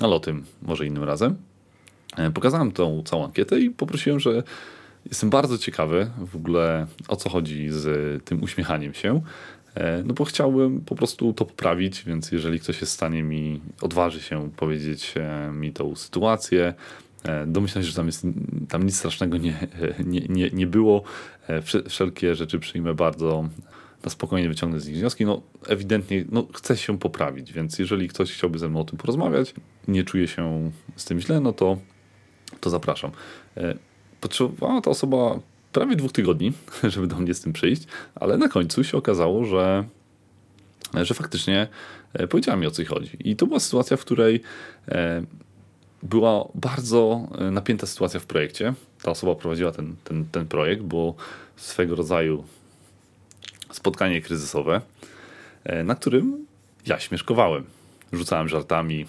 ale 0.00 0.14
o 0.14 0.20
tym 0.20 0.44
może 0.62 0.86
innym 0.86 1.04
razem. 1.04 1.36
Pokazałem 2.34 2.72
tą 2.72 3.02
całą 3.02 3.24
ankietę 3.24 3.60
i 3.60 3.70
poprosiłem, 3.70 4.20
że 4.20 4.42
jestem 5.06 5.30
bardzo 5.30 5.58
ciekawy 5.58 6.10
w 6.18 6.36
ogóle 6.36 6.86
o 7.08 7.16
co 7.16 7.30
chodzi 7.30 7.70
z 7.70 8.24
tym 8.24 8.42
uśmiechaniem 8.42 8.94
się, 8.94 9.20
no 10.04 10.14
bo 10.14 10.24
chciałbym 10.24 10.80
po 10.80 10.94
prostu 10.94 11.32
to 11.32 11.44
poprawić, 11.44 12.04
więc 12.04 12.32
jeżeli 12.32 12.60
ktoś 12.60 12.80
jest 12.80 12.92
w 12.92 12.94
stanie 12.94 13.22
mi, 13.22 13.60
odważy 13.80 14.20
się 14.20 14.50
powiedzieć 14.56 15.14
e, 15.16 15.50
mi 15.52 15.72
tą 15.72 15.96
sytuację, 15.96 16.74
e, 17.24 17.46
domyślam 17.46 17.84
się, 17.84 17.90
że 17.90 17.96
tam, 17.96 18.06
jest, 18.06 18.26
tam 18.68 18.82
nic 18.82 18.96
strasznego 18.96 19.36
nie, 19.36 19.68
nie, 20.04 20.20
nie, 20.20 20.50
nie 20.50 20.66
było. 20.66 21.02
Wszelkie 21.88 22.34
rzeczy 22.34 22.58
przyjmę 22.58 22.94
bardzo 22.94 23.48
na 24.04 24.10
spokojnie 24.10 24.48
wyciągnę 24.48 24.80
z 24.80 24.88
nich 24.88 24.96
wnioski. 24.96 25.24
No 25.24 25.42
ewidentnie 25.66 26.24
no, 26.32 26.46
chcę 26.54 26.76
się 26.76 26.98
poprawić, 26.98 27.52
więc 27.52 27.78
jeżeli 27.78 28.08
ktoś 28.08 28.32
chciałby 28.32 28.58
ze 28.58 28.68
mną 28.68 28.80
o 28.80 28.84
tym 28.84 28.98
porozmawiać, 28.98 29.54
nie 29.88 30.04
czuje 30.04 30.28
się 30.28 30.70
z 30.96 31.04
tym 31.04 31.20
źle, 31.20 31.40
no 31.40 31.52
to, 31.52 31.78
to 32.60 32.70
zapraszam. 32.70 33.10
Potrzebowała 34.20 34.80
ta 34.80 34.90
osoba 34.90 35.38
prawie 35.72 35.96
dwóch 35.96 36.12
tygodni, 36.12 36.52
żeby 36.92 37.06
do 37.06 37.16
mnie 37.16 37.34
z 37.34 37.40
tym 37.40 37.52
przyjść, 37.52 37.82
ale 38.14 38.38
na 38.38 38.48
końcu 38.48 38.84
się 38.84 38.96
okazało, 38.96 39.44
że, 39.44 39.84
że 41.02 41.14
faktycznie 41.14 41.68
e, 42.12 42.26
powiedziała 42.26 42.56
mi 42.56 42.66
o 42.66 42.70
co 42.70 42.84
chodzi. 42.84 43.16
I 43.24 43.36
to 43.36 43.46
była 43.46 43.60
sytuacja, 43.60 43.96
w 43.96 44.00
której 44.00 44.40
e, 44.88 45.22
była 46.02 46.48
bardzo 46.54 47.28
e, 47.38 47.50
napięta 47.50 47.86
sytuacja 47.86 48.20
w 48.20 48.26
projekcie. 48.26 48.74
Ta 49.02 49.10
osoba 49.10 49.34
prowadziła 49.34 49.72
ten, 49.72 49.96
ten, 50.04 50.24
ten 50.32 50.46
projekt, 50.46 50.82
było 50.82 51.14
swego 51.56 51.96
rodzaju 51.96 52.44
spotkanie 53.72 54.22
kryzysowe, 54.22 54.80
na 55.84 55.94
którym 55.94 56.46
ja 56.86 56.98
śmieszkowałem. 56.98 57.64
Rzucałem 58.12 58.48
żartami. 58.48 59.06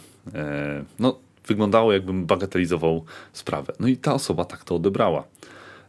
No, 0.99 1.19
wyglądało 1.47 1.93
jakbym 1.93 2.25
bagatelizował 2.25 3.05
sprawę. 3.33 3.73
No 3.79 3.87
i 3.87 3.97
ta 3.97 4.13
osoba 4.13 4.45
tak 4.45 4.63
to 4.63 4.75
odebrała. 4.75 5.23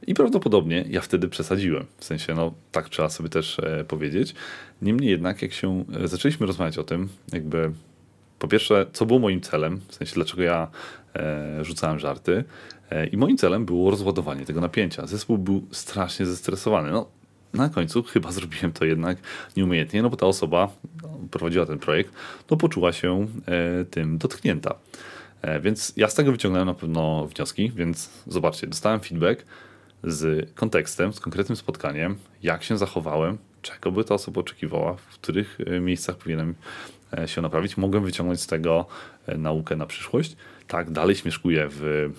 I 0.07 0.15
prawdopodobnie 0.15 0.85
ja 0.89 1.01
wtedy 1.01 1.29
przesadziłem. 1.29 1.87
W 1.99 2.05
sensie, 2.05 2.35
no 2.35 2.55
tak 2.73 2.89
trzeba 2.89 3.09
sobie 3.09 3.29
też 3.29 3.59
e, 3.59 3.85
powiedzieć. 3.85 4.35
Niemniej 4.83 5.11
jednak, 5.11 5.43
jak 5.43 5.53
się 5.53 5.85
e, 6.05 6.09
zaczęliśmy 6.09 6.47
rozmawiać 6.47 6.79
o 6.79 6.85
tym, 6.85 7.09
jakby 7.33 7.73
po 8.39 8.49
pierwsze, 8.49 8.87
co 8.93 9.07
było 9.07 9.19
moim 9.19 9.41
celem, 9.41 9.81
w 9.89 9.95
sensie 9.95 10.15
dlaczego 10.15 10.43
ja 10.43 10.69
e, 11.17 11.65
rzucałem 11.65 11.99
żarty. 11.99 12.45
E, 12.91 13.07
I 13.07 13.17
moim 13.17 13.37
celem 13.37 13.65
było 13.65 13.91
rozładowanie 13.91 14.45
tego 14.45 14.61
napięcia. 14.61 15.07
Zespół 15.07 15.39
był 15.39 15.67
strasznie 15.71 16.27
zestresowany. 16.27 16.91
No, 16.91 17.07
na 17.55 17.69
końcu 17.69 18.03
chyba 18.03 18.33
zrobiłem 18.39 18.73
to 18.73 18.85
jednak 18.85 19.19
nieumiejętnie, 19.57 20.03
no 20.03 20.11
bo 20.11 20.17
ta 20.17 20.27
osoba 20.27 20.69
no, 21.03 21.09
prowadziła 21.31 21.67
ten 21.67 21.79
projekt, 21.79 22.13
no 22.51 22.57
poczuła 22.57 22.93
się 22.93 23.27
e, 23.47 23.85
tym 23.85 24.19
dotknięta. 24.19 24.75
E, 25.43 25.61
więc 25.61 25.93
ja 25.97 26.09
z 26.09 26.15
tego 26.15 26.33
wyciągnąłem 26.33 26.69
na 26.69 26.75
pewno 26.75 27.27
wnioski, 27.27 27.73
więc 27.77 28.11
zobaczcie, 28.27 28.67
dostałem 28.67 29.01
feedback, 29.01 29.45
z 30.05 30.51
kontekstem, 30.55 31.13
z 31.13 31.21
konkretnym 31.21 31.57
spotkaniem, 31.57 32.17
jak 32.43 32.63
się 32.63 32.79
zachowałem, 32.79 33.39
czego 33.63 33.93
by 33.93 34.05
ta 34.05 34.15
osoba 34.15 34.41
oczekiwała, 34.41 34.95
w 34.95 35.07
których 35.07 35.59
e, 35.67 35.81
miejscach 35.81 36.17
powinienem 36.17 36.55
e, 37.19 37.29
się 37.29 37.43
naprawić. 37.43 37.77
Mogłem 37.77 38.05
wyciągnąć 38.05 38.41
z 38.41 38.47
tego 38.47 38.87
e, 39.27 39.39
naukę 39.39 39.77
na 39.77 39.87
przyszłość. 39.87 40.37
Tak, 40.69 40.91
dalej 40.91 41.17
śmieszkuję 41.17 41.69
w 41.71 42.11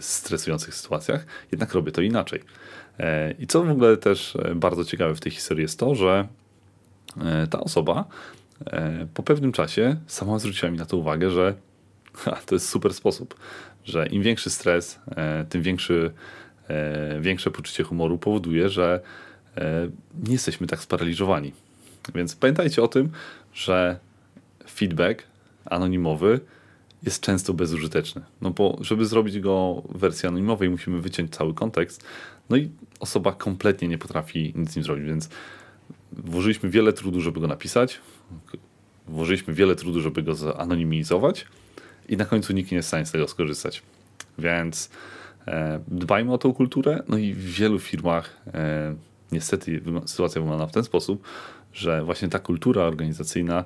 stresujących 0.00 0.74
sytuacjach, 0.74 1.26
jednak 1.52 1.74
robię 1.74 1.92
to 1.92 2.00
inaczej. 2.00 2.40
I 3.38 3.46
co 3.46 3.62
w 3.62 3.70
ogóle 3.70 3.96
też 3.96 4.38
bardzo 4.54 4.84
ciekawe 4.84 5.14
w 5.14 5.20
tej 5.20 5.32
historii 5.32 5.62
jest 5.62 5.78
to, 5.78 5.94
że 5.94 6.28
ta 7.50 7.60
osoba 7.60 8.04
po 9.14 9.22
pewnym 9.22 9.52
czasie 9.52 9.96
sama 10.06 10.38
zwróciła 10.38 10.70
mi 10.70 10.78
na 10.78 10.86
to 10.86 10.96
uwagę, 10.96 11.30
że 11.30 11.54
to 12.46 12.54
jest 12.54 12.68
super 12.68 12.94
sposób, 12.94 13.34
że 13.84 14.06
im 14.06 14.22
większy 14.22 14.50
stres, 14.50 14.98
tym 15.48 15.62
większy 15.62 16.12
większe 17.20 17.50
poczucie 17.50 17.84
humoru 17.84 18.18
powoduje, 18.18 18.68
że 18.68 19.00
e, 19.56 19.88
nie 20.24 20.32
jesteśmy 20.32 20.66
tak 20.66 20.80
sparaliżowani. 20.80 21.52
Więc 22.14 22.36
pamiętajcie 22.36 22.82
o 22.82 22.88
tym, 22.88 23.10
że 23.54 23.98
feedback 24.70 25.22
anonimowy 25.64 26.40
jest 27.02 27.20
często 27.20 27.54
bezużyteczny. 27.54 28.22
No 28.40 28.50
bo 28.50 28.78
żeby 28.80 29.06
zrobić 29.06 29.40
go 29.40 29.82
w 29.88 29.98
wersji 29.98 30.28
anonimowej, 30.28 30.70
musimy 30.70 31.00
wyciąć 31.00 31.36
cały 31.36 31.54
kontekst. 31.54 32.04
No 32.50 32.56
i 32.56 32.70
osoba 33.00 33.32
kompletnie 33.32 33.88
nie 33.88 33.98
potrafi 33.98 34.52
nic 34.56 34.70
z 34.70 34.76
nim 34.76 34.84
zrobić, 34.84 35.04
więc 35.04 35.28
włożyliśmy 36.12 36.70
wiele 36.70 36.92
trudu, 36.92 37.20
żeby 37.20 37.40
go 37.40 37.46
napisać. 37.46 38.00
Włożyliśmy 39.08 39.54
wiele 39.54 39.76
trudu, 39.76 40.00
żeby 40.00 40.22
go 40.22 40.34
zanonimizować 40.34 41.46
i 42.08 42.16
na 42.16 42.24
końcu 42.24 42.52
nikt 42.52 42.70
nie 42.70 42.76
jest 42.76 42.86
w 42.86 42.88
stanie 42.88 43.06
z 43.06 43.12
tego 43.12 43.28
skorzystać. 43.28 43.82
Więc 44.38 44.86
e, 44.86 45.19
dbajmy 45.88 46.32
o 46.32 46.38
tą 46.38 46.54
kulturę. 46.54 47.02
No 47.08 47.18
i 47.18 47.34
w 47.34 47.44
wielu 47.44 47.78
firmach 47.78 48.36
e, 48.54 48.94
niestety 49.32 49.82
sytuacja 50.06 50.40
wygląda 50.40 50.66
w 50.66 50.72
ten 50.72 50.84
sposób, 50.84 51.22
że 51.72 52.04
właśnie 52.04 52.28
ta 52.28 52.38
kultura 52.38 52.82
organizacyjna 52.82 53.64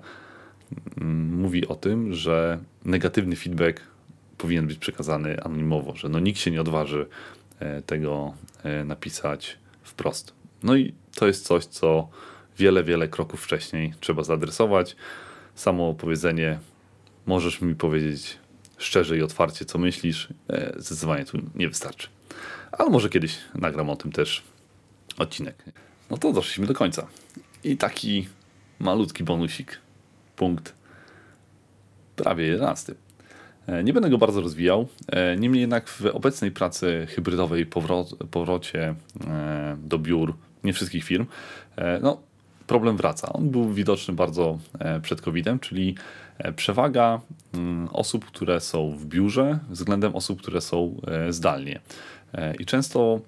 mm, 1.00 1.40
mówi 1.40 1.68
o 1.68 1.74
tym, 1.74 2.14
że 2.14 2.58
negatywny 2.84 3.36
feedback 3.36 3.80
powinien 4.38 4.66
być 4.66 4.78
przekazany 4.78 5.42
anonimowo, 5.42 5.96
że 5.96 6.08
no 6.08 6.20
nikt 6.20 6.38
się 6.40 6.50
nie 6.50 6.60
odważy 6.60 7.06
e, 7.58 7.82
tego 7.82 8.34
e, 8.62 8.84
napisać 8.84 9.58
wprost. 9.82 10.34
No 10.62 10.76
i 10.76 10.94
to 11.14 11.26
jest 11.26 11.46
coś, 11.46 11.64
co 11.64 12.08
wiele, 12.58 12.84
wiele 12.84 13.08
kroków 13.08 13.44
wcześniej 13.44 13.94
trzeba 14.00 14.22
zaadresować. 14.22 14.96
Samo 15.54 15.94
powiedzenie, 15.94 16.58
możesz 17.26 17.60
mi 17.60 17.74
powiedzieć 17.74 18.38
szczerze 18.84 19.18
i 19.18 19.22
otwarcie, 19.22 19.64
co 19.64 19.78
myślisz, 19.78 20.28
e, 20.48 20.72
zdecydowanie 20.76 21.24
tu 21.24 21.38
nie 21.54 21.68
wystarczy. 21.68 22.08
Ale 22.72 22.90
może 22.90 23.08
kiedyś 23.08 23.38
nagram 23.54 23.90
o 23.90 23.96
tym 23.96 24.12
też 24.12 24.42
odcinek. 25.18 25.64
No 26.10 26.18
to 26.18 26.32
doszliśmy 26.32 26.66
do 26.66 26.74
końca. 26.74 27.06
I 27.64 27.76
taki 27.76 28.28
malutki 28.78 29.24
bonusik. 29.24 29.78
Punkt 30.36 30.74
prawie 32.16 32.46
11. 32.46 32.94
E, 33.66 33.84
nie 33.84 33.92
będę 33.92 34.10
go 34.10 34.18
bardzo 34.18 34.40
rozwijał. 34.40 34.88
E, 35.06 35.36
niemniej 35.36 35.60
jednak 35.60 35.88
w 35.88 36.06
obecnej 36.06 36.50
pracy 36.50 37.06
hybrydowej, 37.10 37.66
powro 37.66 38.04
powrocie 38.30 38.94
do 39.78 39.98
biur 39.98 40.34
nie 40.64 40.72
wszystkich 40.72 41.04
firm, 41.04 41.26
no, 42.02 42.22
problem 42.66 42.96
wraca. 42.96 43.32
On 43.32 43.50
był 43.50 43.72
widoczny 43.72 44.14
bardzo 44.14 44.58
przed 45.02 45.20
COVID-em, 45.20 45.58
czyli 45.58 45.94
przewaga 46.56 47.20
mm, 47.54 47.88
osób, 47.92 48.24
które 48.24 48.60
są 48.60 48.96
w 48.96 49.06
biurze 49.06 49.58
względem 49.70 50.14
osób, 50.16 50.42
które 50.42 50.60
są 50.60 51.00
zdalnie. 51.28 51.80
I 52.58 52.66
często 52.66 53.20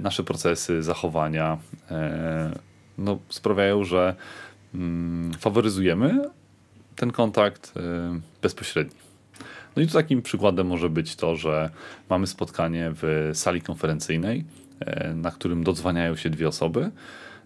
nasze 0.00 0.24
procesy, 0.24 0.82
zachowania 0.82 1.58
no, 2.98 3.18
sprawiają, 3.28 3.84
że 3.84 4.14
mm, 4.74 5.32
faworyzujemy 5.34 6.20
ten 6.96 7.10
kontakt 7.10 7.72
bezpośredni. 8.42 9.02
No 9.76 9.82
i 9.82 9.86
tu 9.86 9.92
takim 9.92 10.22
przykładem 10.22 10.66
może 10.66 10.88
być 10.88 11.16
to, 11.16 11.36
że 11.36 11.70
mamy 12.10 12.26
spotkanie 12.26 12.92
w 12.94 13.30
sali 13.34 13.60
konferencyjnej, 13.60 14.44
e, 14.80 15.14
na 15.14 15.30
którym 15.30 15.64
dodzwaniają 15.64 16.16
się 16.16 16.30
dwie 16.30 16.48
osoby. 16.48 16.90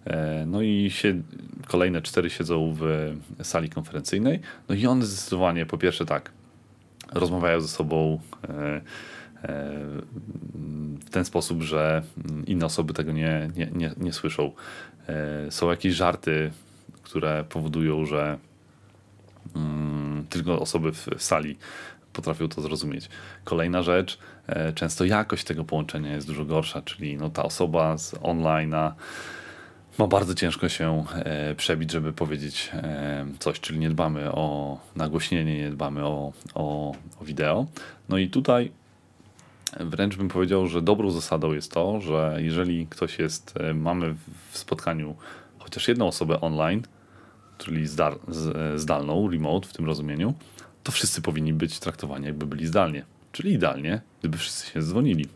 E, 0.07 0.45
no 0.47 0.63
i 0.63 0.91
się, 0.91 1.23
kolejne 1.67 2.03
cztery 2.03 2.31
siedzą 2.31 2.75
w 2.81 3.15
sali 3.43 3.71
konferencyjnej. 3.71 4.41
No 4.69 4.75
i 4.75 4.87
one 4.87 5.05
zdecydowanie, 5.05 5.67
po 5.67 5.79
pierwsze 5.79 6.07
tak, 6.07 6.33
rozmawiają 7.13 7.61
ze 7.61 7.69
sobą 7.69 8.21
e, 8.49 8.81
w 11.07 11.11
ten 11.11 11.25
sposób, 11.25 11.63
że 11.63 12.03
inne 12.47 12.67
osoby 12.67 12.95
tego 12.95 13.13
nie, 13.13 13.51
nie, 13.57 13.71
nie, 13.75 13.93
nie 13.97 14.13
słyszą. 14.13 14.53
Są 15.51 15.71
jakieś 15.71 15.95
żarty, 15.95 16.51
które 17.03 17.45
powodują, 17.49 18.07
że 18.07 18.39
mm, 19.57 20.27
tylko 20.31 20.61
osoby 20.61 20.93
w 20.93 21.09
sali 21.19 21.57
potrafią 22.17 22.49
to 22.49 22.63
zrozumieć. 22.63 23.09
Kolejna 23.45 23.83
rzecz, 23.83 24.19
e, 24.47 24.73
często 24.73 25.05
jakość 25.05 25.45
tego 25.45 25.65
połączenia 25.65 26.15
jest 26.15 26.27
dużo 26.27 26.45
gorsza, 26.45 26.83
czyli 26.83 27.17
no 27.17 27.31
ta 27.31 27.43
osoba 27.43 27.99
z 27.99 28.15
online'a 28.15 28.93
ma 29.99 30.07
bardzo 30.07 30.35
ciężko 30.35 30.69
się 30.69 31.05
e, 31.15 31.55
przebić, 31.55 31.91
żeby 31.91 32.13
powiedzieć 32.13 32.71
e, 32.73 33.27
coś, 33.39 33.61
czyli 33.61 33.79
nie 33.79 33.91
dbamy 33.91 34.33
o 34.33 34.79
nagłośnienie, 34.97 35.59
nie 35.59 35.71
dbamy 35.71 36.05
o, 36.05 36.33
o, 36.55 36.95
o 37.21 37.25
wideo. 37.25 37.67
No 38.09 38.19
i 38.19 38.29
tutaj 38.29 38.73
wręcz 39.81 40.17
bym 40.17 40.29
powiedział, 40.29 40.67
że 40.67 40.83
dobrą 40.83 41.11
zasadą 41.11 41.53
jest 41.53 41.73
to, 41.73 42.01
że 42.01 42.37
jeżeli 42.39 42.87
ktoś 42.87 43.19
jest, 43.19 43.55
mamy 43.75 44.15
w 44.51 44.59
spotkaniu 44.59 45.17
chociaż 45.59 45.89
jedną 45.89 46.07
osobę 46.07 46.41
online, 46.41 46.83
czyli 47.59 47.87
zdalną, 48.77 49.31
remote 49.31 49.69
w 49.69 49.73
tym 49.73 49.87
rozumieniu, 49.87 50.35
to 50.83 50.93
wszyscy 50.93 51.23
powinni 51.23 51.53
być 51.53 51.79
traktowani 51.79 52.27
jakby 52.27 52.47
byli 52.47 52.67
zdalnie. 52.67 53.05
Czyli 53.33 53.53
idealnie, 53.53 54.01
gdyby 54.21 54.39
wszyscy 54.39 54.67
się 54.67 54.83
dzwonili. 54.83 55.29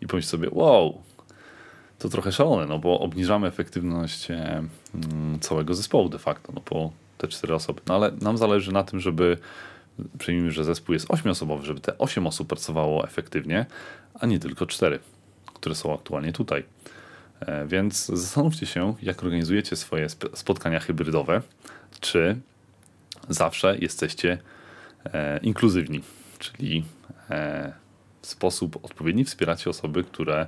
I 0.00 0.06
pomyśl 0.06 0.28
sobie, 0.28 0.48
wow, 0.52 1.02
to 1.98 2.08
trochę 2.08 2.32
szalone, 2.32 2.66
no 2.66 2.78
bo 2.78 3.00
obniżamy 3.00 3.46
efektywność 3.46 4.28
całego 5.40 5.74
zespołu 5.74 6.08
de 6.08 6.18
facto, 6.18 6.52
no 6.54 6.60
po 6.60 6.90
te 7.18 7.28
cztery 7.28 7.54
osoby. 7.54 7.80
No 7.86 7.94
ale 7.94 8.12
nam 8.20 8.38
zależy 8.38 8.72
na 8.72 8.82
tym, 8.82 9.00
żeby, 9.00 9.38
przyjmijmy, 10.18 10.50
że 10.50 10.64
zespół 10.64 10.92
jest 10.92 11.10
ośmioosobowy, 11.10 11.66
żeby 11.66 11.80
te 11.80 11.98
osiem 11.98 12.26
osób 12.26 12.48
pracowało 12.48 13.04
efektywnie, 13.04 13.66
a 14.20 14.26
nie 14.26 14.38
tylko 14.38 14.66
cztery, 14.66 14.98
które 15.54 15.74
są 15.74 15.94
aktualnie 15.94 16.32
tutaj. 16.32 16.64
E, 17.40 17.66
więc 17.66 18.06
zastanówcie 18.06 18.66
się, 18.66 18.94
jak 19.02 19.22
organizujecie 19.22 19.76
swoje 19.76 20.08
spotkania 20.34 20.80
hybrydowe, 20.80 21.42
czy 22.00 22.36
zawsze 23.28 23.78
jesteście 23.78 24.38
e, 25.04 25.38
inkluzywni, 25.38 26.00
czyli 26.38 26.84
e, 27.30 27.72
w 28.22 28.26
sposób 28.26 28.84
odpowiedni 28.84 29.24
wspieracie 29.24 29.70
osoby, 29.70 30.04
które 30.04 30.46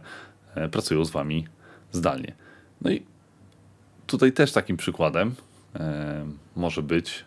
pracują 0.73 1.05
z 1.05 1.11
wami 1.11 1.47
zdalnie. 1.93 2.35
No 2.81 2.91
i 2.91 3.03
tutaj 4.07 4.33
też 4.33 4.53
takim 4.53 4.77
przykładem 4.77 5.35
e, 5.75 6.27
może 6.57 6.83
być 6.83 7.25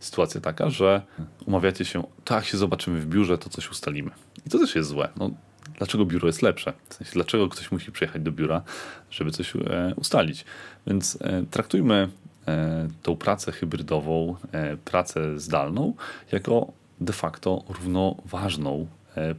sytuacja 0.00 0.40
taka, 0.40 0.70
że 0.70 1.02
umawiacie 1.46 1.84
się, 1.84 2.02
tak 2.24 2.44
się 2.44 2.58
zobaczymy 2.58 3.00
w 3.00 3.06
biurze, 3.06 3.38
to 3.38 3.50
coś 3.50 3.70
ustalimy. 3.70 4.10
I 4.46 4.50
to 4.50 4.58
też 4.58 4.74
jest 4.74 4.88
złe. 4.88 5.08
No, 5.16 5.30
dlaczego 5.78 6.04
biuro 6.04 6.26
jest 6.26 6.42
lepsze? 6.42 6.72
W 6.88 6.94
sensie, 6.94 7.12
dlaczego 7.12 7.48
ktoś 7.48 7.72
musi 7.72 7.92
przyjechać 7.92 8.22
do 8.22 8.32
biura, 8.32 8.62
żeby 9.10 9.30
coś 9.30 9.56
e, 9.56 9.94
ustalić? 9.96 10.44
Więc 10.86 11.18
e, 11.20 11.44
traktujmy 11.50 12.08
E, 12.48 12.88
tą 13.02 13.16
pracę 13.16 13.52
hybrydową, 13.52 14.36
e, 14.52 14.76
pracę 14.76 15.38
zdalną, 15.38 15.94
jako 16.32 16.72
de 17.00 17.12
facto 17.12 17.64
równoważną 17.68 18.80
e, 18.82 18.86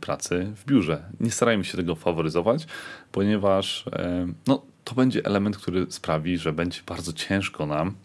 pracy 0.02 0.52
w 0.56 0.66
biurze. 0.66 1.04
Nie 1.20 1.32
starajmy 1.32 1.64
się 1.64 1.78
tego 1.78 1.96
faworyzować, 1.96 2.68
ponieważ 3.12 3.86
no, 4.48 4.62
to 4.84 4.96
będzie 4.96 5.26
element, 5.26 5.58
który 5.58 5.86
sprawi, 5.90 6.38
że 6.38 6.54
będzie 6.54 6.82
bardzo 6.88 7.14
ciężko 7.14 7.66
nam 7.66 7.96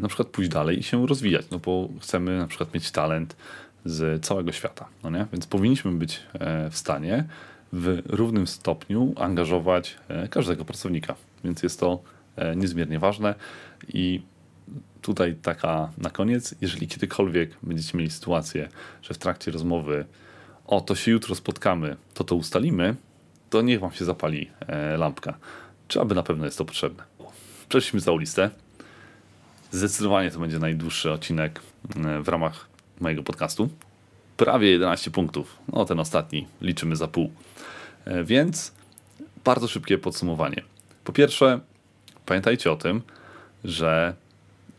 na 0.00 0.08
przykład 0.08 0.28
pójść 0.28 0.50
dalej 0.50 0.78
i 0.78 0.82
się 0.82 1.06
rozwijać, 1.06 1.46
no 1.50 1.58
bo 1.58 1.88
chcemy 2.00 2.38
na 2.38 2.46
przykład 2.46 2.74
mieć 2.74 2.90
talent 2.90 3.36
z 3.84 4.24
całego 4.24 4.52
świata, 4.52 4.88
no 5.04 5.10
nie? 5.10 5.26
Więc 5.32 5.46
powinniśmy 5.46 5.92
być 5.92 6.20
w 6.70 6.76
stanie 6.76 7.24
w 7.72 8.02
równym 8.06 8.46
stopniu 8.46 9.12
angażować 9.16 9.96
każdego 10.30 10.64
pracownika. 10.64 11.14
Więc 11.44 11.62
jest 11.62 11.80
to 11.80 12.02
niezmiernie 12.56 12.98
ważne. 12.98 13.34
I 13.88 14.22
tutaj 15.02 15.34
taka 15.42 15.90
na 15.98 16.10
koniec, 16.10 16.54
jeżeli 16.60 16.88
kiedykolwiek 16.88 17.56
będziecie 17.62 17.98
mieli 17.98 18.10
sytuację, 18.10 18.68
że 19.02 19.14
w 19.14 19.18
trakcie 19.18 19.50
rozmowy 19.50 20.04
o, 20.72 20.80
to 20.80 20.94
się 20.94 21.10
jutro 21.10 21.34
spotkamy, 21.34 21.96
to 22.14 22.24
to 22.24 22.34
ustalimy, 22.34 22.94
to 23.50 23.62
niech 23.62 23.80
wam 23.80 23.92
się 23.92 24.04
zapali 24.04 24.50
e, 24.60 24.96
lampka. 24.96 25.34
Czy 25.88 26.00
aby 26.00 26.14
na 26.14 26.22
pewno 26.22 26.44
jest 26.44 26.58
to 26.58 26.64
potrzebne. 26.64 27.02
Przeszliśmy 27.68 28.00
całą 28.00 28.18
listę. 28.18 28.50
Zdecydowanie 29.70 30.30
to 30.30 30.38
będzie 30.38 30.58
najdłuższy 30.58 31.12
odcinek 31.12 31.60
e, 31.96 32.22
w 32.22 32.28
ramach 32.28 32.68
mojego 33.00 33.22
podcastu. 33.22 33.68
Prawie 34.36 34.70
11 34.70 35.10
punktów. 35.10 35.58
No 35.72 35.84
ten 35.84 36.00
ostatni 36.00 36.46
liczymy 36.60 36.96
za 36.96 37.08
pół. 37.08 37.30
E, 38.04 38.24
więc 38.24 38.72
bardzo 39.44 39.68
szybkie 39.68 39.98
podsumowanie. 39.98 40.62
Po 41.04 41.12
pierwsze, 41.12 41.60
pamiętajcie 42.26 42.72
o 42.72 42.76
tym, 42.76 43.02
że 43.64 44.14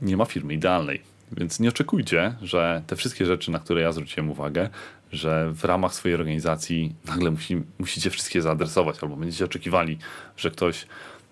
nie 0.02 0.18
ma 0.18 0.26
firmy 0.26 0.54
idealnej. 0.54 1.02
Więc 1.32 1.60
nie 1.60 1.70
oczekujcie, 1.70 2.36
że 2.42 2.82
te 2.88 2.96
wszystkie 2.96 3.26
rzeczy, 3.26 3.52
na 3.52 3.60
które 3.60 3.82
ja 3.82 3.92
zwróciłem 3.92 4.30
uwagę, 4.30 4.70
że 5.14 5.52
w 5.54 5.64
ramach 5.64 5.94
swojej 5.94 6.16
organizacji 6.16 6.96
nagle 7.06 7.32
musi, 7.32 7.62
musicie 7.80 8.10
wszystkie 8.10 8.42
zaadresować, 8.42 9.04
albo 9.04 9.16
będziecie 9.16 9.46
oczekiwali, 9.46 9.98
że 10.38 10.52
ktoś 10.52 10.86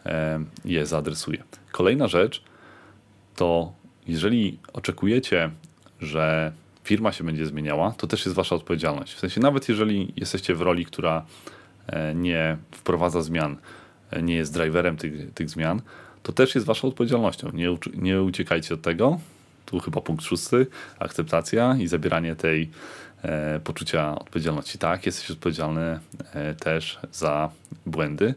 e, 0.06 0.44
je 0.66 0.86
zaadresuje. 0.86 1.44
Kolejna 1.72 2.08
rzecz 2.08 2.44
to, 3.36 3.74
jeżeli 4.08 4.60
oczekujecie, 4.74 5.50
że 6.02 6.52
firma 6.84 7.12
się 7.12 7.24
będzie 7.24 7.46
zmieniała, 7.46 7.92
to 7.92 8.08
też 8.08 8.26
jest 8.26 8.36
wasza 8.36 8.56
odpowiedzialność. 8.56 9.14
W 9.14 9.20
sensie, 9.20 9.42
nawet 9.42 9.70
jeżeli 9.70 10.14
jesteście 10.16 10.56
w 10.56 10.62
roli, 10.62 10.86
która 10.86 11.26
e, 11.88 12.16
nie 12.16 12.58
wprowadza 12.72 13.22
zmian, 13.22 13.58
e, 14.12 14.22
nie 14.22 14.36
jest 14.36 14.54
driverem 14.54 14.98
tych, 14.98 15.34
tych 15.34 15.50
zmian, 15.50 15.82
to 16.24 16.32
też 16.32 16.56
jest 16.56 16.68
waszą 16.68 16.88
odpowiedzialnością. 16.88 17.52
Nie, 17.54 17.78
nie 17.94 18.22
uciekajcie 18.22 18.74
od 18.74 18.82
tego. 18.82 19.20
Tu 19.66 19.80
chyba 19.80 20.02
punkt 20.02 20.24
szósty, 20.24 20.68
akceptacja 21.00 21.76
i 21.80 21.88
zabieranie 21.88 22.36
tej 22.36 22.70
poczucia 23.64 24.20
odpowiedzialności. 24.20 24.78
Tak, 24.78 25.06
jesteś 25.06 25.32
odpowiedzialny 25.32 26.00
e, 26.34 26.54
też 26.54 27.00
za 27.12 27.50
błędy 27.86 28.28
e, 28.28 28.34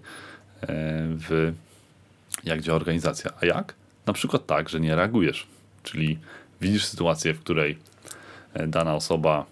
w 1.08 1.52
jak 2.44 2.60
działa 2.60 2.76
organizacja. 2.76 3.30
A 3.40 3.46
jak? 3.46 3.74
Na 4.06 4.12
przykład 4.12 4.46
tak, 4.46 4.68
że 4.68 4.80
nie 4.80 4.96
reagujesz. 4.96 5.46
Czyli 5.82 6.18
widzisz 6.60 6.84
sytuację, 6.84 7.34
w 7.34 7.40
której 7.40 7.78
e, 8.54 8.66
dana 8.66 8.94
osoba 8.94 9.46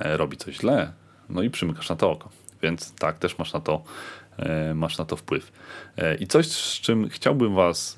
robi 0.00 0.36
coś 0.36 0.56
źle, 0.56 0.92
no 1.28 1.42
i 1.42 1.50
przymykasz 1.50 1.88
na 1.88 1.96
to 1.96 2.10
oko. 2.10 2.28
Więc 2.62 2.94
tak, 2.94 3.18
też 3.18 3.38
masz 3.38 3.52
na 3.52 3.60
to, 3.60 3.84
masz 4.74 4.98
na 4.98 5.04
to 5.04 5.16
wpływ. 5.16 5.52
I 6.20 6.26
coś, 6.26 6.46
z 6.46 6.80
czym 6.80 7.08
chciałbym 7.08 7.54
Was 7.54 7.96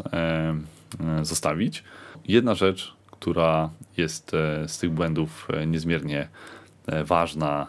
zostawić. 1.22 1.84
Jedna 2.28 2.54
rzecz, 2.54 2.94
która 3.10 3.70
jest 3.96 4.30
z 4.66 4.78
tych 4.78 4.90
błędów 4.90 5.48
niezmiernie 5.66 6.28
ważna, 7.04 7.66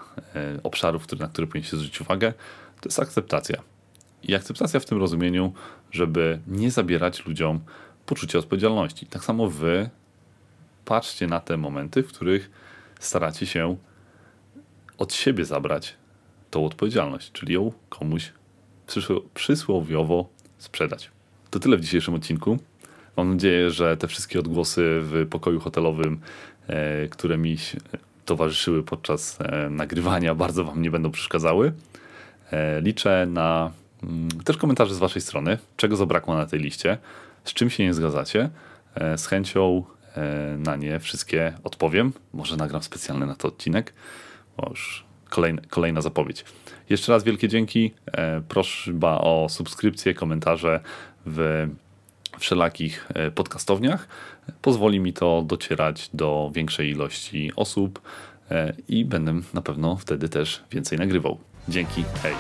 obszarów, 0.64 1.20
na 1.20 1.28
które 1.28 1.48
powinniście 1.48 1.78
zwrócić 1.78 2.02
uwagę, 2.02 2.34
to 2.82 2.90
jest 2.90 3.00
akceptacja. 3.00 3.62
I 4.24 4.36
akceptacja 4.36 4.80
w 4.80 4.86
tym 4.86 4.98
rozumieniu, 4.98 5.54
żeby 5.92 6.40
nie 6.48 6.72
zabierać 6.72 7.26
ludziom 7.26 7.60
poczucia 8.06 8.40
odpowiedzialności. 8.40 9.06
Tak 9.06 9.24
samo 9.24 9.50
wy 9.50 9.90
patrzcie 10.86 11.28
na 11.28 11.40
te 11.40 11.58
momenty, 11.58 12.04
w 12.04 12.08
których 12.08 12.52
staracie 13.00 13.46
się 13.46 13.78
od 14.98 15.14
siebie 15.14 15.46
zabrać 15.46 15.96
tą 16.52 16.66
odpowiedzialność, 16.66 17.32
czyli 17.32 17.54
ją 17.54 17.72
komuś 17.90 18.34
przysłowiowo 19.34 20.30
sprzedać. 20.58 21.12
To 21.50 21.60
tyle 21.60 21.78
w 21.78 21.82
dzisiejszym 21.82 22.14
odcinku. 22.14 22.58
Mam 23.18 23.32
nadzieję, 23.34 23.72
że 23.72 23.98
te 23.98 24.08
wszystkie 24.08 24.40
odgłosy 24.40 25.00
w 25.02 25.28
pokoju 25.30 25.60
hotelowym, 25.60 26.20
e, 26.68 27.08
które 27.08 27.38
mi 27.38 27.58
towarzyszyły 28.28 28.84
podczas 28.84 29.38
e, 29.42 29.70
nagrywania, 29.70 30.36
bardzo 30.36 30.64
Wam 30.64 30.82
nie 30.82 30.92
będą 30.92 31.12
przeszkadzały. 31.12 31.74
E, 32.52 32.82
liczę 32.82 33.28
na 33.30 33.72
mm, 34.04 34.30
też 34.44 34.58
komentarze 34.58 34.96
z 34.96 34.98
Waszej 34.98 35.22
strony, 35.22 35.58
czego 35.78 35.96
zabrakło 35.96 36.36
na 36.36 36.46
tej 36.46 36.60
liście, 36.60 36.98
z 37.44 37.54
czym 37.54 37.70
się 37.70 37.84
nie 37.84 37.94
zgadzacie. 37.94 38.50
Z 39.18 39.26
chęcią 39.26 39.84
na 40.58 40.76
nie 40.76 41.00
wszystkie 41.00 41.54
odpowiem. 41.64 42.14
Może 42.34 42.58
nagram 42.58 42.84
specjalny 42.84 43.26
na 43.26 43.36
to 43.36 43.48
odcinek. 43.48 43.94
Bo 44.58 44.70
już 44.70 45.06
kolejna, 45.30 45.62
kolejna 45.70 46.02
zapowiedź. 46.02 46.46
Jeszcze 46.90 47.12
raz 47.12 47.24
wielkie 47.24 47.48
dzięki. 47.48 47.94
Prośba 48.48 49.18
o 49.18 49.48
subskrypcję, 49.50 50.14
komentarze 50.14 50.80
w 51.26 51.68
wszelakich 52.40 53.08
e, 53.14 53.32
podcastowniach. 53.32 54.08
Pozwoli 54.62 55.00
mi 55.00 55.14
to 55.14 55.42
docierać 55.42 56.10
do 56.14 56.52
większej 56.54 56.90
ilości 56.90 57.52
osób 57.56 58.02
e, 58.52 58.74
i 58.88 59.06
będę 59.06 59.34
na 59.54 59.62
pewno 59.62 59.96
wtedy 59.96 60.30
też 60.30 60.64
więcej 60.72 60.98
nagrywał. 60.98 61.38
Dzięki, 61.70 62.04
hej. 62.24 62.34